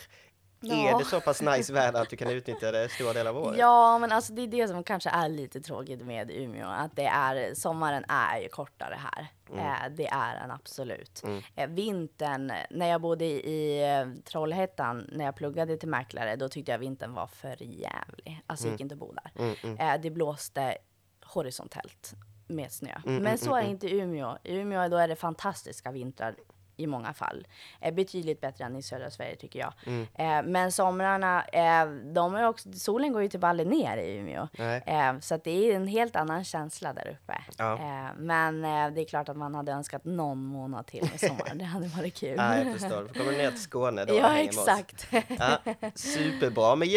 Ja. 0.63 0.75
Är 0.75 0.99
det 0.99 1.05
så 1.05 1.21
pass 1.21 1.41
nice 1.41 1.73
väder 1.73 2.01
att 2.01 2.09
du 2.09 2.17
kan 2.17 2.29
utnyttja 2.29 2.71
det 2.71 2.89
stora 2.89 3.13
delar 3.13 3.31
av 3.31 3.37
året? 3.37 3.59
Ja, 3.59 3.97
men 3.97 4.11
alltså 4.11 4.33
det 4.33 4.41
är 4.41 4.47
det 4.47 4.67
som 4.67 4.83
kanske 4.83 5.09
är 5.09 5.29
lite 5.29 5.61
tråkigt 5.61 6.01
med 6.01 6.31
Umeå, 6.31 6.67
att 6.67 6.95
det 6.95 7.05
är, 7.05 7.55
sommaren 7.55 8.05
är 8.07 8.39
ju 8.41 8.49
kortare 8.49 8.97
här. 8.99 9.27
Mm. 9.49 9.65
Eh, 9.65 9.97
det 9.97 10.07
är 10.07 10.39
den 10.39 10.51
absolut. 10.51 11.23
Mm. 11.23 11.41
Eh, 11.55 11.69
vintern, 11.69 12.51
när 12.69 12.87
jag 12.87 13.01
bodde 13.01 13.25
i, 13.25 13.83
eh, 13.83 14.23
Trollhättan, 14.23 15.09
när 15.11 15.25
jag 15.25 15.35
pluggade 15.35 15.77
till 15.77 15.89
mäklare, 15.89 16.35
då 16.35 16.49
tyckte 16.49 16.71
jag 16.71 16.79
vintern 16.79 17.13
var 17.13 17.27
för 17.27 17.63
jävlig. 17.63 18.41
Alltså 18.47 18.65
mm. 18.65 18.73
gick 18.73 18.81
inte 18.81 18.93
att 18.93 18.99
bo 18.99 19.13
där. 19.13 19.31
Mm, 19.43 19.55
mm. 19.63 19.77
Eh, 19.77 20.01
det 20.01 20.09
blåste 20.09 20.77
horisontellt 21.25 22.13
med 22.47 22.71
snö. 22.71 23.01
Mm, 23.05 23.23
men 23.23 23.37
så 23.37 23.55
är 23.55 23.61
inte 23.61 23.95
Umeå. 23.95 24.37
I 24.43 24.55
Umeå 24.55 24.89
då 24.89 24.97
är 24.97 25.07
det 25.07 25.15
fantastiska 25.15 25.91
vintrar 25.91 26.35
i 26.81 26.87
många 26.87 27.13
fall. 27.13 27.47
Eh, 27.81 27.93
betydligt 27.93 28.41
bättre 28.41 28.65
än 28.65 28.75
i 28.75 28.81
södra 28.81 29.11
Sverige 29.11 29.35
tycker 29.35 29.59
jag. 29.59 29.73
Mm. 29.85 30.07
Eh, 30.13 30.51
men 30.51 30.71
somrarna, 30.71 31.43
eh, 31.45 31.85
de 32.13 32.35
är 32.35 32.47
också, 32.47 32.73
solen 32.73 33.13
går 33.13 33.21
ju 33.21 33.27
typ 33.27 33.43
aldrig 33.43 33.69
ner 33.69 33.97
i 33.97 34.17
Umeå. 34.17 34.47
Eh, 34.85 35.19
så 35.19 35.35
att 35.35 35.43
det 35.43 35.51
är 35.51 35.75
en 35.75 35.87
helt 35.87 36.15
annan 36.15 36.43
känsla 36.43 36.93
där 36.93 37.07
uppe. 37.07 37.41
Ja. 37.57 37.77
Men 38.17 38.61
det 38.61 39.01
är 39.01 39.05
klart 39.05 39.29
att 39.29 39.37
man 39.37 39.55
hade 39.55 39.71
önskat 39.71 40.05
någon 40.05 40.45
månad 40.45 40.87
till 40.87 41.01
med 41.11 41.19
sommar. 41.19 41.51
det 41.55 41.63
hade 41.63 41.87
varit 41.87 42.15
kul. 42.15 42.35
Ja, 42.37 42.57
jag 42.57 42.79
förstår. 42.79 43.09
Du 43.13 43.19
kommer 43.19 43.37
ner 43.37 43.51
till 43.51 43.61
Skåne 43.61 44.05
då 44.05 44.13
Ja, 44.21 44.37
exakt. 44.37 45.07
Ja, 45.11 45.57
superbra. 45.95 46.75
Men 46.75 46.87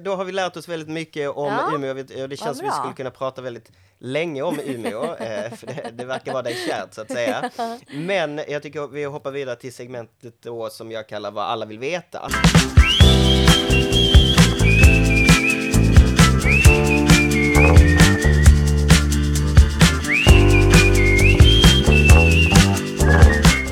då 0.00 0.14
har 0.14 0.24
vi 0.24 0.32
lärt 0.32 0.56
oss 0.56 0.68
väldigt 0.68 0.88
mycket 0.88 1.30
om 1.30 1.46
ja. 1.46 1.74
Umeå. 1.74 1.94
Det 2.26 2.36
känns 2.36 2.58
som 2.58 2.66
vi 2.66 2.72
skulle 2.72 2.94
kunna 2.94 3.10
prata 3.10 3.42
väldigt 3.42 3.72
länge 4.00 4.42
om 4.42 4.60
Umeå, 4.64 5.04
eh, 5.16 5.52
för 5.52 5.66
det, 5.66 5.90
det 5.92 6.04
verkar 6.04 6.32
vara 6.32 6.42
dig 6.42 6.54
kärt 6.54 6.94
så 6.94 7.00
att 7.00 7.12
säga. 7.12 7.50
Men 7.90 8.40
jag 8.48 8.62
tycker 8.62 8.88
vi 8.88 9.04
hoppar 9.04 9.30
vidare 9.30 9.56
till 9.56 9.72
segmentet 9.72 10.34
då 10.42 10.70
som 10.70 10.90
jag 10.90 11.08
kallar 11.08 11.30
vad 11.30 11.44
alla 11.44 11.66
vill 11.66 11.78
veta. 11.78 12.30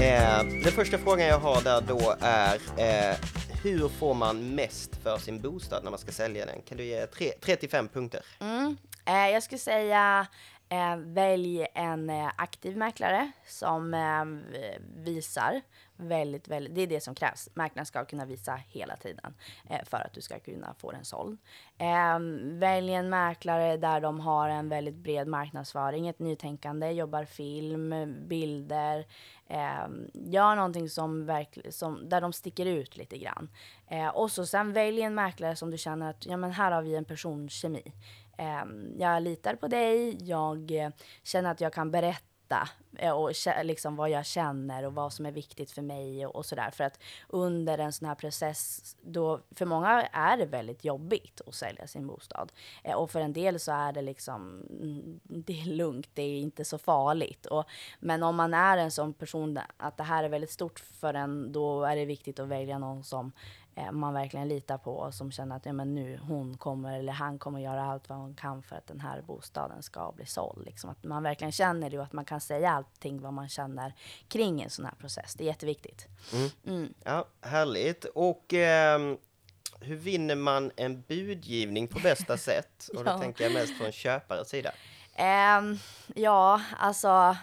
Eh, 0.00 0.44
den 0.64 0.72
första 0.72 0.98
frågan 0.98 1.26
jag 1.26 1.38
har 1.38 1.62
där 1.62 1.80
då 1.80 2.14
är 2.20 2.54
eh, 2.76 3.16
hur 3.62 3.88
får 3.88 4.14
man 4.14 4.54
mest 4.54 4.96
för 5.02 5.18
sin 5.18 5.40
bostad 5.40 5.84
när 5.84 5.90
man 5.90 5.98
ska 5.98 6.12
sälja 6.12 6.46
den? 6.46 6.62
Kan 6.68 6.78
du 6.78 6.84
ge 6.84 7.06
tre, 7.06 7.56
till 7.56 7.70
fem 7.70 7.88
punkter? 7.88 8.20
Mm. 8.40 8.76
Eh, 9.08 9.28
jag 9.28 9.42
skulle 9.42 9.58
säga 9.58 10.28
Eh, 10.70 10.96
välj 10.96 11.66
en 11.74 12.10
eh, 12.10 12.30
aktiv 12.36 12.76
mäklare 12.76 13.32
som 13.46 13.94
eh, 13.94 14.24
visar 15.04 15.60
väldigt, 15.96 16.48
väldigt, 16.48 16.74
det 16.74 16.80
är 16.80 16.86
det 16.86 17.00
som 17.00 17.14
krävs. 17.14 17.48
Mäklaren 17.54 17.86
ska 17.86 18.04
kunna 18.04 18.24
visa 18.24 18.60
hela 18.68 18.96
tiden 18.96 19.34
eh, 19.70 19.84
för 19.84 19.96
att 19.96 20.12
du 20.12 20.20
ska 20.20 20.38
kunna 20.38 20.74
få 20.74 20.92
den 20.92 21.04
såld. 21.04 21.38
Eh, 21.78 22.18
välj 22.58 22.94
en 22.94 23.08
mäklare 23.08 23.76
där 23.76 24.00
de 24.00 24.20
har 24.20 24.48
en 24.48 24.68
väldigt 24.68 24.94
bred 24.94 25.28
marknadsföring, 25.28 26.08
ett 26.08 26.18
nytänkande, 26.18 26.90
jobbar 26.90 27.24
film, 27.24 28.14
bilder, 28.28 29.06
eh, 29.46 29.88
gör 30.12 30.56
någonting 30.56 30.88
som, 30.88 31.44
som 31.70 32.08
där 32.08 32.20
de 32.20 32.32
sticker 32.32 32.66
ut 32.66 32.96
lite 32.96 33.18
grann. 33.18 33.48
Eh, 33.86 34.08
och 34.08 34.30
så 34.30 34.46
sen 34.46 34.72
välj 34.72 35.02
en 35.02 35.14
mäklare 35.14 35.56
som 35.56 35.70
du 35.70 35.78
känner 35.78 36.10
att 36.10 36.26
ja, 36.26 36.36
men 36.36 36.50
här 36.50 36.72
har 36.72 36.82
vi 36.82 36.96
en 36.96 37.04
personkemi. 37.04 37.92
Ehm, 38.38 38.94
jag 38.98 39.22
litar 39.22 39.54
på 39.54 39.68
dig, 39.68 40.18
jag 40.28 40.70
eh, 40.70 40.90
känner 41.22 41.50
att 41.50 41.60
jag 41.60 41.72
kan 41.72 41.90
berätta 41.90 42.68
eh, 42.98 43.12
och 43.12 43.32
liksom 43.62 43.96
vad 43.96 44.10
jag 44.10 44.26
känner 44.26 44.86
och 44.86 44.94
vad 44.94 45.12
som 45.12 45.26
är 45.26 45.32
viktigt 45.32 45.70
för 45.70 45.82
mig 45.82 46.26
och, 46.26 46.36
och 46.36 46.46
sådär. 46.46 46.70
För 46.70 46.84
att 46.84 47.00
under 47.28 47.78
en 47.78 47.92
sån 47.92 48.08
här 48.08 48.14
process, 48.14 48.82
då, 49.00 49.40
för 49.50 49.66
många 49.66 50.02
är 50.02 50.36
det 50.36 50.46
väldigt 50.46 50.84
jobbigt 50.84 51.40
att 51.46 51.54
sälja 51.54 51.86
sin 51.86 52.06
bostad. 52.06 52.52
Eh, 52.84 52.94
och 52.94 53.10
för 53.10 53.20
en 53.20 53.32
del 53.32 53.60
så 53.60 53.72
är 53.72 53.92
det 53.92 54.02
liksom, 54.02 54.62
mm, 54.70 55.20
det 55.22 55.60
är 55.60 55.66
lugnt, 55.66 56.08
det 56.14 56.22
är 56.22 56.40
inte 56.40 56.64
så 56.64 56.78
farligt. 56.78 57.46
Och, 57.46 57.64
men 58.00 58.22
om 58.22 58.36
man 58.36 58.54
är 58.54 58.76
en 58.76 58.90
sån 58.90 59.14
person 59.14 59.58
att 59.76 59.96
det 59.96 60.04
här 60.04 60.24
är 60.24 60.28
väldigt 60.28 60.52
stort 60.52 60.78
för 60.78 61.14
en, 61.14 61.52
då 61.52 61.84
är 61.84 61.96
det 61.96 62.04
viktigt 62.04 62.38
att 62.38 62.48
välja 62.48 62.78
någon 62.78 63.04
som 63.04 63.32
man 63.92 64.14
verkligen 64.14 64.48
litar 64.48 64.78
på 64.78 64.92
och 64.92 65.14
som 65.14 65.30
känner 65.32 65.56
att 65.56 65.66
ja, 65.66 65.72
men 65.72 65.94
nu 65.94 66.18
hon 66.22 66.56
kommer 66.56 66.98
eller 66.98 67.12
han 67.12 67.38
kommer 67.38 67.60
göra 67.60 67.84
allt 67.84 68.08
vad 68.08 68.18
hon 68.18 68.34
kan 68.34 68.62
för 68.62 68.76
att 68.76 68.86
den 68.86 69.00
här 69.00 69.22
bostaden 69.22 69.82
ska 69.82 70.12
bli 70.12 70.26
såld. 70.26 70.66
Liksom 70.66 70.90
att 70.90 71.04
man 71.04 71.22
verkligen 71.22 71.52
känner 71.52 71.90
det 71.90 71.98
och 71.98 72.04
att 72.04 72.12
man 72.12 72.24
kan 72.24 72.40
säga 72.40 72.70
allting 72.70 73.20
vad 73.20 73.32
man 73.32 73.48
känner 73.48 73.94
kring 74.28 74.62
en 74.62 74.70
sån 74.70 74.84
här 74.84 74.94
process. 74.94 75.34
Det 75.34 75.44
är 75.44 75.46
jätteviktigt. 75.46 76.06
Mm. 76.32 76.50
Mm. 76.66 76.94
Ja, 77.04 77.28
härligt. 77.40 78.04
Och 78.04 78.54
eh, 78.54 78.98
hur 79.80 79.96
vinner 79.96 80.36
man 80.36 80.70
en 80.76 81.02
budgivning 81.02 81.88
på 81.88 81.98
bästa 81.98 82.36
sätt? 82.36 82.88
Och 82.96 83.04
då 83.04 83.10
ja. 83.10 83.18
tänker 83.18 83.44
jag 83.44 83.52
mest 83.52 83.78
från 83.78 83.92
köparens 83.92 84.48
sida. 84.48 84.72
Eh, 85.14 85.60
ja, 86.14 86.62
alltså 86.78 87.08
Eh, 87.08 87.36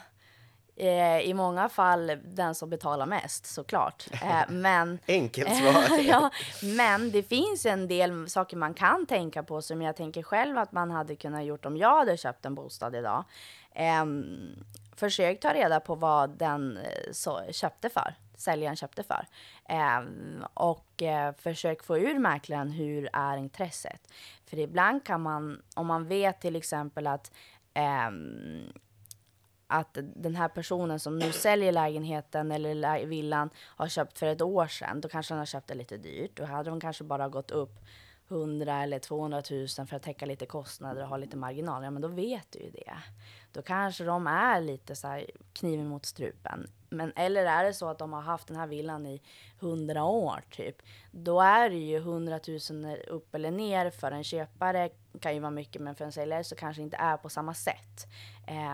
I 0.78 1.34
många 1.34 1.70
fall 1.70 2.12
den 2.24 2.56
som 2.56 2.70
betalar 2.70 3.06
mest 3.06 3.46
såklart. 3.46 4.08
Eh, 4.12 4.42
men, 4.50 5.00
Enkelt 5.08 5.56
svar. 5.58 6.00
ja, 6.00 6.30
men 6.64 7.12
det 7.12 7.24
finns 7.24 7.66
en 7.66 7.88
del 7.88 8.30
saker 8.30 8.58
man 8.58 8.74
kan 8.74 9.06
tänka 9.06 9.44
på 9.44 9.62
som 9.62 9.82
jag 9.82 9.96
tänker 9.96 10.24
själv 10.24 10.58
att 10.58 10.72
man 10.72 10.92
hade 10.92 11.16
kunnat 11.16 11.44
gjort 11.46 11.66
om 11.66 11.78
jag 11.78 11.98
hade 11.98 12.18
köpt 12.18 12.46
en 12.46 12.56
bostad 12.56 12.96
idag. 12.96 13.24
Eh, 13.72 14.06
försök 14.96 15.40
ta 15.40 15.54
reda 15.54 15.80
på 15.80 15.96
vad 15.96 16.30
den 16.30 16.78
eh, 16.78 17.52
köpte 17.52 17.90
för, 17.90 18.16
säljaren 18.36 18.76
köpte 18.76 19.04
för. 19.04 19.28
Ehm, 19.70 20.44
och 20.54 21.04
eh, 21.04 21.34
försök 21.38 21.84
få 21.84 21.98
ur 21.98 22.20
mäklaren 22.20 22.72
hur 22.72 23.10
är 23.14 23.38
intresset. 23.38 24.02
För 24.46 24.60
ibland 24.60 25.04
kan 25.04 25.22
man, 25.22 25.62
om 25.76 25.88
man 25.88 26.08
vet 26.08 26.42
till 26.42 26.56
exempel 26.56 27.08
att 27.08 27.32
Um, 28.08 28.74
att 29.68 29.98
den 30.16 30.36
här 30.36 30.48
personen 30.48 31.00
som 31.00 31.20
nu 31.20 31.32
säljer 31.32 31.72
lägenheten 31.72 32.52
eller 32.52 33.06
villan 33.06 33.50
har 33.58 33.88
köpt 33.88 34.20
för 34.20 34.28
ett 34.28 34.42
år 34.42 34.68
sedan, 34.68 35.02
då 35.02 35.10
kanske 35.10 35.34
han 35.34 35.40
har 35.40 35.46
köpt 35.46 35.68
det 35.68 35.76
lite 35.76 35.98
dyrt. 35.98 36.32
Då 36.34 36.46
hade 36.46 36.70
de 36.70 36.80
kanske 36.80 37.04
bara 37.04 37.30
gått 37.30 37.52
upp 37.52 37.80
100 38.28 38.84
eller 38.84 39.00
200 39.00 39.44
000 39.52 39.68
för 39.68 39.96
att 39.96 40.04
täcka 40.04 40.26
lite 40.26 40.46
kostnader 40.46 41.02
och 41.02 41.08
ha 41.08 41.18
lite 41.18 41.38
marginal. 41.38 41.84
Ja, 41.84 41.92
men 41.92 42.02
då 42.02 42.08
vet 42.08 42.52
du 42.52 42.60
ju 42.60 42.70
det. 42.70 42.94
Då 43.52 43.62
kanske 43.62 44.04
de 44.04 44.28
är 44.28 44.62
lite 44.62 44.96
så 44.96 45.08
här 45.08 45.26
kniven 45.54 45.88
mot 45.88 46.06
strupen. 46.06 46.68
Men, 46.90 47.14
eller 47.16 47.46
är 47.46 47.64
det 47.64 47.74
så 47.74 47.88
att 47.88 47.98
de 47.98 48.14
har 48.14 48.22
haft 48.22 48.48
den 48.48 48.58
här 48.58 48.68
villan 48.68 49.06
i 49.06 49.22
100 49.60 50.04
år 50.04 50.44
typ. 50.50 50.76
Då 51.12 51.42
är 51.42 51.70
det 51.70 51.76
ju 51.76 51.98
100 51.98 52.40
000 52.72 52.98
upp 53.08 53.36
eller 53.36 53.52
ner 53.52 53.90
för 53.90 54.12
en 54.12 54.24
köpare 54.24 54.90
kan 55.20 55.34
ju 55.34 55.40
vara 55.40 55.52
mycket 55.52 55.82
men 55.82 55.96
för 55.96 56.06
en 56.06 56.12
säljare 56.12 56.44
så 56.44 56.56
kanske 56.56 56.82
inte 56.82 56.98
är 56.98 57.18
på 57.18 57.30
samma 57.30 57.54
sätt. 57.54 58.08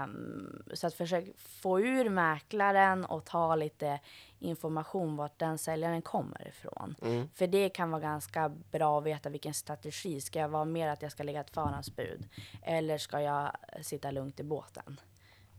Um, 0.04 0.64
så 0.74 0.88
att 0.88 0.94
försöka 0.94 1.32
få 1.38 1.80
ur 1.80 2.10
mäklaren 2.10 3.06
och 3.06 3.26
ta 3.26 3.56
lite 3.56 4.00
information 4.40 5.16
vart 5.16 5.40
den 5.40 5.58
säljaren 5.58 6.02
kommer 6.02 6.48
ifrån. 6.48 6.96
Mm. 7.02 7.30
För 7.34 7.48
det 7.48 7.70
kan 7.70 7.92
vara 7.92 8.02
ganska 8.02 8.50
bra 8.50 8.98
att 8.98 9.04
veta 9.06 9.30
vilken 9.30 9.54
strategi. 9.54 10.22
Ska 10.22 10.40
jag 10.40 10.50
vara 10.50 10.66
mer 10.66 10.88
att 10.88 11.02
jag 11.02 11.12
ska 11.12 11.24
lägga 11.24 11.42
ett 11.42 11.54
förhandsbud? 11.54 12.30
Eller 12.62 12.98
ska 12.98 13.22
jag 13.22 13.52
sitta 13.82 14.12
lugnt 14.12 14.40
i 14.40 14.44
båten? 14.44 15.00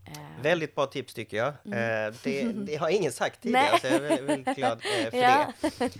Uh. 0.09 0.43
Väldigt 0.43 0.75
bra 0.75 0.87
tips 0.87 1.15
tycker 1.15 1.37
jag. 1.37 1.53
Mm. 1.65 2.09
Uh, 2.09 2.15
det, 2.25 2.43
det, 2.53 2.77
har 2.77 2.88
ingen 2.88 3.12
sagt 3.12 3.41
tidigare 3.41 3.79
så 3.81 3.87
jag 3.87 3.95
är 3.95 4.01
väldigt, 4.01 4.29
väldigt 4.29 4.57
glad 4.57 4.79
uh, 4.79 5.11
för 5.11 5.17
ja. 5.19 5.53
det. 5.79 5.97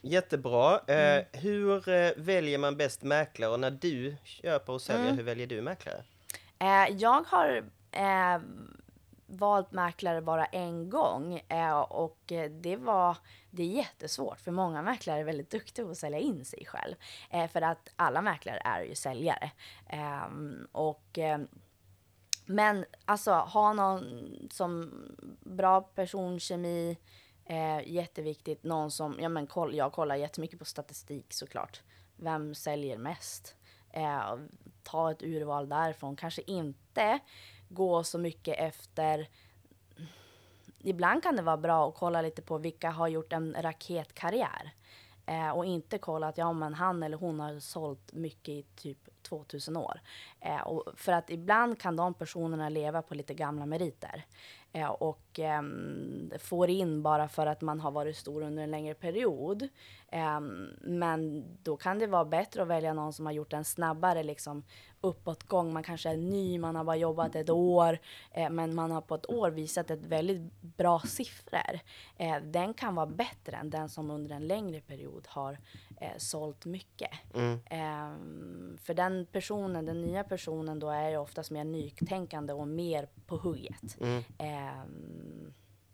Jättebra. 0.00 0.78
Mm. 0.86 1.24
Hur 1.32 2.20
väljer 2.20 2.58
man 2.58 2.76
bäst 2.76 3.02
mäklare 3.02 3.50
och 3.50 3.60
när 3.60 3.70
du 3.70 4.16
köper 4.24 4.72
och 4.72 4.82
säljer, 4.82 5.04
mm. 5.04 5.16
hur 5.16 5.24
väljer 5.24 5.46
du 5.46 5.62
mäklare? 5.62 6.02
jag 6.90 7.24
har 7.28 7.64
valt 9.26 9.72
mäklare 9.72 10.22
bara 10.22 10.44
en 10.44 10.90
gång 10.90 11.42
eh, 11.48 11.78
och 11.78 12.18
det 12.50 12.76
var 12.76 13.16
det 13.50 13.62
är 13.62 13.66
jättesvårt 13.66 14.40
för 14.40 14.50
många 14.50 14.82
mäklare 14.82 15.20
är 15.20 15.24
väldigt 15.24 15.50
duktiga 15.50 15.84
på 15.84 15.90
att 15.90 15.98
sälja 15.98 16.18
in 16.18 16.44
sig 16.44 16.64
själv 16.66 16.94
eh, 17.30 17.48
för 17.48 17.62
att 17.62 17.88
alla 17.96 18.22
mäklare 18.22 18.62
är 18.64 18.82
ju 18.82 18.94
säljare 18.94 19.50
eh, 19.86 20.26
och 20.72 21.18
eh, 21.18 21.38
men 22.46 22.84
alltså 23.04 23.32
ha 23.32 23.72
någon 23.72 24.04
som 24.50 24.92
bra 25.40 25.80
personkemi 25.80 26.98
eh, 27.44 27.88
jätteviktigt. 27.88 28.64
Någon 28.64 28.90
som 28.90 29.16
ja 29.20 29.28
men 29.28 29.46
koll, 29.46 29.74
jag 29.74 29.92
kollar 29.92 30.16
jättemycket 30.16 30.58
på 30.58 30.64
statistik 30.64 31.32
såklart. 31.32 31.82
Vem 32.16 32.54
säljer 32.54 32.98
mest? 32.98 33.54
Eh, 33.90 34.36
ta 34.82 35.10
ett 35.10 35.22
urval 35.22 35.68
därifrån. 35.68 36.16
Kanske 36.16 36.42
inte 36.46 37.18
gå 37.68 38.04
så 38.04 38.18
mycket 38.18 38.58
efter. 38.58 39.28
Ibland 40.78 41.22
kan 41.22 41.36
det 41.36 41.42
vara 41.42 41.56
bra 41.56 41.88
att 41.88 41.94
kolla 41.94 42.22
lite 42.22 42.42
på 42.42 42.58
vilka 42.58 42.90
har 42.90 43.08
gjort 43.08 43.32
en 43.32 43.56
raketkarriär. 43.58 44.74
Eh, 45.26 45.50
och 45.50 45.64
inte 45.64 45.98
kolla 45.98 46.28
att 46.28 46.38
ja, 46.38 46.52
men 46.52 46.74
han 46.74 47.02
eller 47.02 47.16
hon 47.16 47.40
har 47.40 47.58
sålt 47.58 48.12
mycket 48.12 48.48
i 48.48 48.64
typ 48.76 49.22
2000 49.22 49.76
år. 49.76 50.00
Eh, 50.40 50.60
och 50.60 50.84
för 50.96 51.12
att 51.12 51.30
ibland 51.30 51.80
kan 51.80 51.96
de 51.96 52.14
personerna 52.14 52.68
leva 52.68 53.02
på 53.02 53.14
lite 53.14 53.34
gamla 53.34 53.66
meriter. 53.66 54.24
Eh, 54.74 54.88
och 54.88 55.40
eh, 55.40 55.62
får 56.38 56.70
in 56.70 57.02
bara 57.02 57.28
för 57.28 57.46
att 57.46 57.60
man 57.60 57.80
har 57.80 57.90
varit 57.90 58.16
stor 58.16 58.42
under 58.42 58.62
en 58.62 58.70
längre 58.70 58.94
period. 58.94 59.68
Eh, 60.08 60.40
men 60.80 61.44
då 61.62 61.76
kan 61.76 61.98
det 61.98 62.06
vara 62.06 62.24
bättre 62.24 62.62
att 62.62 62.68
välja 62.68 62.92
någon 62.92 63.12
som 63.12 63.26
har 63.26 63.32
gjort 63.32 63.52
en 63.52 63.64
snabbare 63.64 64.22
liksom, 64.22 64.62
uppåtgång. 65.00 65.72
Man 65.72 65.82
kanske 65.82 66.10
är 66.10 66.16
ny, 66.16 66.58
man 66.58 66.76
har 66.76 66.84
bara 66.84 66.96
jobbat 66.96 67.36
ett 67.36 67.50
år, 67.50 67.98
eh, 68.30 68.50
men 68.50 68.74
man 68.74 68.90
har 68.90 69.00
på 69.00 69.14
ett 69.14 69.30
år 69.30 69.50
visat 69.50 69.90
ett 69.90 70.06
väldigt 70.06 70.60
bra 70.60 71.00
siffror. 71.00 71.80
Eh, 72.16 72.36
den 72.42 72.74
kan 72.74 72.94
vara 72.94 73.06
bättre 73.06 73.56
än 73.56 73.70
den 73.70 73.88
som 73.88 74.10
under 74.10 74.36
en 74.36 74.46
längre 74.46 74.80
period 74.80 75.26
har 75.28 75.58
eh, 76.00 76.12
sålt 76.16 76.64
mycket. 76.64 77.10
Mm. 77.34 77.58
Ehm, 77.70 78.78
för 78.82 78.94
den 78.94 79.26
personen, 79.32 79.86
den 79.86 80.00
nya 80.00 80.24
personen 80.24 80.78
då 80.78 80.90
är 80.90 81.10
ju 81.10 81.16
oftast 81.16 81.50
mer 81.50 81.64
nytänkande 81.64 82.52
och 82.52 82.68
mer 82.68 83.08
på 83.26 83.36
hugget. 83.36 84.00
Mm. 84.00 84.22
Eh, 84.38 84.84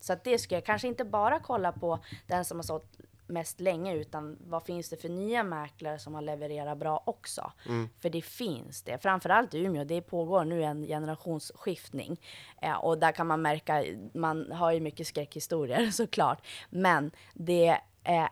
Så 0.02 0.12
att 0.12 0.24
det 0.24 0.38
ska 0.38 0.54
jag 0.54 0.64
kanske 0.64 0.88
inte 0.88 1.04
bara 1.04 1.40
kolla 1.40 1.72
på 1.72 1.98
den 2.26 2.44
som 2.44 2.58
har 2.58 2.62
sålt 2.62 3.00
mest 3.26 3.60
länge, 3.60 3.94
utan 3.94 4.36
vad 4.40 4.62
finns 4.62 4.88
det 4.90 4.96
för 4.96 5.08
nya 5.08 5.42
mäklare 5.42 5.98
som 5.98 6.14
har 6.14 6.22
levererat 6.22 6.78
bra 6.78 7.02
också? 7.06 7.52
Mm. 7.68 7.88
För 7.98 8.10
det 8.10 8.22
finns 8.22 8.82
det. 8.82 8.98
Framförallt 9.02 9.54
i 9.54 9.58
Umeå, 9.58 9.84
det 9.84 10.02
pågår 10.02 10.44
nu 10.44 10.64
en 10.64 10.82
generationsskiftning. 10.86 12.20
Eh, 12.62 12.74
och 12.76 12.98
där 12.98 13.12
kan 13.12 13.26
man 13.26 13.42
märka, 13.42 13.84
man 14.14 14.52
har 14.52 14.72
ju 14.72 14.80
mycket 14.80 15.06
skräckhistorier 15.06 15.90
såklart, 15.90 16.46
men 16.70 17.10
det 17.34 17.78
är, 18.02 18.28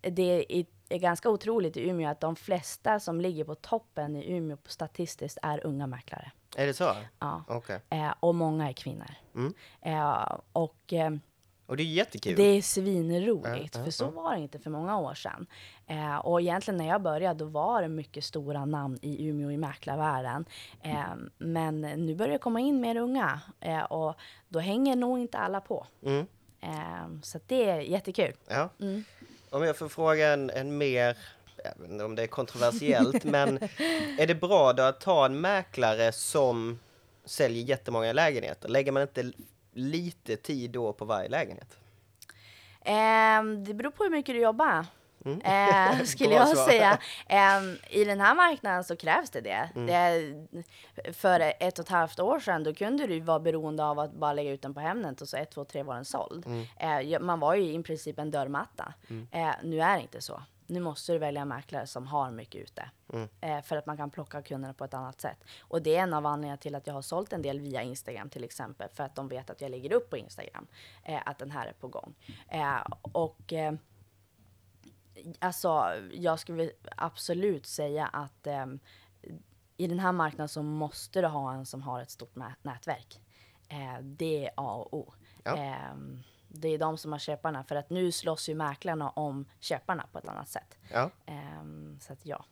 det 0.00 0.22
är, 0.60 0.66
är 0.94 0.98
ganska 0.98 1.30
otroligt 1.30 1.76
i 1.76 1.88
Umeå 1.88 2.10
att 2.10 2.20
de 2.20 2.36
flesta 2.36 3.00
som 3.00 3.20
ligger 3.20 3.44
på 3.44 3.54
toppen 3.54 4.16
i 4.16 4.36
Umeå 4.36 4.58
statistiskt 4.66 5.38
är 5.42 5.66
unga 5.66 5.86
mäklare. 5.86 6.32
Är 6.56 6.66
det 6.66 6.74
så? 6.74 6.94
Ja. 7.18 7.44
Okay. 7.48 7.78
Eh, 7.90 8.14
och 8.20 8.34
många 8.34 8.68
är 8.68 8.72
kvinnor. 8.72 9.10
Mm. 9.34 9.54
Eh, 9.80 10.38
och 10.52 10.92
eh, 10.92 11.10
och 11.66 11.76
det 11.76 11.82
är 11.82 11.86
jättekul. 11.86 12.36
Det 12.36 12.42
är 12.42 12.62
svinroligt, 12.62 13.76
för 13.76 13.90
så 13.90 14.10
var 14.10 14.34
det 14.34 14.40
inte 14.40 14.58
för 14.58 14.70
många 14.70 14.98
år 14.98 15.14
sedan. 15.14 15.46
Eh, 15.86 16.16
och 16.16 16.40
egentligen 16.40 16.78
när 16.78 16.88
jag 16.88 17.02
började, 17.02 17.38
då 17.38 17.44
var 17.44 17.82
det 17.82 17.88
mycket 17.88 18.24
stora 18.24 18.64
namn 18.64 18.98
i 19.02 19.26
Umeå 19.28 19.50
i 19.50 19.56
mäklarvärlden. 19.56 20.44
Eh, 20.82 21.14
men 21.38 21.80
nu 21.80 22.14
börjar 22.14 22.32
det 22.32 22.38
komma 22.38 22.60
in 22.60 22.80
mer 22.80 22.96
unga 22.96 23.40
och 23.90 24.08
eh, 24.08 24.14
då 24.48 24.58
hänger 24.58 24.96
nog 24.96 25.18
inte 25.18 25.38
alla 25.38 25.60
på. 25.60 25.86
Mm. 26.02 26.26
Så 27.22 27.38
det 27.46 27.70
är 27.70 27.80
jättekul. 27.80 28.32
Ja. 28.48 28.68
Om 29.52 29.62
jag 29.62 29.76
får 29.76 29.88
fråga 29.88 30.32
en, 30.32 30.50
en 30.50 30.78
mer 30.78 31.16
jag 31.64 31.82
vet 31.82 31.90
inte 31.90 32.04
om 32.04 32.14
det 32.14 32.22
är 32.22 32.26
kontroversiellt, 32.26 33.24
men 33.24 33.58
är 34.18 34.26
det 34.26 34.34
bra 34.34 34.72
då 34.72 34.82
att 34.82 35.00
ta 35.00 35.26
en 35.26 35.40
mäklare 35.40 36.12
som 36.12 36.78
säljer 37.24 37.64
jättemånga 37.64 38.12
lägenheter? 38.12 38.68
Lägger 38.68 38.92
man 38.92 39.02
inte 39.02 39.32
lite 39.72 40.36
tid 40.36 40.70
då 40.70 40.92
på 40.92 41.04
varje 41.04 41.28
lägenhet? 41.28 41.76
Eh, 42.80 43.64
det 43.66 43.74
beror 43.74 43.90
på 43.90 44.04
hur 44.04 44.10
mycket 44.10 44.34
du 44.34 44.40
jobbar. 44.40 44.86
Mm. 45.24 45.40
Eh, 45.40 46.04
skulle 46.04 46.34
jag 46.34 46.58
säga. 46.58 46.98
Eh, 47.26 47.62
I 48.00 48.04
den 48.04 48.20
här 48.20 48.34
marknaden 48.34 48.84
så 48.84 48.96
krävs 48.96 49.30
det 49.30 49.40
det. 49.40 49.70
Mm. 49.74 49.86
det. 49.86 51.12
För 51.12 51.40
ett 51.40 51.78
och 51.78 51.84
ett 51.84 51.88
halvt 51.88 52.20
år 52.20 52.40
sedan 52.40 52.64
då 52.64 52.74
kunde 52.74 53.06
du 53.06 53.20
vara 53.20 53.40
beroende 53.40 53.84
av 53.84 53.98
att 53.98 54.12
bara 54.12 54.32
lägga 54.32 54.50
ut 54.50 54.62
den 54.62 54.74
på 54.74 54.80
Hemnet 54.80 55.20
och 55.20 55.28
så 55.28 55.36
ett, 55.36 55.50
två, 55.50 55.64
tre 55.64 55.82
var 55.82 55.94
den 55.94 56.04
såld. 56.04 56.46
Mm. 56.46 57.12
Eh, 57.12 57.20
man 57.20 57.40
var 57.40 57.54
ju 57.54 57.74
i 57.74 57.82
princip 57.82 58.18
en 58.18 58.30
dörrmatta. 58.30 58.94
Mm. 59.10 59.28
Eh, 59.30 59.54
nu 59.62 59.80
är 59.80 59.96
det 59.96 60.02
inte 60.02 60.20
så 60.20 60.42
nu 60.72 60.80
måste 60.80 61.12
du 61.12 61.18
välja 61.18 61.44
mäklare 61.44 61.86
som 61.86 62.06
har 62.06 62.30
mycket 62.30 62.62
ute. 62.62 62.90
Mm. 63.12 63.28
Eh, 63.40 63.62
för 63.62 63.76
att 63.76 63.86
man 63.86 63.96
kan 63.96 64.10
plocka 64.10 64.42
kunderna 64.42 64.74
på 64.74 64.84
ett 64.84 64.94
annat 64.94 65.20
sätt. 65.20 65.44
Och 65.60 65.82
det 65.82 65.96
är 65.96 66.02
en 66.02 66.14
av 66.14 66.26
anledningarna 66.26 66.56
till 66.56 66.74
att 66.74 66.86
jag 66.86 66.94
har 66.94 67.02
sålt 67.02 67.32
en 67.32 67.42
del 67.42 67.60
via 67.60 67.82
Instagram 67.82 68.30
till 68.30 68.44
exempel. 68.44 68.88
För 68.94 69.04
att 69.04 69.14
de 69.14 69.28
vet 69.28 69.50
att 69.50 69.60
jag 69.60 69.70
lägger 69.70 69.92
upp 69.92 70.10
på 70.10 70.16
Instagram 70.16 70.66
eh, 71.04 71.20
att 71.24 71.38
den 71.38 71.50
här 71.50 71.66
är 71.66 71.72
på 71.72 71.88
gång. 71.88 72.14
Och 73.12 73.52
alltså, 75.38 75.94
jag 76.12 76.38
skulle 76.38 76.70
absolut 76.96 77.66
säga 77.66 78.06
att 78.06 78.46
eh, 78.46 78.66
i 79.76 79.86
den 79.86 79.98
här 79.98 80.12
marknaden 80.12 80.48
så 80.48 80.62
måste 80.62 81.20
du 81.20 81.26
ha 81.26 81.52
en 81.52 81.66
som 81.66 81.82
har 81.82 82.00
ett 82.00 82.10
stort 82.10 82.36
nätverk. 82.62 83.20
Eh, 83.68 84.02
det 84.02 84.46
är 84.46 84.50
A 84.56 84.74
och 84.74 84.94
O. 84.94 85.14
Ja 85.44 85.56
det 86.52 86.68
är 86.68 86.78
de 86.78 86.98
som 86.98 87.12
har 87.12 87.18
köparna. 87.18 87.64
För 87.64 87.76
att 87.76 87.90
nu 87.90 88.12
slåss 88.12 88.48
ju 88.48 88.54
mäklarna 88.54 89.10
om 89.10 89.44
köparna 89.60 90.06
på 90.12 90.18
ett 90.18 90.28
annat 90.28 90.48
sätt. 90.48 90.78
Ja. 90.92 91.10
Um, 91.60 91.98
så 92.00 92.12
att 92.12 92.26
ja. 92.26 92.44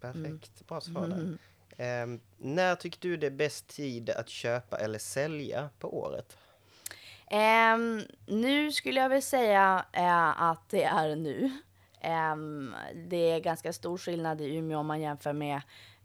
Perfekt, 0.00 0.24
mm. 0.24 0.66
bra 0.68 0.80
svar 0.80 1.08
där. 1.08 1.36
Mm. 1.78 2.12
Um, 2.12 2.20
när 2.36 2.74
tycker 2.74 3.00
du 3.00 3.16
det 3.16 3.26
är 3.26 3.30
bäst 3.30 3.66
tid 3.66 4.10
att 4.10 4.28
köpa 4.28 4.78
eller 4.78 4.98
sälja 4.98 5.70
på 5.78 5.98
året? 5.98 6.36
Um, 7.74 8.02
nu 8.26 8.72
skulle 8.72 9.00
jag 9.00 9.08
väl 9.08 9.22
säga 9.22 9.84
uh, 9.96 10.42
att 10.42 10.68
det 10.68 10.84
är 10.84 11.16
nu. 11.16 11.60
Um, 12.04 12.74
det 12.94 13.30
är 13.30 13.40
ganska 13.40 13.72
stor 13.72 13.98
skillnad 13.98 14.40
i 14.40 14.56
Umeå 14.56 14.78
om 14.78 14.86
man 14.86 15.00
jämför 15.00 15.32
med 15.32 15.60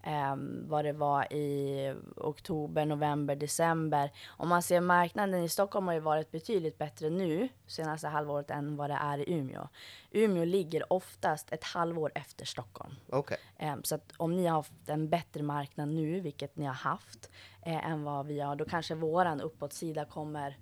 eh, 0.05 0.35
vad 0.67 0.85
det 0.85 0.93
var 0.93 1.33
i 1.33 1.95
oktober, 2.15 2.85
november, 2.85 3.35
december. 3.35 4.11
Om 4.27 4.49
man 4.49 4.63
ser 4.63 4.81
marknaden 4.81 5.43
i 5.43 5.49
Stockholm 5.49 5.87
har 5.87 5.93
ju 5.93 5.99
varit 5.99 6.31
betydligt 6.31 6.77
bättre 6.77 7.09
nu 7.09 7.49
senaste 7.67 8.07
halvåret 8.07 8.51
än 8.51 8.75
vad 8.75 8.89
det 8.89 8.97
är 9.01 9.17
i 9.17 9.33
Umeå. 9.33 9.67
Umeå 10.11 10.45
ligger 10.45 10.93
oftast 10.93 11.51
ett 11.51 11.63
halvår 11.63 12.11
efter 12.15 12.45
Stockholm. 12.45 12.95
Okay. 13.07 13.37
Eh, 13.57 13.75
så 13.83 13.95
att 13.95 14.13
om 14.17 14.35
ni 14.35 14.45
har 14.45 14.55
haft 14.55 14.73
en 14.87 15.09
bättre 15.09 15.43
marknad 15.43 15.87
nu, 15.87 16.19
vilket 16.19 16.55
ni 16.55 16.65
har 16.65 16.73
haft, 16.73 17.31
eh, 17.61 17.89
än 17.89 18.03
vad 18.03 18.25
vi 18.25 18.39
har, 18.39 18.55
då 18.55 18.65
kanske 18.65 18.95
våran 18.95 19.41
uppåtsida 19.41 20.05
kommer 20.05 20.57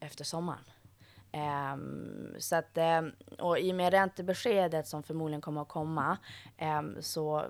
efter 0.00 0.24
sommaren. 0.24 0.64
Så 2.38 2.56
att, 2.56 2.78
um, 2.78 3.12
och 3.38 3.58
i 3.58 3.72
och 3.72 3.76
med 3.76 3.92
räntebeskedet 3.92 4.86
som 4.86 5.02
förmodligen 5.02 5.40
kommer 5.40 5.62
att 5.62 5.68
komma 5.68 6.18
um, 6.60 6.96
så 7.00 7.44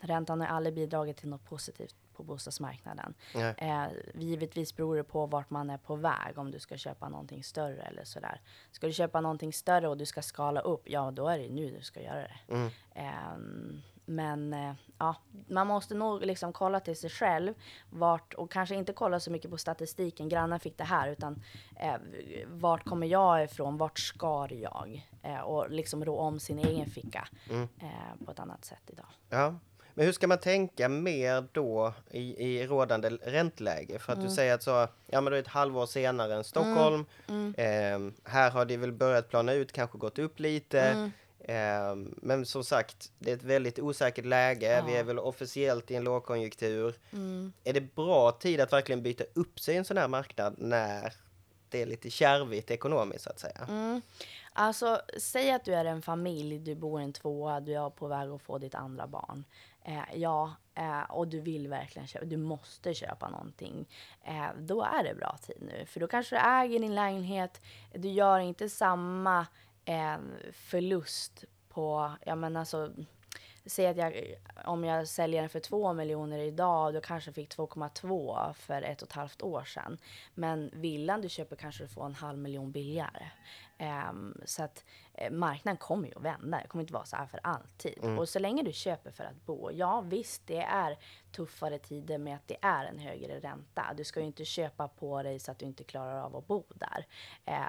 räntan 0.00 0.40
har 0.40 0.48
aldrig 0.48 0.74
bidragit 0.74 1.16
till 1.16 1.28
något 1.28 1.44
positivt 1.44 1.94
på 2.12 2.22
bostadsmarknaden. 2.22 3.14
Eh, 3.56 3.86
givetvis 4.14 4.76
beror 4.76 4.96
det 4.96 5.04
på 5.04 5.26
vart 5.26 5.50
man 5.50 5.70
är 5.70 5.78
på 5.78 5.96
väg, 5.96 6.38
om 6.38 6.50
du 6.50 6.58
ska 6.58 6.76
köpa 6.76 7.08
någonting 7.08 7.44
större 7.44 7.82
eller 7.82 8.04
sådär. 8.04 8.40
Ska 8.70 8.86
du 8.86 8.92
köpa 8.92 9.20
någonting 9.20 9.52
större 9.52 9.88
och 9.88 9.96
du 9.96 10.06
ska 10.06 10.22
skala 10.22 10.60
upp, 10.60 10.82
ja 10.84 11.10
då 11.10 11.28
är 11.28 11.38
det 11.38 11.48
nu 11.48 11.70
du 11.70 11.82
ska 11.82 12.02
göra 12.02 12.20
det. 12.20 12.54
Mm. 12.54 12.70
Eh, 12.94 13.82
men 14.14 14.54
eh, 14.54 14.72
ja, 14.98 15.16
man 15.48 15.66
måste 15.66 15.94
nog 15.94 16.22
liksom 16.22 16.52
kolla 16.52 16.80
till 16.80 16.96
sig 16.96 17.10
själv 17.10 17.54
vart, 17.90 18.34
och 18.34 18.50
kanske 18.52 18.74
inte 18.74 18.92
kolla 18.92 19.20
så 19.20 19.30
mycket 19.30 19.50
på 19.50 19.58
statistiken, 19.58 20.28
grannen 20.28 20.60
fick 20.60 20.78
det 20.78 20.84
här, 20.84 21.08
utan 21.08 21.42
eh, 21.80 21.94
vart 22.46 22.84
kommer 22.84 23.06
jag 23.06 23.44
ifrån, 23.44 23.78
vart 23.78 23.98
ska 23.98 24.48
jag? 24.50 25.08
Eh, 25.22 25.40
och 25.40 25.70
liksom 25.70 26.04
rå 26.04 26.18
om 26.18 26.40
sin 26.40 26.58
egen 26.58 26.90
ficka 26.90 27.28
mm. 27.50 27.68
Eh, 27.80 28.24
på 28.24 28.30
ett 28.30 28.38
annat 28.38 28.64
sätt 28.64 28.82
idag. 28.86 29.06
Ja, 29.28 29.54
men 29.94 30.06
hur 30.06 30.12
ska 30.12 30.26
man 30.26 30.38
tänka 30.38 30.88
mer 30.88 31.44
då 31.52 31.94
i, 32.10 32.46
i 32.46 32.66
rådande 32.66 33.10
ränteläge? 33.10 33.98
För 33.98 34.12
att 34.12 34.18
mm. 34.18 34.28
du 34.28 34.34
säger 34.34 34.54
att 34.54 34.62
så, 34.62 34.88
ja 35.06 35.20
men 35.20 35.24
då 35.24 35.36
är 35.36 35.40
ett 35.40 35.48
halvår 35.48 35.86
senare 35.86 36.34
än 36.34 36.44
Stockholm. 36.44 37.04
Mm. 37.28 37.54
Mm. 37.56 38.06
Eh, 38.06 38.30
här 38.30 38.50
har 38.50 38.64
det 38.64 38.76
väl 38.76 38.92
börjat 38.92 39.28
plana 39.28 39.52
ut, 39.52 39.72
kanske 39.72 39.98
gått 39.98 40.18
upp 40.18 40.40
lite. 40.40 41.10
Eh, 41.44 41.94
men 42.16 42.46
som 42.46 42.64
sagt, 42.64 43.12
det 43.18 43.30
är 43.30 43.34
ett 43.34 43.42
väldigt 43.42 43.78
osäkert 43.78 44.24
läge. 44.24 44.76
Ja. 44.76 44.84
Vi 44.86 44.96
är 44.96 45.04
väl 45.04 45.18
officiellt 45.18 45.90
i 45.90 45.94
en 45.94 46.04
lågkonjunktur. 46.04 46.94
Mm. 47.12 47.52
Är 47.64 47.72
det 47.72 47.94
bra 47.94 48.32
tid 48.32 48.60
att 48.60 48.72
verkligen 48.72 49.02
byta 49.02 49.24
upp 49.34 49.60
sig 49.60 49.74
i 49.74 49.78
en 49.78 49.84
sån 49.84 49.96
här 49.96 50.08
marknad 50.08 50.54
när 50.58 51.12
det 51.68 51.82
är 51.82 51.86
lite 51.86 52.10
kärvigt 52.10 52.70
ekonomiskt 52.70 53.24
så 53.24 53.30
att 53.30 53.40
säga? 53.40 53.66
Mm. 53.68 54.02
Alltså, 54.52 55.00
säg 55.18 55.50
att 55.50 55.64
du 55.64 55.74
är 55.74 55.84
en 55.84 56.02
familj, 56.02 56.58
du 56.58 56.74
bor 56.74 57.00
i 57.00 57.04
en 57.04 57.12
tvåa, 57.12 57.60
du 57.60 57.74
är 57.74 57.90
på 57.90 58.06
väg 58.06 58.30
att 58.30 58.42
få 58.42 58.58
ditt 58.58 58.74
andra 58.74 59.06
barn. 59.06 59.44
Eh, 59.84 60.02
ja, 60.14 60.54
eh, 60.74 61.10
och 61.10 61.28
du 61.28 61.40
vill 61.40 61.68
verkligen 61.68 62.08
köpa, 62.08 62.24
du 62.24 62.36
måste 62.36 62.94
köpa 62.94 63.28
någonting. 63.28 63.88
Eh, 64.24 64.46
då 64.58 64.82
är 64.82 65.04
det 65.04 65.14
bra 65.14 65.38
tid 65.42 65.56
nu. 65.60 65.86
För 65.86 66.00
då 66.00 66.06
kanske 66.06 66.36
du 66.36 66.40
äger 66.40 66.78
din 66.78 66.94
lägenhet, 66.94 67.60
du 67.94 68.08
gör 68.08 68.38
inte 68.38 68.68
samma 68.68 69.46
eh, 69.84 70.16
förlust 70.52 71.44
på, 71.68 72.12
ja 72.24 72.34
men 72.34 72.56
alltså 72.56 72.92
Säg 73.66 73.86
att 73.86 73.96
jag, 73.96 74.34
om 74.64 74.84
jag 74.84 75.08
säljer 75.08 75.40
den 75.40 75.50
för 75.50 75.60
2 75.60 75.92
miljoner 75.92 76.38
idag, 76.38 76.94
då 76.94 77.00
kanske 77.00 77.28
jag 77.28 77.34
fick 77.34 77.56
2,2 77.56 78.52
för 78.52 78.82
ett 78.82 79.02
och 79.02 79.08
ett 79.08 79.14
halvt 79.14 79.42
år 79.42 79.64
sedan. 79.64 79.98
Men 80.34 80.70
villan 80.74 81.20
du 81.20 81.28
köper 81.28 81.56
kanske 81.56 81.84
du 81.84 81.88
får 81.88 82.06
en 82.06 82.14
halv 82.14 82.38
miljon 82.38 82.72
billigare. 82.72 83.26
Um, 84.10 84.40
så 84.44 84.62
att 84.62 84.84
eh, 85.14 85.30
marknaden 85.30 85.76
kommer 85.76 86.08
ju 86.08 86.14
att 86.14 86.22
vända. 86.22 86.60
Det 86.62 86.68
kommer 86.68 86.82
inte 86.82 86.94
vara 86.94 87.04
så 87.04 87.16
här 87.16 87.26
för 87.26 87.40
alltid. 87.42 87.98
Mm. 88.02 88.18
Och 88.18 88.28
så 88.28 88.38
länge 88.38 88.62
du 88.62 88.72
köper 88.72 89.10
för 89.10 89.24
att 89.24 89.46
bo, 89.46 89.70
ja 89.72 90.00
visst 90.00 90.46
det 90.46 90.62
är 90.62 90.98
tuffare 91.32 91.78
tider 91.78 92.18
med 92.18 92.36
att 92.36 92.48
det 92.48 92.56
är 92.62 92.84
en 92.84 92.98
högre 92.98 93.40
ränta. 93.40 93.94
Du 93.96 94.04
ska 94.04 94.20
ju 94.20 94.26
inte 94.26 94.44
köpa 94.44 94.88
på 94.88 95.22
dig 95.22 95.38
så 95.38 95.50
att 95.50 95.58
du 95.58 95.66
inte 95.66 95.84
klarar 95.84 96.20
av 96.20 96.36
att 96.36 96.46
bo 96.46 96.64
där. 96.74 97.06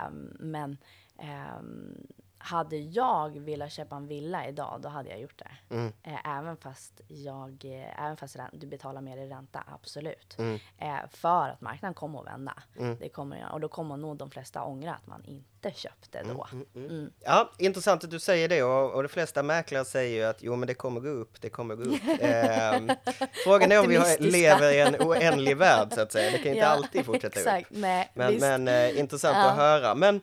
Um, 0.08 0.38
men 0.40 0.78
um, 1.20 2.08
hade 2.44 2.78
jag 2.78 3.40
velat 3.40 3.72
köpa 3.72 3.96
en 3.96 4.08
villa 4.08 4.48
idag, 4.48 4.80
då 4.82 4.90
hade 4.90 5.10
jag 5.10 5.20
gjort 5.20 5.40
det. 5.40 5.76
Mm. 5.76 5.94
Eh, 6.04 6.38
även 6.38 6.58
fast, 6.58 7.02
jag, 7.08 7.66
eh, 7.66 8.04
även 8.04 8.18
fast 8.18 8.38
du 8.54 8.68
betalar 8.68 9.02
mer 9.02 9.18
i 9.18 9.30
ränta, 9.30 9.64
absolut. 9.68 10.36
Mm. 10.40 10.60
Eh, 10.78 11.08
för 11.10 11.50
att 11.50 11.62
marknaden 11.62 11.94
kommer 11.94 12.20
att 12.20 12.28
vända. 12.28 12.64
Mm. 12.80 12.98
Det 13.00 13.10
kommer 13.10 13.52
och 13.52 13.60
då 13.60 13.68
kommer 13.68 13.98
nog 13.98 14.18
de 14.18 14.30
flesta 14.30 14.64
ångra 14.64 14.94
att 14.94 15.08
man 15.08 15.26
inte 15.26 15.53
köpte 15.72 16.24
då. 16.24 16.48
Mm, 16.52 16.66
mm, 16.76 16.90
mm. 16.90 17.12
Ja, 17.20 17.52
intressant 17.58 18.04
att 18.04 18.12
du 18.12 18.20
säger 18.20 18.50
det 18.50 18.64
och, 18.64 18.92
och 18.92 19.04
de 19.04 19.10
flesta 19.10 19.44
mäklare 19.44 19.86
säger 19.86 20.16
ju 20.16 20.24
att 20.24 20.44
jo 20.44 20.56
men 20.56 20.68
det 20.68 20.74
kommer 20.74 21.02
gå 21.02 21.10
upp, 21.10 21.42
det 21.42 21.50
kommer 21.50 21.76
gå 21.76 21.84
upp. 21.84 22.02
eh, 22.20 22.96
frågan 23.44 23.72
är 23.72 23.80
om 23.80 23.90
vi 23.90 23.96
har, 23.96 24.20
lever 24.20 24.72
i 24.72 24.80
en 24.80 24.96
oändlig 24.96 25.58
värld 25.58 25.88
så 25.92 26.02
att 26.02 26.12
säga. 26.12 26.32
Det 26.32 26.38
kan 26.38 26.48
inte 26.48 26.60
ja, 26.60 26.68
alltid 26.68 27.06
fortsätta 27.06 27.40
exakt, 27.40 27.72
upp. 27.72 27.78
Nej, 27.78 28.12
men, 28.14 28.38
men 28.38 28.68
eh, 28.68 29.00
intressant 29.00 29.38
ja. 29.38 29.50
att 29.50 29.58
höra. 29.58 29.96
Men 29.96 30.22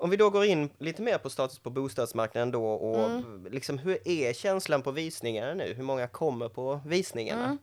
om 0.00 0.10
vi 0.10 0.16
då 0.16 0.30
går 0.30 0.44
in 0.44 0.70
lite 0.78 1.02
mer 1.02 1.18
på 1.18 1.30
status 1.30 1.58
på 1.58 1.70
bostadsmarknaden 1.70 2.50
då 2.50 2.70
och 2.70 3.10
mm. 3.10 3.46
liksom 3.50 3.78
hur 3.78 4.08
är 4.08 4.32
känslan 4.32 4.82
på 4.82 4.90
visningarna 4.90 5.54
nu? 5.54 5.74
Hur 5.76 5.82
många 5.82 6.06
kommer 6.06 6.48
på 6.48 6.80
visningarna? 6.86 7.44
Mm. 7.44 7.58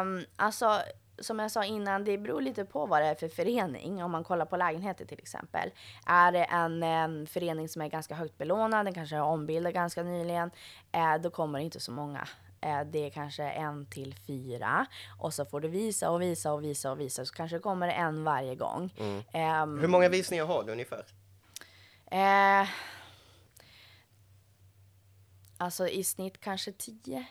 Um, 0.00 0.24
alltså 0.36 0.80
som 1.18 1.38
jag 1.38 1.50
sa 1.50 1.64
innan, 1.64 2.04
det 2.04 2.18
beror 2.18 2.40
lite 2.40 2.64
på 2.64 2.86
vad 2.86 3.02
det 3.02 3.06
är 3.06 3.14
för 3.14 3.28
förening. 3.28 4.04
Om 4.04 4.10
man 4.10 4.24
kollar 4.24 4.46
på 4.46 4.56
lägenheter 4.56 5.04
till 5.04 5.18
exempel. 5.18 5.70
Är 6.06 6.32
det 6.32 6.44
en, 6.44 6.82
en 6.82 7.26
förening 7.26 7.68
som 7.68 7.82
är 7.82 7.88
ganska 7.88 8.14
högt 8.14 8.38
belånad, 8.38 8.86
den 8.86 8.94
kanske 8.94 9.16
har 9.16 9.26
ombildat 9.26 9.74
ganska 9.74 10.02
nyligen, 10.02 10.50
eh, 10.92 11.14
då 11.22 11.30
kommer 11.30 11.58
det 11.58 11.64
inte 11.64 11.80
så 11.80 11.92
många. 11.92 12.28
Eh, 12.60 12.80
det 12.80 13.06
är 13.06 13.10
kanske 13.10 13.42
en 13.44 13.86
till 13.86 14.14
fyra 14.26 14.86
och 15.18 15.34
så 15.34 15.44
får 15.44 15.60
du 15.60 15.68
visa 15.68 16.10
och 16.10 16.22
visa 16.22 16.52
och 16.52 16.64
visa 16.64 16.92
och 16.92 17.00
visa 17.00 17.24
så 17.24 17.34
kanske 17.34 17.56
det 17.56 17.60
kommer 17.60 17.88
en 17.88 18.24
varje 18.24 18.54
gång. 18.54 18.94
Mm. 18.98 19.18
Eh, 19.18 19.80
Hur 19.80 19.88
många 19.88 20.08
visningar 20.08 20.44
har 20.44 20.64
du 20.64 20.72
ungefär? 20.72 21.04
Eh, 22.10 22.68
alltså 25.58 25.88
i 25.88 26.04
snitt 26.04 26.40
kanske 26.40 26.72
tio. 26.72 27.26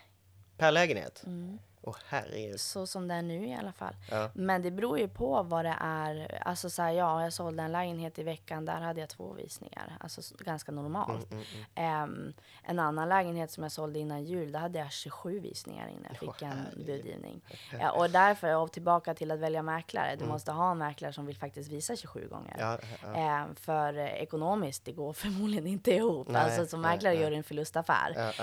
Per 0.57 0.71
lägenhet? 0.71 1.23
Mm. 1.25 1.59
Oh, 1.83 1.95
herregud. 2.07 2.59
Så 2.59 2.87
som 2.87 3.07
det 3.07 3.13
är 3.13 3.21
nu 3.21 3.47
i 3.47 3.53
alla 3.53 3.71
fall. 3.71 3.95
Ja. 4.11 4.29
Men 4.33 4.61
det 4.61 4.71
beror 4.71 4.99
ju 4.99 5.07
på 5.07 5.43
vad 5.43 5.65
det 5.65 5.77
är. 5.79 6.41
Alltså 6.45 6.69
så 6.69 6.81
här, 6.81 6.91
ja, 6.91 7.23
jag 7.23 7.33
sålde 7.33 7.63
en 7.63 7.71
lägenhet 7.71 8.19
i 8.19 8.23
veckan. 8.23 8.65
Där 8.65 8.81
hade 8.81 8.99
jag 8.99 9.09
två 9.09 9.33
visningar. 9.33 9.97
Alltså 9.99 10.21
ganska 10.39 10.71
normalt. 10.71 11.31
Mm, 11.31 11.43
mm, 11.75 11.93
mm. 11.93 12.03
Um, 12.03 12.33
en 12.63 12.79
annan 12.79 13.09
lägenhet 13.09 13.51
som 13.51 13.63
jag 13.63 13.71
sålde 13.71 13.99
innan 13.99 14.23
jul. 14.23 14.51
Där 14.51 14.59
hade 14.59 14.79
jag 14.79 14.91
27 14.91 15.39
visningar 15.39 15.87
innan 15.87 16.05
jag 16.09 16.17
fick 16.17 16.41
oh, 16.41 16.51
en 16.51 16.85
budgivning. 16.85 17.41
Ja, 17.79 17.91
och 17.91 18.09
därför, 18.09 18.55
och 18.55 18.71
tillbaka 18.71 19.13
till 19.13 19.31
att 19.31 19.39
välja 19.39 19.61
mäklare. 19.61 20.15
Du 20.15 20.23
mm. 20.23 20.29
måste 20.29 20.51
ha 20.51 20.71
en 20.71 20.77
mäklare 20.77 21.13
som 21.13 21.25
vill 21.25 21.37
faktiskt 21.37 21.71
visa 21.71 21.95
27 21.95 22.27
gånger. 22.27 22.55
Ja. 22.59 23.43
Um, 23.43 23.55
för 23.55 23.97
ekonomiskt, 23.97 24.85
det 24.85 24.91
går 24.91 25.13
förmodligen 25.23 25.67
inte 25.67 25.91
ihop. 25.91 26.27
Nej, 26.27 26.41
alltså 26.41 26.65
som 26.65 26.81
mäklare 26.81 27.13
nej, 27.13 27.23
gör 27.23 27.31
du 27.31 27.37
en 27.37 27.43
förlustaffär. 27.43 28.33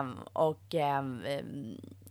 Um, 0.00 0.18
och 0.32 0.74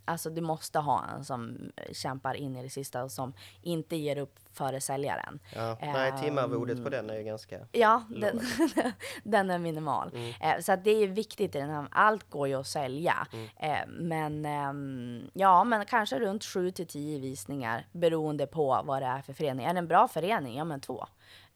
Alltså 0.05 0.29
du 0.29 0.41
måste 0.41 0.79
ha 0.79 1.05
en 1.15 1.25
som 1.25 1.71
kämpar 1.91 2.33
in 2.33 2.55
i 2.55 2.63
det 2.63 2.69
sista 2.69 3.03
och 3.03 3.11
som 3.11 3.33
inte 3.61 3.95
ger 3.95 4.17
upp 4.17 4.39
före 4.53 4.81
säljaren. 4.81 5.39
Ja, 5.55 5.77
nej, 5.81 6.13
timarvodet 6.21 6.83
på 6.83 6.89
den 6.89 7.09
är 7.09 7.15
ju 7.17 7.23
ganska 7.23 7.59
Ja, 7.71 8.03
den, 8.09 8.41
den, 9.23 9.49
är 9.49 9.57
minimal. 9.57 10.11
Mm. 10.13 10.33
Eh, 10.41 10.61
så 10.61 10.71
att 10.71 10.83
det 10.83 10.91
är 10.91 11.07
viktigt 11.07 11.55
i 11.55 11.59
den 11.59 11.69
här, 11.69 11.87
allt 11.91 12.29
går 12.29 12.47
ju 12.47 12.59
att 12.59 12.67
sälja. 12.67 13.27
Mm. 13.33 13.47
Eh, 13.57 13.87
men 13.87 14.45
eh, 14.45 15.29
ja, 15.33 15.63
men 15.63 15.85
kanske 15.85 16.19
runt 16.19 16.43
7 16.43 16.71
till 16.71 16.87
10 16.87 17.19
visningar 17.19 17.85
beroende 17.91 18.47
på 18.47 18.81
vad 18.85 19.01
det 19.01 19.05
är 19.05 19.21
för 19.21 19.33
förening. 19.33 19.65
Är 19.65 19.73
det 19.73 19.79
en 19.79 19.87
bra 19.87 20.07
förening? 20.07 20.57
Ja, 20.57 20.63
men 20.63 20.79
två. 20.79 21.07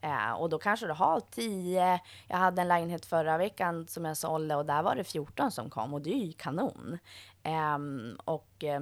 Eh, 0.01 0.31
och 0.31 0.49
då 0.49 0.59
kanske 0.59 0.87
du 0.87 0.93
har 0.93 1.19
10. 1.19 1.99
Jag 2.27 2.37
hade 2.37 2.61
en 2.61 2.67
lägenhet 2.67 3.05
förra 3.05 3.37
veckan 3.37 3.87
som 3.87 4.05
jag 4.05 4.17
sålde 4.17 4.55
och 4.55 4.65
där 4.65 4.83
var 4.83 4.95
det 4.95 5.03
14 5.03 5.51
som 5.51 5.69
kom 5.69 5.93
och 5.93 6.01
det 6.01 6.13
är 6.13 6.25
ju 6.25 6.33
kanon. 6.33 6.97
Ehm, 7.49 8.17
och 8.25 8.63
eh, 8.63 8.81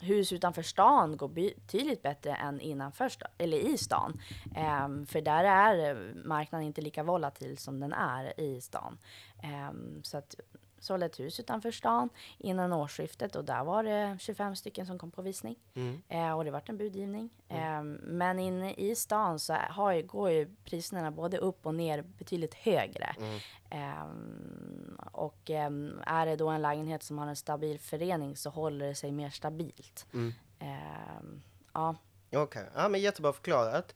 hus 0.00 0.32
utanför 0.32 0.62
stan 0.62 1.16
går 1.16 1.28
betydligt 1.28 2.02
bättre 2.02 2.34
än 2.34 2.60
innanför 2.60 3.08
sta- 3.08 3.30
eller 3.38 3.56
i 3.58 3.78
stan. 3.78 4.20
Um, 4.84 5.06
för 5.06 5.20
där 5.20 5.44
är 5.44 5.90
eh, 5.90 6.14
marknaden 6.24 6.66
inte 6.66 6.80
lika 6.80 7.02
volatil 7.02 7.58
som 7.58 7.80
den 7.80 7.92
är 7.92 8.40
i 8.40 8.60
stan. 8.60 8.98
Um, 9.70 10.00
så 10.02 10.18
att 10.18 10.34
sålde 10.82 11.06
ett 11.06 11.20
hus 11.20 11.40
utanför 11.40 11.70
stan 11.70 12.08
innan 12.38 12.72
årsskiftet 12.72 13.36
och 13.36 13.44
där 13.44 13.64
var 13.64 13.82
det 13.82 14.16
25 14.20 14.56
stycken 14.56 14.86
som 14.86 14.98
kom 14.98 15.10
på 15.10 15.22
visning. 15.22 15.56
Mm. 15.74 16.02
Eh, 16.08 16.32
och 16.32 16.44
det 16.44 16.50
vart 16.50 16.68
en 16.68 16.76
budgivning. 16.76 17.30
Mm. 17.48 17.62
Eh, 17.62 18.00
men 18.02 18.38
inne 18.38 18.74
i 18.74 18.94
stan 18.94 19.38
så 19.38 19.52
har, 19.52 20.02
går 20.02 20.30
ju 20.30 20.56
priserna 20.64 21.10
både 21.10 21.38
upp 21.38 21.66
och 21.66 21.74
ner 21.74 22.02
betydligt 22.02 22.54
högre. 22.54 23.16
Mm. 23.18 23.40
Eh, 23.70 24.06
och 25.12 25.50
ehm, 25.50 26.00
är 26.06 26.26
det 26.26 26.36
då 26.36 26.48
en 26.48 26.62
lägenhet 26.62 27.02
som 27.02 27.18
har 27.18 27.26
en 27.26 27.36
stabil 27.36 27.78
förening 27.78 28.36
så 28.36 28.50
håller 28.50 28.86
det 28.86 28.94
sig 28.94 29.12
mer 29.12 29.30
stabilt. 29.30 30.06
Mm. 30.12 30.32
Ehm, 30.58 31.42
ja. 31.72 31.96
Okej, 32.28 32.42
okay. 32.42 32.64
ja, 32.74 32.88
men 32.88 33.00
jättebra 33.00 33.32
förklarat. 33.32 33.94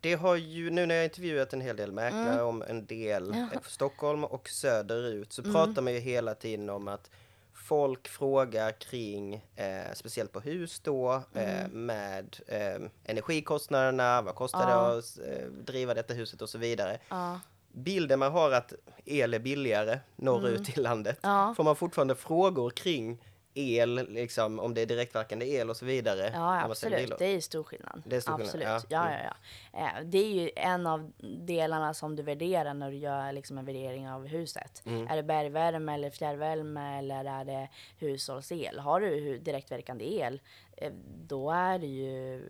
Det 0.00 0.14
har 0.14 0.36
ju, 0.36 0.70
nu 0.70 0.86
när 0.86 0.94
jag 0.94 1.04
intervjuat 1.04 1.52
en 1.52 1.60
hel 1.60 1.76
del 1.76 1.92
mäklare 1.92 2.32
mm. 2.32 2.46
om 2.46 2.62
en 2.62 2.86
del 2.86 3.48
ja. 3.52 3.60
Stockholm 3.66 4.24
och 4.24 4.48
söderut 4.48 5.32
så 5.32 5.42
mm. 5.42 5.54
pratar 5.54 5.82
man 5.82 5.92
ju 5.92 5.98
hela 5.98 6.34
tiden 6.34 6.70
om 6.70 6.88
att 6.88 7.10
folk 7.54 8.08
frågar 8.08 8.72
kring, 8.72 9.34
eh, 9.56 9.94
speciellt 9.94 10.32
på 10.32 10.40
hus 10.40 10.80
då, 10.80 11.22
eh, 11.34 11.64
mm. 11.64 11.64
eh, 11.64 11.68
med 11.68 12.36
eh, 12.46 12.88
energikostnaderna, 13.04 14.22
vad 14.22 14.34
kostar 14.34 14.70
ja. 14.70 14.88
det 14.88 14.98
att 14.98 15.18
eh, 15.18 15.46
driva 15.48 15.94
detta 15.94 16.14
huset 16.14 16.42
och 16.42 16.48
så 16.48 16.58
vidare. 16.58 16.98
Ja. 17.08 17.40
Bilden 17.72 18.18
man 18.18 18.32
har 18.32 18.50
att 18.50 18.72
el 19.04 19.34
är 19.34 19.38
billigare 19.38 19.98
norrut 20.16 20.58
mm. 20.58 20.72
i 20.76 20.80
landet, 20.80 21.18
får 21.56 21.64
man 21.64 21.76
fortfarande 21.76 22.14
frågor 22.14 22.70
kring 22.70 23.18
el, 23.54 24.06
liksom, 24.08 24.60
om 24.60 24.74
det 24.74 24.80
är 24.80 24.86
direktverkande 24.86 25.46
el 25.46 25.70
och 25.70 25.76
så 25.76 25.84
vidare. 25.84 26.30
Ja, 26.34 26.62
absolut. 26.62 27.18
Det 27.18 27.26
är 27.26 27.40
stor 27.40 27.64
skillnad. 27.64 28.02
Det 28.06 28.16
är 28.16 28.20
stor 28.20 28.32
absolut. 28.32 28.52
Skillnad. 28.52 28.84
Ja. 28.88 29.10
Ja, 29.10 29.18
ja, 29.22 29.30
ja. 29.72 29.78
Eh, 29.80 30.04
det 30.04 30.18
är 30.18 30.32
ju 30.32 30.50
en 30.56 30.86
av 30.86 31.12
delarna 31.46 31.94
som 31.94 32.16
du 32.16 32.22
värderar 32.22 32.74
när 32.74 32.90
du 32.90 32.96
gör 32.96 33.32
liksom, 33.32 33.58
en 33.58 33.64
värdering 33.64 34.08
av 34.08 34.26
huset. 34.26 34.82
Mm. 34.86 35.06
Är 35.08 35.16
det 35.16 35.22
bergvärme 35.22 35.94
eller 35.94 36.10
fjärrvärme 36.10 36.98
eller 36.98 37.24
är 37.24 37.44
det 37.44 37.68
hushållsel? 37.98 38.78
Har 38.78 39.00
du 39.00 39.38
direktverkande 39.38 40.04
el, 40.04 40.40
eh, 40.76 40.92
då 41.26 41.50
är 41.50 41.78
det 41.78 41.86
ju, 41.86 42.42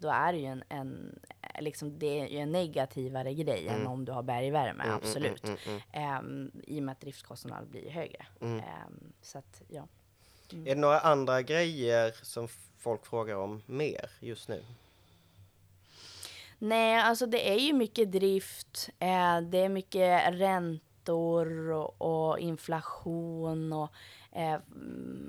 då 0.00 0.08
är 0.08 0.32
det 0.32 0.38
ju 0.38 0.46
en, 0.46 0.64
en 0.68 1.20
liksom, 1.60 1.98
det 1.98 2.20
är 2.20 2.26
ju 2.26 2.38
en 2.38 2.52
negativare 2.52 3.34
grej 3.34 3.68
mm. 3.68 3.80
än 3.80 3.86
om 3.86 4.04
du 4.04 4.12
har 4.12 4.22
bergvärme, 4.22 4.82
mm, 4.82 4.86
mm 4.86 4.96
absolut. 4.96 5.48
Um, 6.20 6.50
I 6.66 6.80
och 6.80 6.84
med 6.84 6.92
att 6.92 7.00
driftskostnaderna 7.00 7.66
blir 7.66 7.90
högre. 7.90 8.26
Um, 8.40 9.12
så 9.22 9.38
att, 9.38 9.62
ja. 9.68 9.88
Mm. 10.52 10.66
Är 10.66 10.74
det 10.74 10.80
några 10.80 11.00
andra 11.00 11.42
grejer 11.42 12.14
som 12.22 12.48
folk 12.78 13.06
frågar 13.06 13.36
om 13.36 13.62
mer 13.66 14.10
just 14.20 14.48
nu? 14.48 14.62
Nej, 16.58 16.96
alltså 16.98 17.26
det 17.26 17.50
är 17.50 17.58
ju 17.58 17.72
mycket 17.72 18.12
drift. 18.12 18.90
Eh, 18.98 19.40
det 19.40 19.58
är 19.58 19.68
mycket 19.68 20.34
räntor 20.34 21.70
och, 21.70 22.02
och 22.02 22.38
inflation 22.38 23.72
och 23.72 23.92
eh, 24.32 24.60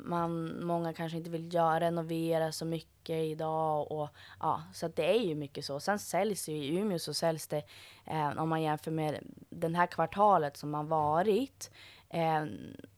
man, 0.03 0.59
många 0.65 0.93
kanske 0.93 1.17
inte 1.17 1.29
vill 1.29 1.53
göra, 1.53 1.79
renovera 1.79 2.51
så 2.51 2.65
mycket 2.65 3.15
idag 3.15 3.91
och 3.91 4.09
ja, 4.39 4.63
så 4.73 4.87
det 4.87 5.15
är 5.17 5.21
ju 5.21 5.35
mycket 5.35 5.65
så. 5.65 5.79
Sen 5.79 5.99
säljs 5.99 6.49
ju 6.49 6.53
i 6.53 6.77
Umeå 6.77 6.99
så 6.99 7.13
säljs 7.13 7.47
det 7.47 7.63
eh, 8.05 8.37
om 8.37 8.49
man 8.49 8.61
jämför 8.61 8.91
med 8.91 9.19
den 9.49 9.75
här 9.75 9.87
kvartalet 9.87 10.57
som 10.57 10.73
har 10.73 10.83
varit 10.83 11.71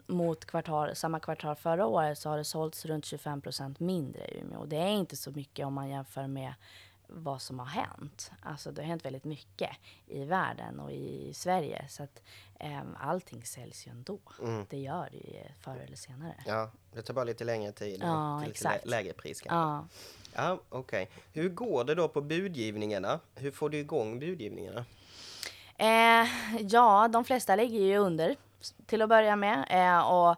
mot 0.08 0.46
kvartal, 0.46 0.96
samma 0.96 1.20
kvartal 1.20 1.56
förra 1.56 1.86
året 1.86 2.18
så 2.18 2.30
har 2.30 2.38
det 2.38 2.44
sålts 2.44 2.86
runt 2.86 3.06
25 3.06 3.42
procent 3.42 3.80
mindre 3.80 4.28
i 4.28 4.40
Umeå. 4.40 4.66
Det 4.66 4.78
är 4.78 4.88
inte 4.88 5.16
så 5.16 5.32
mycket 5.32 5.66
om 5.66 5.74
man 5.74 5.90
jämför 5.90 6.28
med 6.28 6.54
vad 7.08 7.42
som 7.42 7.60
har 7.60 7.66
hänt. 7.66 8.32
Alltså 8.42 8.72
det 8.72 8.82
har 8.82 8.88
hänt 8.88 9.06
väldigt 9.06 9.24
mycket 9.24 9.70
i 10.08 10.24
världen 10.24 10.80
och 10.80 10.92
i 10.92 11.34
Sverige. 11.34 11.86
Så 11.90 12.04
att 12.04 12.22
um, 12.60 12.98
allting 13.00 13.46
säljs 13.46 13.88
ju 13.88 13.92
ändå. 13.92 14.20
Mm. 14.42 14.66
Det 14.70 14.78
gör 14.78 15.10
det 15.12 15.18
ju 15.18 15.44
förr 15.60 15.78
eller 15.86 15.98
senare. 15.98 16.36
Ja, 16.46 16.72
det 16.94 17.02
tar 17.02 17.14
bara 17.14 17.26
lite 17.26 17.44
längre 17.44 17.72
tid 17.72 18.00
ja, 18.04 18.40
till 18.42 18.52
exakt. 18.52 18.76
lite 18.76 18.90
lägre 18.90 19.14
pris 19.14 19.42
kanske. 19.42 19.56
Ja, 19.56 19.88
ja 20.36 20.60
okej. 20.70 21.04
Okay. 21.04 21.24
Hur 21.34 21.50
går 21.50 21.84
det 21.84 21.96
då 21.96 22.08
på 22.08 22.22
budgivningarna? 22.22 23.20
Hur 23.36 23.52
får 23.52 23.70
du 23.70 23.78
igång 23.78 24.20
budgivningarna? 24.20 24.86
Eh, 25.78 26.28
ja, 26.60 27.08
de 27.08 27.26
flesta 27.26 27.56
lägger 27.56 27.80
ju 27.80 27.98
under 27.98 28.36
till 28.86 29.02
att 29.02 29.10
börja 29.10 29.36
med. 29.36 29.66
Eh, 29.70 30.12
och 30.12 30.36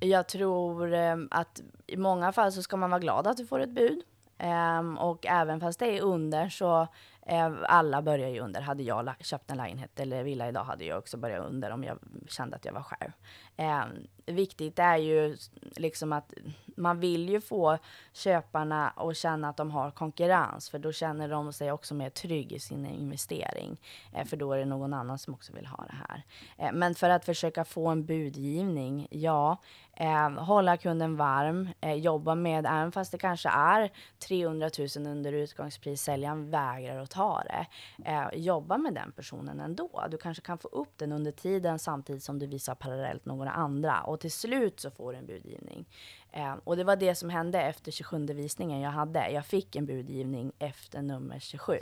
jag 0.00 0.28
tror 0.28 0.94
eh, 0.94 1.16
att 1.30 1.60
i 1.86 1.96
många 1.96 2.32
fall 2.32 2.52
så 2.52 2.62
ska 2.62 2.76
man 2.76 2.90
vara 2.90 3.00
glad 3.00 3.26
att 3.26 3.36
du 3.36 3.46
får 3.46 3.60
ett 3.60 3.70
bud. 3.70 4.02
Ehm, 4.38 4.98
och 4.98 5.26
även 5.26 5.60
fast 5.60 5.78
det 5.78 5.98
är 5.98 6.02
under 6.02 6.48
så 6.48 6.88
Eh, 7.26 7.52
alla 7.62 8.02
börjar 8.02 8.28
ju 8.28 8.40
under. 8.40 8.60
Hade 8.60 8.82
jag 8.82 9.14
köpt 9.20 9.50
en 9.50 9.56
lägenhet 9.56 10.00
eller 10.00 10.24
villa 10.24 10.48
idag 10.48 10.64
hade 10.64 10.84
jag 10.84 10.98
också 10.98 11.16
börjat 11.16 11.46
under 11.46 11.70
om 11.70 11.84
jag 11.84 11.98
kände 12.28 12.56
att 12.56 12.64
jag 12.64 12.72
var 12.72 12.82
själv. 12.82 13.12
Eh, 13.56 13.84
viktigt 14.26 14.78
är 14.78 14.96
ju 14.96 15.36
liksom 15.76 16.12
att 16.12 16.34
man 16.76 17.00
vill 17.00 17.28
ju 17.28 17.40
få 17.40 17.78
köparna 18.12 18.90
att 18.90 19.16
känna 19.16 19.48
att 19.48 19.56
de 19.56 19.70
har 19.70 19.90
konkurrens 19.90 20.70
för 20.70 20.78
då 20.78 20.92
känner 20.92 21.28
de 21.28 21.52
sig 21.52 21.72
också 21.72 21.94
mer 21.94 22.10
trygg 22.10 22.52
i 22.52 22.58
sin 22.58 22.86
investering. 22.86 23.80
eh, 24.12 24.24
för 24.24 24.36
då 24.36 24.52
är 24.52 24.58
det 24.58 24.64
någon 24.64 24.94
annan 24.94 25.18
som 25.18 25.34
också 25.34 25.52
vill 25.52 25.66
ha 25.66 25.84
det 25.84 25.96
här. 26.08 26.22
Eh, 26.58 26.72
men 26.72 26.94
för 26.94 27.10
att 27.10 27.24
försöka 27.24 27.64
få 27.64 27.88
en 27.88 28.06
budgivning, 28.06 29.08
ja, 29.10 29.58
Eh, 29.96 30.30
hålla 30.30 30.76
kunden 30.76 31.16
varm, 31.16 31.68
eh, 31.80 31.94
jobba 31.94 32.34
med, 32.34 32.66
även 32.66 32.92
fast 32.92 33.12
det 33.12 33.18
kanske 33.18 33.48
är 33.48 33.90
300 34.28 34.70
000 34.78 35.06
under 35.06 35.32
utgångspris, 35.32 36.02
säljaren 36.02 36.50
vägrar 36.50 36.98
att 36.98 37.11
ta 37.12 37.42
det. 37.42 37.66
Eh, 38.10 38.28
jobba 38.32 38.78
med 38.78 38.94
den 38.94 39.12
personen 39.12 39.60
ändå. 39.60 40.04
Du 40.10 40.16
kanske 40.16 40.42
kan 40.42 40.58
få 40.58 40.68
upp 40.68 40.98
den 40.98 41.12
under 41.12 41.32
tiden 41.32 41.78
samtidigt 41.78 42.22
som 42.22 42.38
du 42.38 42.46
visar 42.46 42.74
parallellt 42.74 43.24
några 43.24 43.50
andra. 43.50 44.00
Och 44.00 44.20
till 44.20 44.32
slut 44.32 44.80
så 44.80 44.90
får 44.90 45.12
du 45.12 45.18
en 45.18 45.26
budgivning. 45.26 45.86
Eh, 46.32 46.54
och 46.64 46.76
det 46.76 46.84
var 46.84 46.96
det 46.96 47.14
som 47.14 47.30
hände 47.30 47.62
efter 47.62 47.92
27 47.92 48.26
visningen 48.26 48.80
jag 48.80 48.90
hade. 48.90 49.30
Jag 49.30 49.46
fick 49.46 49.76
en 49.76 49.86
budgivning 49.86 50.52
efter 50.58 51.02
nummer 51.02 51.38
27. 51.38 51.78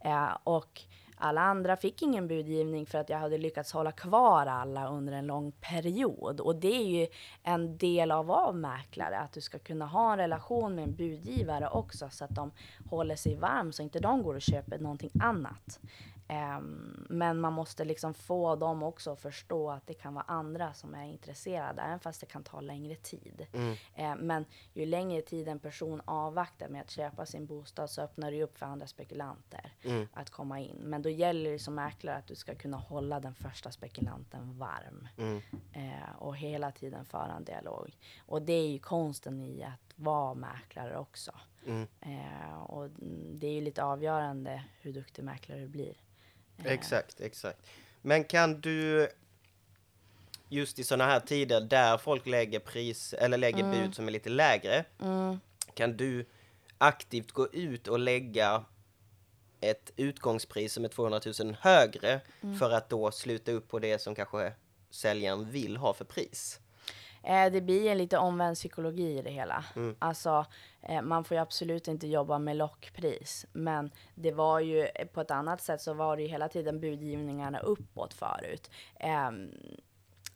Eh, 0.00 0.36
och 0.44 0.82
alla 1.24 1.40
andra 1.40 1.76
fick 1.76 2.02
ingen 2.02 2.28
budgivning 2.28 2.86
för 2.86 2.98
att 2.98 3.08
jag 3.08 3.18
hade 3.18 3.38
lyckats 3.38 3.72
hålla 3.72 3.92
kvar 3.92 4.46
alla 4.46 4.88
under 4.88 5.12
en 5.12 5.26
lång 5.26 5.52
period. 5.52 6.40
Och 6.40 6.56
det 6.56 6.76
är 6.76 7.00
ju 7.00 7.06
en 7.42 7.78
del 7.78 8.10
av 8.10 8.20
att 8.20 8.26
vara 8.26 8.52
mäklare, 8.52 9.18
att 9.18 9.32
du 9.32 9.40
ska 9.40 9.58
kunna 9.58 9.86
ha 9.86 10.12
en 10.12 10.18
relation 10.18 10.74
med 10.74 10.84
en 10.84 10.94
budgivare 10.94 11.68
också 11.68 12.08
så 12.10 12.24
att 12.24 12.34
de 12.34 12.50
håller 12.90 13.16
sig 13.16 13.36
varm 13.36 13.72
så 13.72 13.82
inte 13.82 14.00
de 14.00 14.22
går 14.22 14.34
och 14.34 14.42
köper 14.42 14.78
någonting 14.78 15.10
annat. 15.20 15.80
Um, 16.28 17.06
men 17.10 17.40
man 17.40 17.52
måste 17.52 17.84
liksom 17.84 18.14
få 18.14 18.56
dem 18.56 18.82
också 18.82 19.10
att 19.10 19.20
förstå 19.20 19.70
att 19.70 19.86
det 19.86 19.94
kan 19.94 20.14
vara 20.14 20.24
andra 20.28 20.74
som 20.74 20.94
är 20.94 21.04
intresserade, 21.04 21.82
även 21.82 22.00
fast 22.00 22.20
det 22.20 22.26
kan 22.26 22.44
ta 22.44 22.60
längre 22.60 22.94
tid. 22.94 23.46
Mm. 23.52 23.72
Uh, 23.72 24.24
men 24.24 24.44
ju 24.72 24.86
längre 24.86 25.22
tid 25.22 25.48
en 25.48 25.58
person 25.58 26.02
avvaktar 26.04 26.68
med 26.68 26.80
att 26.80 26.90
köpa 26.90 27.26
sin 27.26 27.46
bostad 27.46 27.90
så 27.90 28.02
öppnar 28.02 28.30
det 28.30 28.42
upp 28.42 28.58
för 28.58 28.66
andra 28.66 28.86
spekulanter 28.86 29.72
mm. 29.82 30.08
att 30.12 30.30
komma 30.30 30.60
in. 30.60 30.76
Men 30.76 31.02
då 31.02 31.08
gäller 31.08 31.52
det 31.52 31.58
som 31.58 31.74
mäklare 31.74 32.16
att 32.16 32.26
du 32.26 32.34
ska 32.34 32.54
kunna 32.54 32.76
hålla 32.76 33.20
den 33.20 33.34
första 33.34 33.70
spekulanten 33.70 34.58
varm 34.58 35.08
mm. 35.16 35.36
uh, 35.76 36.16
och 36.18 36.36
hela 36.36 36.72
tiden 36.72 37.04
föra 37.04 37.32
en 37.32 37.44
dialog. 37.44 37.96
Och 38.18 38.42
det 38.42 38.52
är 38.52 38.68
ju 38.68 38.78
konsten 38.78 39.40
i 39.40 39.62
att 39.62 39.94
vara 39.96 40.34
mäklare 40.34 40.98
också. 40.98 41.32
Uh, 41.66 42.62
och 42.62 42.90
det 43.32 43.46
är 43.46 43.52
ju 43.52 43.60
lite 43.60 43.84
avgörande 43.84 44.64
hur 44.80 44.92
duktig 44.92 45.24
mäklare 45.24 45.60
du 45.60 45.68
blir. 45.68 45.94
Exakt, 46.64 47.20
exakt. 47.20 47.58
Men 48.02 48.24
kan 48.24 48.60
du 48.60 49.08
just 50.48 50.78
i 50.78 50.84
sådana 50.84 51.06
här 51.06 51.20
tider 51.20 51.60
där 51.60 51.96
folk 51.96 52.26
lägger 52.26 52.58
pris 52.58 53.12
eller 53.12 53.38
lägger 53.38 53.64
mm. 53.64 53.70
bud 53.70 53.94
som 53.94 54.08
är 54.08 54.12
lite 54.12 54.30
lägre. 54.30 54.84
Mm. 55.00 55.40
Kan 55.74 55.96
du 55.96 56.26
aktivt 56.78 57.32
gå 57.32 57.48
ut 57.52 57.88
och 57.88 57.98
lägga 57.98 58.64
ett 59.60 59.92
utgångspris 59.96 60.72
som 60.72 60.84
är 60.84 60.88
200 60.88 61.20
000 61.40 61.56
högre 61.60 62.20
mm. 62.40 62.58
för 62.58 62.70
att 62.70 62.88
då 62.88 63.10
sluta 63.10 63.52
upp 63.52 63.68
på 63.68 63.78
det 63.78 63.98
som 63.98 64.14
kanske 64.14 64.52
säljaren 64.90 65.50
vill 65.50 65.76
ha 65.76 65.94
för 65.94 66.04
pris? 66.04 66.60
Eh, 67.24 67.52
det 67.52 67.60
blir 67.60 67.90
en 67.90 67.98
lite 67.98 68.18
omvänd 68.18 68.56
psykologi 68.56 69.18
i 69.18 69.22
det 69.22 69.30
hela. 69.30 69.64
Mm. 69.76 69.96
Alltså, 69.98 70.46
eh, 70.82 71.02
man 71.02 71.24
får 71.24 71.34
ju 71.34 71.40
absolut 71.40 71.88
inte 71.88 72.06
jobba 72.06 72.38
med 72.38 72.56
lockpris. 72.56 73.46
Men 73.52 73.90
det 74.14 74.32
var 74.32 74.60
ju 74.60 74.80
eh, 74.80 75.06
på 75.06 75.20
ett 75.20 75.30
annat 75.30 75.60
sätt 75.60 75.80
så 75.80 75.94
var 75.94 76.16
det 76.16 76.22
ju 76.22 76.28
hela 76.28 76.48
tiden 76.48 76.80
budgivningarna 76.80 77.58
uppåt 77.58 78.14
förut. 78.14 78.70
Eh, 79.00 79.30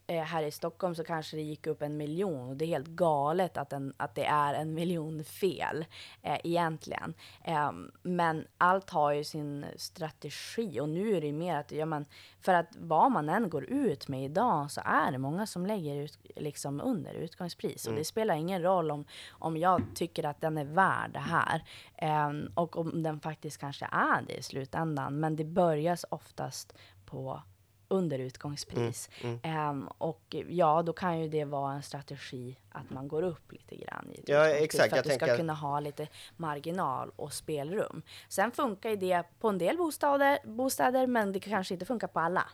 eh, 0.09 0.23
här 0.23 0.43
i 0.43 0.51
Stockholm 0.51 0.95
så 0.95 1.05
kanske 1.05 1.37
det 1.37 1.43
gick 1.43 1.67
upp 1.67 1.83
en 1.83 1.97
miljon 1.97 2.49
och 2.49 2.57
det 2.57 2.65
är 2.65 2.67
helt 2.67 2.89
galet 2.89 3.57
att, 3.57 3.73
en, 3.73 3.95
att 3.97 4.15
det 4.15 4.25
är 4.25 4.55
en 4.55 4.75
miljon 4.75 5.25
fel 5.25 5.85
eh, 6.23 6.39
egentligen. 6.45 7.15
Eh, 7.45 7.73
men 8.03 8.47
allt 8.59 8.91
har 8.91 9.13
ju 9.13 9.25
sin 9.25 9.67
strategi 9.77 10.81
och 10.81 10.89
nu 10.89 11.17
är 11.17 11.21
det 11.21 11.33
mer 11.33 11.57
att, 11.57 11.73
ja 11.73 11.87
men, 11.87 12.07
för 12.41 12.55
att 12.55 12.77
vad 12.79 13.13
man 13.13 13.29
än 13.29 13.51
går 13.51 13.65
ut 13.65 14.09
med 14.09 14.25
idag 14.25 14.71
så 14.71 14.81
är 14.85 15.13
det 15.13 15.19
många 15.19 15.47
som 15.47 15.67
lägger 15.67 15.97
ut 15.97 16.19
liksom 16.37 16.81
under 16.81 17.15
utgångspris 17.15 17.87
mm. 17.87 17.95
och 17.95 17.99
det 17.99 18.05
spelar 18.05 18.35
ingen 18.35 18.63
roll 18.63 18.91
om, 18.91 19.05
om 19.31 19.57
jag 19.57 19.83
tycker 19.95 20.25
att 20.25 20.41
den 20.41 20.59
är 20.59 20.65
värd 20.65 21.11
det 21.13 21.19
här 21.19 21.63
eh, 21.97 22.33
och 22.55 22.77
om 22.77 23.03
den 23.03 23.21
faktiskt 23.21 23.59
kanske 23.59 23.89
är 23.93 24.23
det 24.23 24.35
i 24.35 24.43
slutändan. 24.43 25.21
Men 25.21 25.37
det 25.37 25.45
börjas 25.45 26.05
oftast 26.09 26.75
på 27.05 27.43
under 27.89 28.19
utgångspris. 28.19 29.11
Mm, 29.21 29.39
mm. 29.43 29.71
Um, 29.71 29.89
och 29.99 30.37
ja, 30.49 30.83
då 30.83 30.93
kan 30.93 31.21
ju 31.21 31.29
det 31.29 31.45
vara 31.45 31.73
en 31.73 31.83
strategi 31.83 32.57
att 32.71 32.91
man 32.91 33.09
går 33.09 33.23
upp 33.23 33.53
lite 33.53 33.77
grann 33.77 34.11
i 34.13 34.23
ja, 34.27 34.49
exakt, 34.49 34.91
för 34.91 34.99
att 34.99 35.05
du 35.05 35.11
ska 35.11 35.37
kunna 35.37 35.55
ha 35.55 35.81
lite 35.81 36.09
marginal 36.37 37.13
och 37.17 37.33
spelrum. 37.33 38.03
Sen 38.29 38.51
funkar 38.51 38.91
ju 38.91 38.97
det 38.97 39.23
på 39.41 39.49
en 39.49 39.59
del 39.59 39.77
bostäder, 39.77 40.39
bostäder 40.45 41.07
men 41.07 41.33
det 41.33 41.41
kanske 41.41 41.75
inte 41.75 41.87
funkar 41.87 42.09
på 42.09 42.21
alla. 42.21 42.49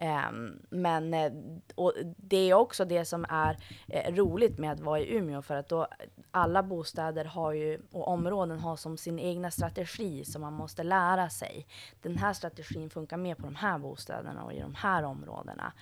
Um, 0.00 0.58
men 0.70 1.14
eh, 1.14 1.32
och 1.74 1.92
det 2.16 2.50
är 2.50 2.54
också 2.54 2.84
det 2.84 3.04
som 3.04 3.26
är 3.28 3.56
eh, 3.88 4.14
roligt 4.14 4.58
med 4.58 4.72
att 4.72 4.80
vara 4.80 5.00
i 5.00 5.16
Umeå 5.16 5.42
för 5.42 5.54
att 5.54 5.68
då 5.68 5.86
alla 6.30 6.62
bostäder 6.62 7.24
har 7.24 7.52
ju 7.52 7.80
och 7.92 8.08
områden 8.08 8.58
har 8.58 8.76
som 8.76 8.96
sin 8.96 9.18
egna 9.18 9.50
strategi 9.50 10.24
som 10.24 10.42
man 10.42 10.52
måste 10.52 10.82
lära 10.82 11.30
sig. 11.30 11.66
Den 12.02 12.16
här 12.16 12.32
strategin 12.32 12.90
funkar 12.90 13.16
mer 13.16 13.34
på 13.34 13.42
de 13.42 13.54
här 13.54 13.78
bostäderna 13.78 14.44
och 14.44 14.52
i 14.52 14.60
de 14.60 14.74
här 14.74 15.02
områdena. 15.02 15.72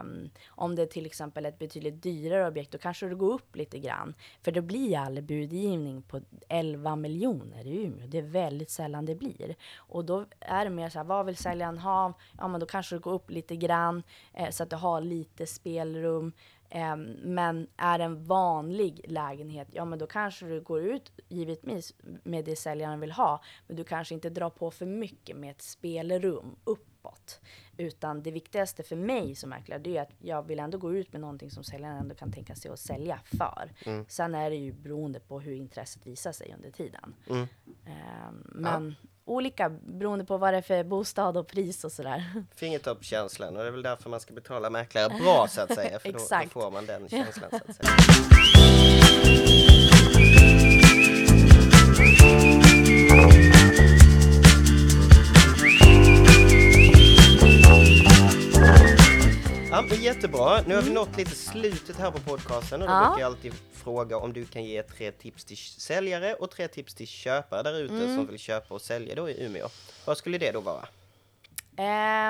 Um, 0.00 0.30
om 0.48 0.76
det 0.76 0.82
är 0.82 0.86
till 0.86 1.06
exempel 1.06 1.46
ett 1.46 1.58
betydligt 1.58 2.02
dyrare 2.02 2.48
objekt 2.48 2.72
då 2.72 2.78
kanske 2.78 3.06
det 3.06 3.14
går 3.14 3.32
upp 3.32 3.56
lite 3.56 3.78
grann 3.78 4.14
för 4.42 4.52
det 4.52 4.62
blir 4.62 4.98
aldrig 4.98 5.24
budgivning 5.24 6.02
på 6.02 6.20
11 6.48 6.96
miljoner 6.96 7.66
i 7.66 7.84
Umeå. 7.84 8.06
Det 8.06 8.18
är 8.18 8.22
väldigt 8.22 8.70
sällan 8.70 9.06
det 9.06 9.14
blir 9.14 9.54
och 9.76 10.04
då 10.04 10.24
är 10.40 10.64
det 10.64 10.70
mer 10.70 10.88
så 10.88 10.98
här, 10.98 11.04
vad 11.04 11.26
vill 11.26 11.36
säljaren 11.36 11.78
ha? 11.78 12.12
Ja, 12.38 12.48
men 12.48 12.60
då 12.60 12.66
kanske 12.66 12.96
det 12.96 13.00
går 13.00 13.12
upp 13.12 13.30
lite 13.30 13.45
lite 13.50 13.66
grann 13.66 14.02
eh, 14.34 14.50
så 14.50 14.62
att 14.62 14.70
du 14.70 14.76
har 14.76 15.00
lite 15.00 15.46
spelrum. 15.46 16.32
Eh, 16.70 16.96
men 17.22 17.66
är 17.76 17.98
det 17.98 18.04
en 18.04 18.24
vanlig 18.24 19.00
lägenhet, 19.08 19.68
ja 19.72 19.84
men 19.84 19.98
då 19.98 20.06
kanske 20.06 20.46
du 20.46 20.60
går 20.60 20.82
ut 20.82 21.12
givetvis 21.28 21.94
med 22.24 22.44
det 22.44 22.56
säljaren 22.56 23.00
vill 23.00 23.12
ha. 23.12 23.42
Men 23.66 23.76
du 23.76 23.84
kanske 23.84 24.14
inte 24.14 24.30
drar 24.30 24.50
på 24.50 24.70
för 24.70 24.86
mycket 24.86 25.36
med 25.36 25.50
ett 25.50 25.62
spelrum 25.62 26.56
uppåt. 26.64 27.40
Utan 27.76 28.22
det 28.22 28.30
viktigaste 28.30 28.82
för 28.82 28.96
mig 28.96 29.34
som 29.34 29.50
mäklare, 29.50 29.78
det 29.78 29.96
är 29.96 30.02
att 30.02 30.12
jag 30.18 30.42
vill 30.42 30.58
ändå 30.58 30.78
gå 30.78 30.94
ut 30.94 31.12
med 31.12 31.20
någonting 31.20 31.50
som 31.50 31.64
säljaren 31.64 31.96
ändå 31.96 32.14
kan 32.14 32.32
tänka 32.32 32.54
sig 32.54 32.70
att 32.70 32.78
sälja 32.78 33.20
för. 33.24 33.72
Mm. 33.86 34.04
Sen 34.08 34.34
är 34.34 34.50
det 34.50 34.56
ju 34.56 34.72
beroende 34.72 35.20
på 35.20 35.40
hur 35.40 35.52
intresset 35.52 36.06
visar 36.06 36.32
sig 36.32 36.54
under 36.56 36.70
tiden. 36.70 37.14
Mm. 37.28 37.42
Eh, 37.86 38.32
men 38.44 38.96
ja 39.00 39.06
olika 39.26 39.68
beroende 39.68 40.24
på 40.24 40.38
vad 40.38 40.54
det 40.54 40.56
är 40.56 40.62
för 40.62 40.84
bostad 40.84 41.36
och 41.36 41.46
pris 41.48 41.84
och 41.84 41.92
sådär. 41.92 42.24
Fingertoppskänslan 42.56 43.56
och 43.56 43.62
det 43.62 43.68
är 43.68 43.72
väl 43.72 43.82
därför 43.82 44.10
man 44.10 44.20
ska 44.20 44.34
betala 44.34 44.70
mäklare 44.70 45.08
bra 45.22 45.46
så 45.48 45.60
att 45.60 45.74
säga. 45.74 45.98
För 45.98 46.12
då, 46.12 46.18
då 46.18 46.48
får 46.60 46.70
man 46.70 46.86
den 46.86 47.08
känslan 47.08 47.50
så 47.50 47.56
att 47.56 47.76
säga. 47.76 47.96
Ja, 59.76 59.82
men 59.82 60.02
jättebra. 60.02 60.60
Nu 60.66 60.74
har 60.74 60.82
vi 60.82 60.92
nått 60.92 61.16
lite 61.16 61.30
slutet 61.30 61.98
här 61.98 62.10
på 62.10 62.18
podcasten 62.18 62.82
och 62.82 62.88
då 62.88 62.94
ja. 62.94 63.06
brukar 63.06 63.20
jag 63.20 63.26
alltid 63.26 63.54
fråga 63.72 64.16
om 64.16 64.32
du 64.32 64.44
kan 64.44 64.64
ge 64.64 64.82
tre 64.82 65.12
tips 65.12 65.44
till 65.44 65.56
säljare 65.56 66.34
och 66.34 66.50
tre 66.50 66.68
tips 66.68 66.94
till 66.94 67.06
köpare 67.06 67.62
där 67.62 67.80
ute 67.80 67.94
mm. 67.94 68.16
som 68.16 68.26
vill 68.26 68.38
köpa 68.38 68.74
och 68.74 68.80
sälja 68.80 69.14
då 69.14 69.28
i 69.28 69.44
Umeå. 69.44 69.68
Vad 70.06 70.16
skulle 70.16 70.38
det 70.38 70.52
då 70.52 70.60
vara? 70.60 70.84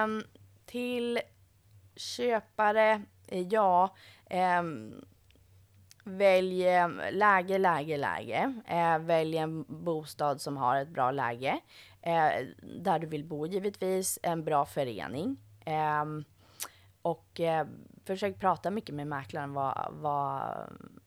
Um, 0.05 0.25
till 0.65 1.21
köpare, 1.97 3.03
ja, 3.51 3.95
um, 4.61 5.05
välj 6.05 6.65
läge, 7.11 7.59
läge, 7.59 7.97
läge. 7.97 8.55
Uh, 8.73 9.07
välj 9.07 9.37
en 9.37 9.65
bostad 9.69 10.41
som 10.41 10.57
har 10.57 10.81
ett 10.81 10.89
bra 10.89 11.11
läge. 11.11 11.61
Uh, 12.07 12.47
där 12.81 12.99
du 12.99 13.07
vill 13.07 13.25
bo 13.25 13.47
givetvis, 13.47 14.19
en 14.23 14.45
bra 14.45 14.67
förening. 14.67 15.37
Um, 16.03 16.25
och 17.07 17.41
eh, 17.41 17.67
försök 18.05 18.39
prata 18.39 18.71
mycket 18.71 18.95
med 18.95 19.07
mäklaren 19.07 19.53
vad, 19.53 19.89
vad 19.91 20.53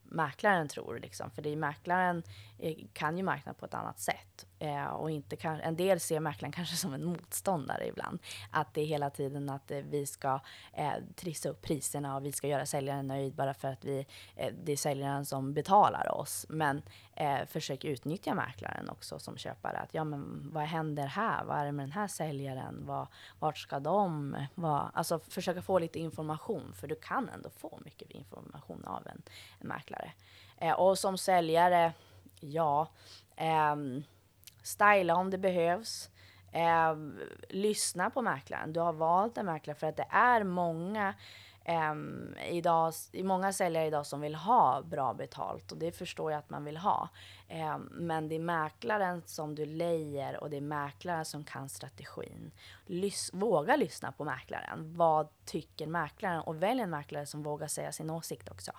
mäklaren 0.04 0.68
tror. 0.68 1.00
Liksom. 1.00 1.32
För 1.32 1.41
det 1.41 1.50
är 1.50 1.56
mäklaren 1.56 2.24
eh, 2.60 2.76
kan 2.93 3.18
ju 3.18 3.24
marknaden 3.24 3.60
på 3.60 3.66
ett 3.66 3.74
annat 3.74 4.00
sätt. 4.00 4.45
Eh, 4.60 4.86
och 4.86 5.12
inte 5.12 5.36
kan, 5.36 5.60
en 5.60 5.76
del 5.76 5.99
ser 5.99 6.20
mäklaren 6.20 6.51
kanske 6.51 6.76
som 6.76 6.93
en 6.93 7.05
motståndare 7.05 7.88
ibland. 7.88 8.20
Att 8.51 8.74
det 8.74 8.82
är 8.82 8.86
hela 8.86 9.10
tiden 9.10 9.49
att 9.49 9.72
eh, 9.72 9.78
vi 9.78 10.05
ska 10.05 10.39
eh, 10.74 10.93
trissa 11.16 11.49
upp 11.49 11.62
priserna 11.62 12.16
och 12.16 12.26
vi 12.26 12.32
ska 12.32 12.47
göra 12.47 12.66
säljaren 12.66 13.07
nöjd 13.07 13.36
bara 13.36 13.53
för 13.53 13.68
att 13.68 13.86
vi, 13.86 14.05
eh, 14.36 14.53
det 14.64 14.72
är 14.72 14.78
säljaren 14.78 15.26
som 15.26 15.53
betalar 15.53 16.16
oss. 16.16 16.45
Men 16.49 16.82
eh, 17.14 17.45
försök 17.45 17.86
utnyttja 17.86 18.34
mäklaren 18.34 18.89
också 18.89 19.20
som 19.20 19.38
köpare. 19.38 19.78
Att 19.78 19.93
ja, 19.93 20.03
men 20.03 20.49
vad 20.53 20.64
händer 20.64 21.07
här? 21.07 21.43
Vad 21.43 21.57
är 21.57 21.66
det 21.66 21.72
med 21.72 21.84
den 21.84 21.91
här 21.91 22.07
säljaren? 22.07 22.86
Vad, 22.86 23.07
vart 23.39 23.57
ska 23.57 23.80
de? 23.80 24.38
Vad, 24.55 24.91
alltså 24.93 25.20
försöka 25.20 25.62
få 25.62 25.80
lite 25.80 25.99
information, 25.99 26.74
för 26.74 26.88
du 26.88 26.95
kan 26.95 27.30
ändå 27.30 27.49
få 27.49 27.80
mycket 27.86 28.12
information 28.12 28.86
av 28.86 29.07
en, 29.07 29.22
en 29.60 29.68
mäklare. 29.68 30.12
Eh, 30.57 30.74
och 30.74 30.99
som 30.99 31.18
säljare, 31.18 31.93
ja, 32.39 32.88
eh, 33.36 33.76
styla 34.64 35.16
om 35.16 35.30
det 35.30 35.38
behövs. 35.38 36.10
Eh, 36.51 36.95
lyssna 37.49 38.10
på 38.10 38.22
mäklaren. 38.22 38.74
Du 38.74 38.80
har 38.80 38.93
valt 38.93 39.38
en 39.38 39.45
mäklare 39.45 39.78
för 39.78 39.88
att 39.88 39.97
det 39.97 40.07
är 40.10 40.43
många 40.43 41.14
eh, 41.66 41.93
idag, 42.55 42.93
många 43.14 43.53
säljare 43.53 43.88
idag 43.88 44.05
som 44.05 44.22
vill 44.22 44.36
ha 44.36 44.82
bra 44.82 45.14
betalt 45.14 45.72
och 45.72 45.78
det 45.78 45.91
förstår 45.91 46.32
jag 46.32 46.39
att 46.39 46.49
man 46.49 46.66
vill 46.66 46.78
ha. 46.78 47.10
Eh, 47.47 47.78
men 47.91 48.28
det 48.28 48.36
är 48.36 48.39
mäklaren 48.39 49.24
som 49.26 49.55
du 49.55 49.66
lejer 49.66 50.43
och 50.43 50.49
det 50.49 50.57
är 50.57 50.62
mäklaren 50.62 51.26
som 51.26 51.43
kan 51.43 51.70
strategin. 51.70 52.51
Lys 52.86 53.30
våga 53.34 53.76
lyssna 53.76 54.12
på 54.12 54.24
mäklaren. 54.24 54.93
Vad 54.95 55.28
tycker 55.45 55.88
mäklaren? 55.88 56.41
Och 56.41 56.64
välj 56.64 56.82
en 56.82 56.89
mäklare 56.89 57.26
som 57.26 57.43
vågar 57.43 57.68
säga 57.68 57.91
sin 57.91 58.10
åsikt 58.10 58.51
också. 58.51 58.72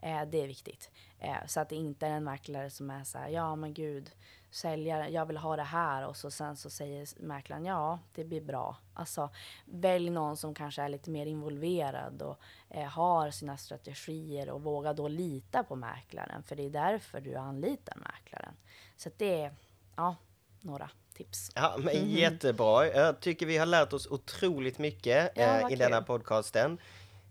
Eh, 0.00 0.22
det 0.22 0.42
är 0.42 0.46
viktigt. 0.46 0.90
Eh, 1.18 1.46
så 1.46 1.60
att 1.60 1.68
det 1.68 1.76
inte 1.76 2.06
är 2.06 2.10
en 2.10 2.24
mäklare 2.24 2.70
som 2.70 2.90
är 2.90 3.04
så 3.04 3.18
här, 3.18 3.28
ja 3.28 3.56
men 3.56 3.74
gud, 3.74 4.10
säljare, 4.52 5.08
jag 5.08 5.26
vill 5.26 5.36
ha 5.36 5.56
det 5.56 5.62
här 5.62 6.06
och 6.06 6.16
så 6.16 6.30
sen 6.30 6.56
så 6.56 6.70
säger 6.70 7.08
mäklaren, 7.22 7.64
ja 7.64 7.98
det 8.14 8.24
blir 8.24 8.40
bra. 8.40 8.76
Alltså 8.94 9.30
välj 9.64 10.10
någon 10.10 10.36
som 10.36 10.54
kanske 10.54 10.82
är 10.82 10.88
lite 10.88 11.10
mer 11.10 11.26
involverad 11.26 12.22
och 12.22 12.38
eh, 12.70 12.88
har 12.88 13.30
sina 13.30 13.56
strategier 13.56 14.50
och 14.50 14.62
våga 14.62 14.92
då 14.92 15.08
lita 15.08 15.62
på 15.62 15.76
mäklaren, 15.76 16.42
för 16.42 16.56
det 16.56 16.62
är 16.62 16.70
därför 16.70 17.20
du 17.20 17.34
anlitar 17.34 17.96
mäklaren. 17.96 18.54
Så 18.96 19.08
att 19.08 19.18
det 19.18 19.40
är, 19.40 19.54
ja, 19.96 20.16
några 20.60 20.90
tips. 21.14 21.50
Ja, 21.54 21.74
men 21.78 21.96
mm. 21.96 22.08
Jättebra. 22.08 22.86
Jag 22.86 23.20
tycker 23.20 23.46
vi 23.46 23.58
har 23.58 23.66
lärt 23.66 23.92
oss 23.92 24.06
otroligt 24.06 24.78
mycket 24.78 25.32
ja, 25.34 25.42
eh, 25.42 25.72
i 25.72 25.76
denna 25.76 26.02
podcasten. 26.02 26.78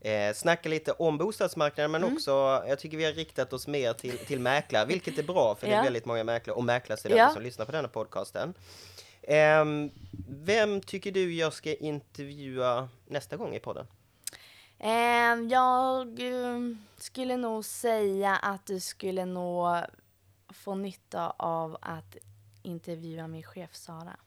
Eh, 0.04 0.34
snacka 0.34 0.70
lite 0.70 0.92
om 0.92 1.18
bostadsmarknaden 1.18 1.92
men 1.92 2.04
mm. 2.04 2.16
också, 2.16 2.32
jag 2.68 2.80
tycker 2.80 2.98
vi 2.98 3.06
har 3.06 3.12
riktat 3.12 3.54
oss 3.54 3.68
mer 3.68 3.94
till, 3.94 4.18
till 4.18 4.40
mäklare, 4.40 4.86
vilket 4.86 5.18
är 5.18 5.24
bra 5.24 5.56
för 5.56 5.68
ja. 5.68 5.74
det 5.74 5.80
är 5.80 5.84
väldigt 5.84 6.06
många 6.06 6.24
mäklare 6.24 6.56
och 6.56 6.64
mäklarstudenter 6.64 7.24
ja. 7.24 7.30
som 7.30 7.44
lyssnar 7.44 7.66
på 7.66 7.72
denna 7.72 7.88
podcasten. 7.88 8.54
Eh, 9.22 9.66
vem 10.30 10.82
tycker 10.82 11.12
du 11.12 11.34
jag 11.34 11.54
ska 11.54 11.74
intervjua 11.74 12.90
nästa 13.06 13.38
gång 13.38 13.56
i 13.56 13.60
podden? 13.60 13.88
Eh, 14.80 15.50
jag 15.50 16.20
skulle 16.98 17.38
nog 17.38 17.66
säga 17.66 18.36
att 18.36 18.66
du 18.66 18.80
skulle 18.80 19.26
nog 19.26 19.78
få 20.50 20.76
nytta 20.76 21.30
av 21.38 21.78
att 21.82 22.18
intervjua 22.64 23.28
min 23.28 23.44
chef 23.44 23.76
Sara. 23.76 24.18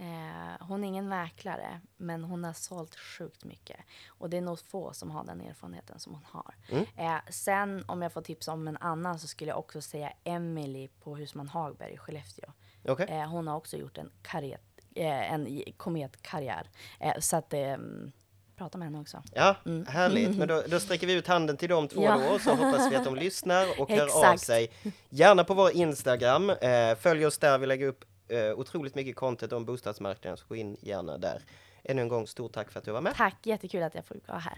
Eh, 0.00 0.66
hon 0.66 0.84
är 0.84 0.88
ingen 0.88 1.08
mäklare, 1.08 1.80
men 1.96 2.24
hon 2.24 2.44
har 2.44 2.52
sålt 2.52 2.96
sjukt 2.96 3.44
mycket. 3.44 3.76
Och 4.08 4.30
det 4.30 4.36
är 4.36 4.40
nog 4.40 4.58
få 4.60 4.92
som 4.92 5.10
har 5.10 5.24
den 5.24 5.40
erfarenheten 5.40 5.98
som 5.98 6.14
hon 6.14 6.24
har. 6.24 6.54
Mm. 6.68 6.84
Eh, 6.96 7.20
sen 7.30 7.84
om 7.86 8.02
jag 8.02 8.12
får 8.12 8.22
tips 8.22 8.48
om 8.48 8.68
en 8.68 8.76
annan 8.76 9.18
så 9.18 9.26
skulle 9.26 9.50
jag 9.50 9.58
också 9.58 9.80
säga 9.80 10.12
Emily 10.24 10.88
på 10.88 11.16
Husman 11.16 11.48
Hagberg 11.48 11.92
i 11.92 11.96
Skellefteå. 11.96 12.52
Okay. 12.84 13.06
Eh, 13.06 13.28
hon 13.28 13.46
har 13.46 13.56
också 13.56 13.76
gjort 13.76 13.98
en, 13.98 14.10
karet, 14.22 14.62
eh, 14.94 15.32
en 15.32 15.62
kometkarriär. 15.76 16.66
Eh, 17.00 17.18
så 17.18 17.36
att 17.36 17.52
mm, 17.52 18.12
prata 18.56 18.78
med 18.78 18.86
henne 18.86 19.00
också. 19.00 19.22
Ja, 19.34 19.56
mm. 19.66 19.86
härligt. 19.86 20.38
Men 20.38 20.48
då, 20.48 20.62
då 20.68 20.80
sträcker 20.80 21.06
vi 21.06 21.12
ut 21.12 21.26
handen 21.26 21.56
till 21.56 21.68
de 21.68 21.88
två 21.88 22.02
ja. 22.02 22.20
då, 22.30 22.38
så 22.38 22.50
hoppas 22.50 22.92
vi 22.92 22.96
att 22.96 23.04
de 23.04 23.16
lyssnar 23.26 23.80
och 23.80 23.90
hör 23.90 24.32
av 24.32 24.36
sig. 24.36 24.70
Gärna 25.08 25.44
på 25.44 25.54
vår 25.54 25.70
Instagram. 25.70 26.50
Eh, 26.50 26.94
följ 26.98 27.26
oss 27.26 27.38
där, 27.38 27.58
vi 27.58 27.66
lägger 27.66 27.86
upp 27.86 28.04
eh, 28.30 28.58
otroligt 28.58 28.94
mycket 28.94 29.16
content 29.16 29.52
om 29.52 29.64
bostadsmarknaden, 29.64 30.36
så 30.36 30.44
gå 30.48 30.56
in 30.56 30.76
gärna 30.80 31.18
där. 31.18 31.42
Ännu 31.84 32.02
en 32.02 32.08
gång, 32.08 32.26
stort 32.26 32.52
tack 32.52 32.72
för 32.72 32.78
att 32.78 32.84
du 32.84 32.92
var 32.92 33.00
med. 33.00 33.14
Tack, 33.16 33.36
jättekul 33.42 33.82
att 33.82 33.94
jag 33.94 34.04
fick 34.04 34.28
vara 34.28 34.38
här. 34.38 34.54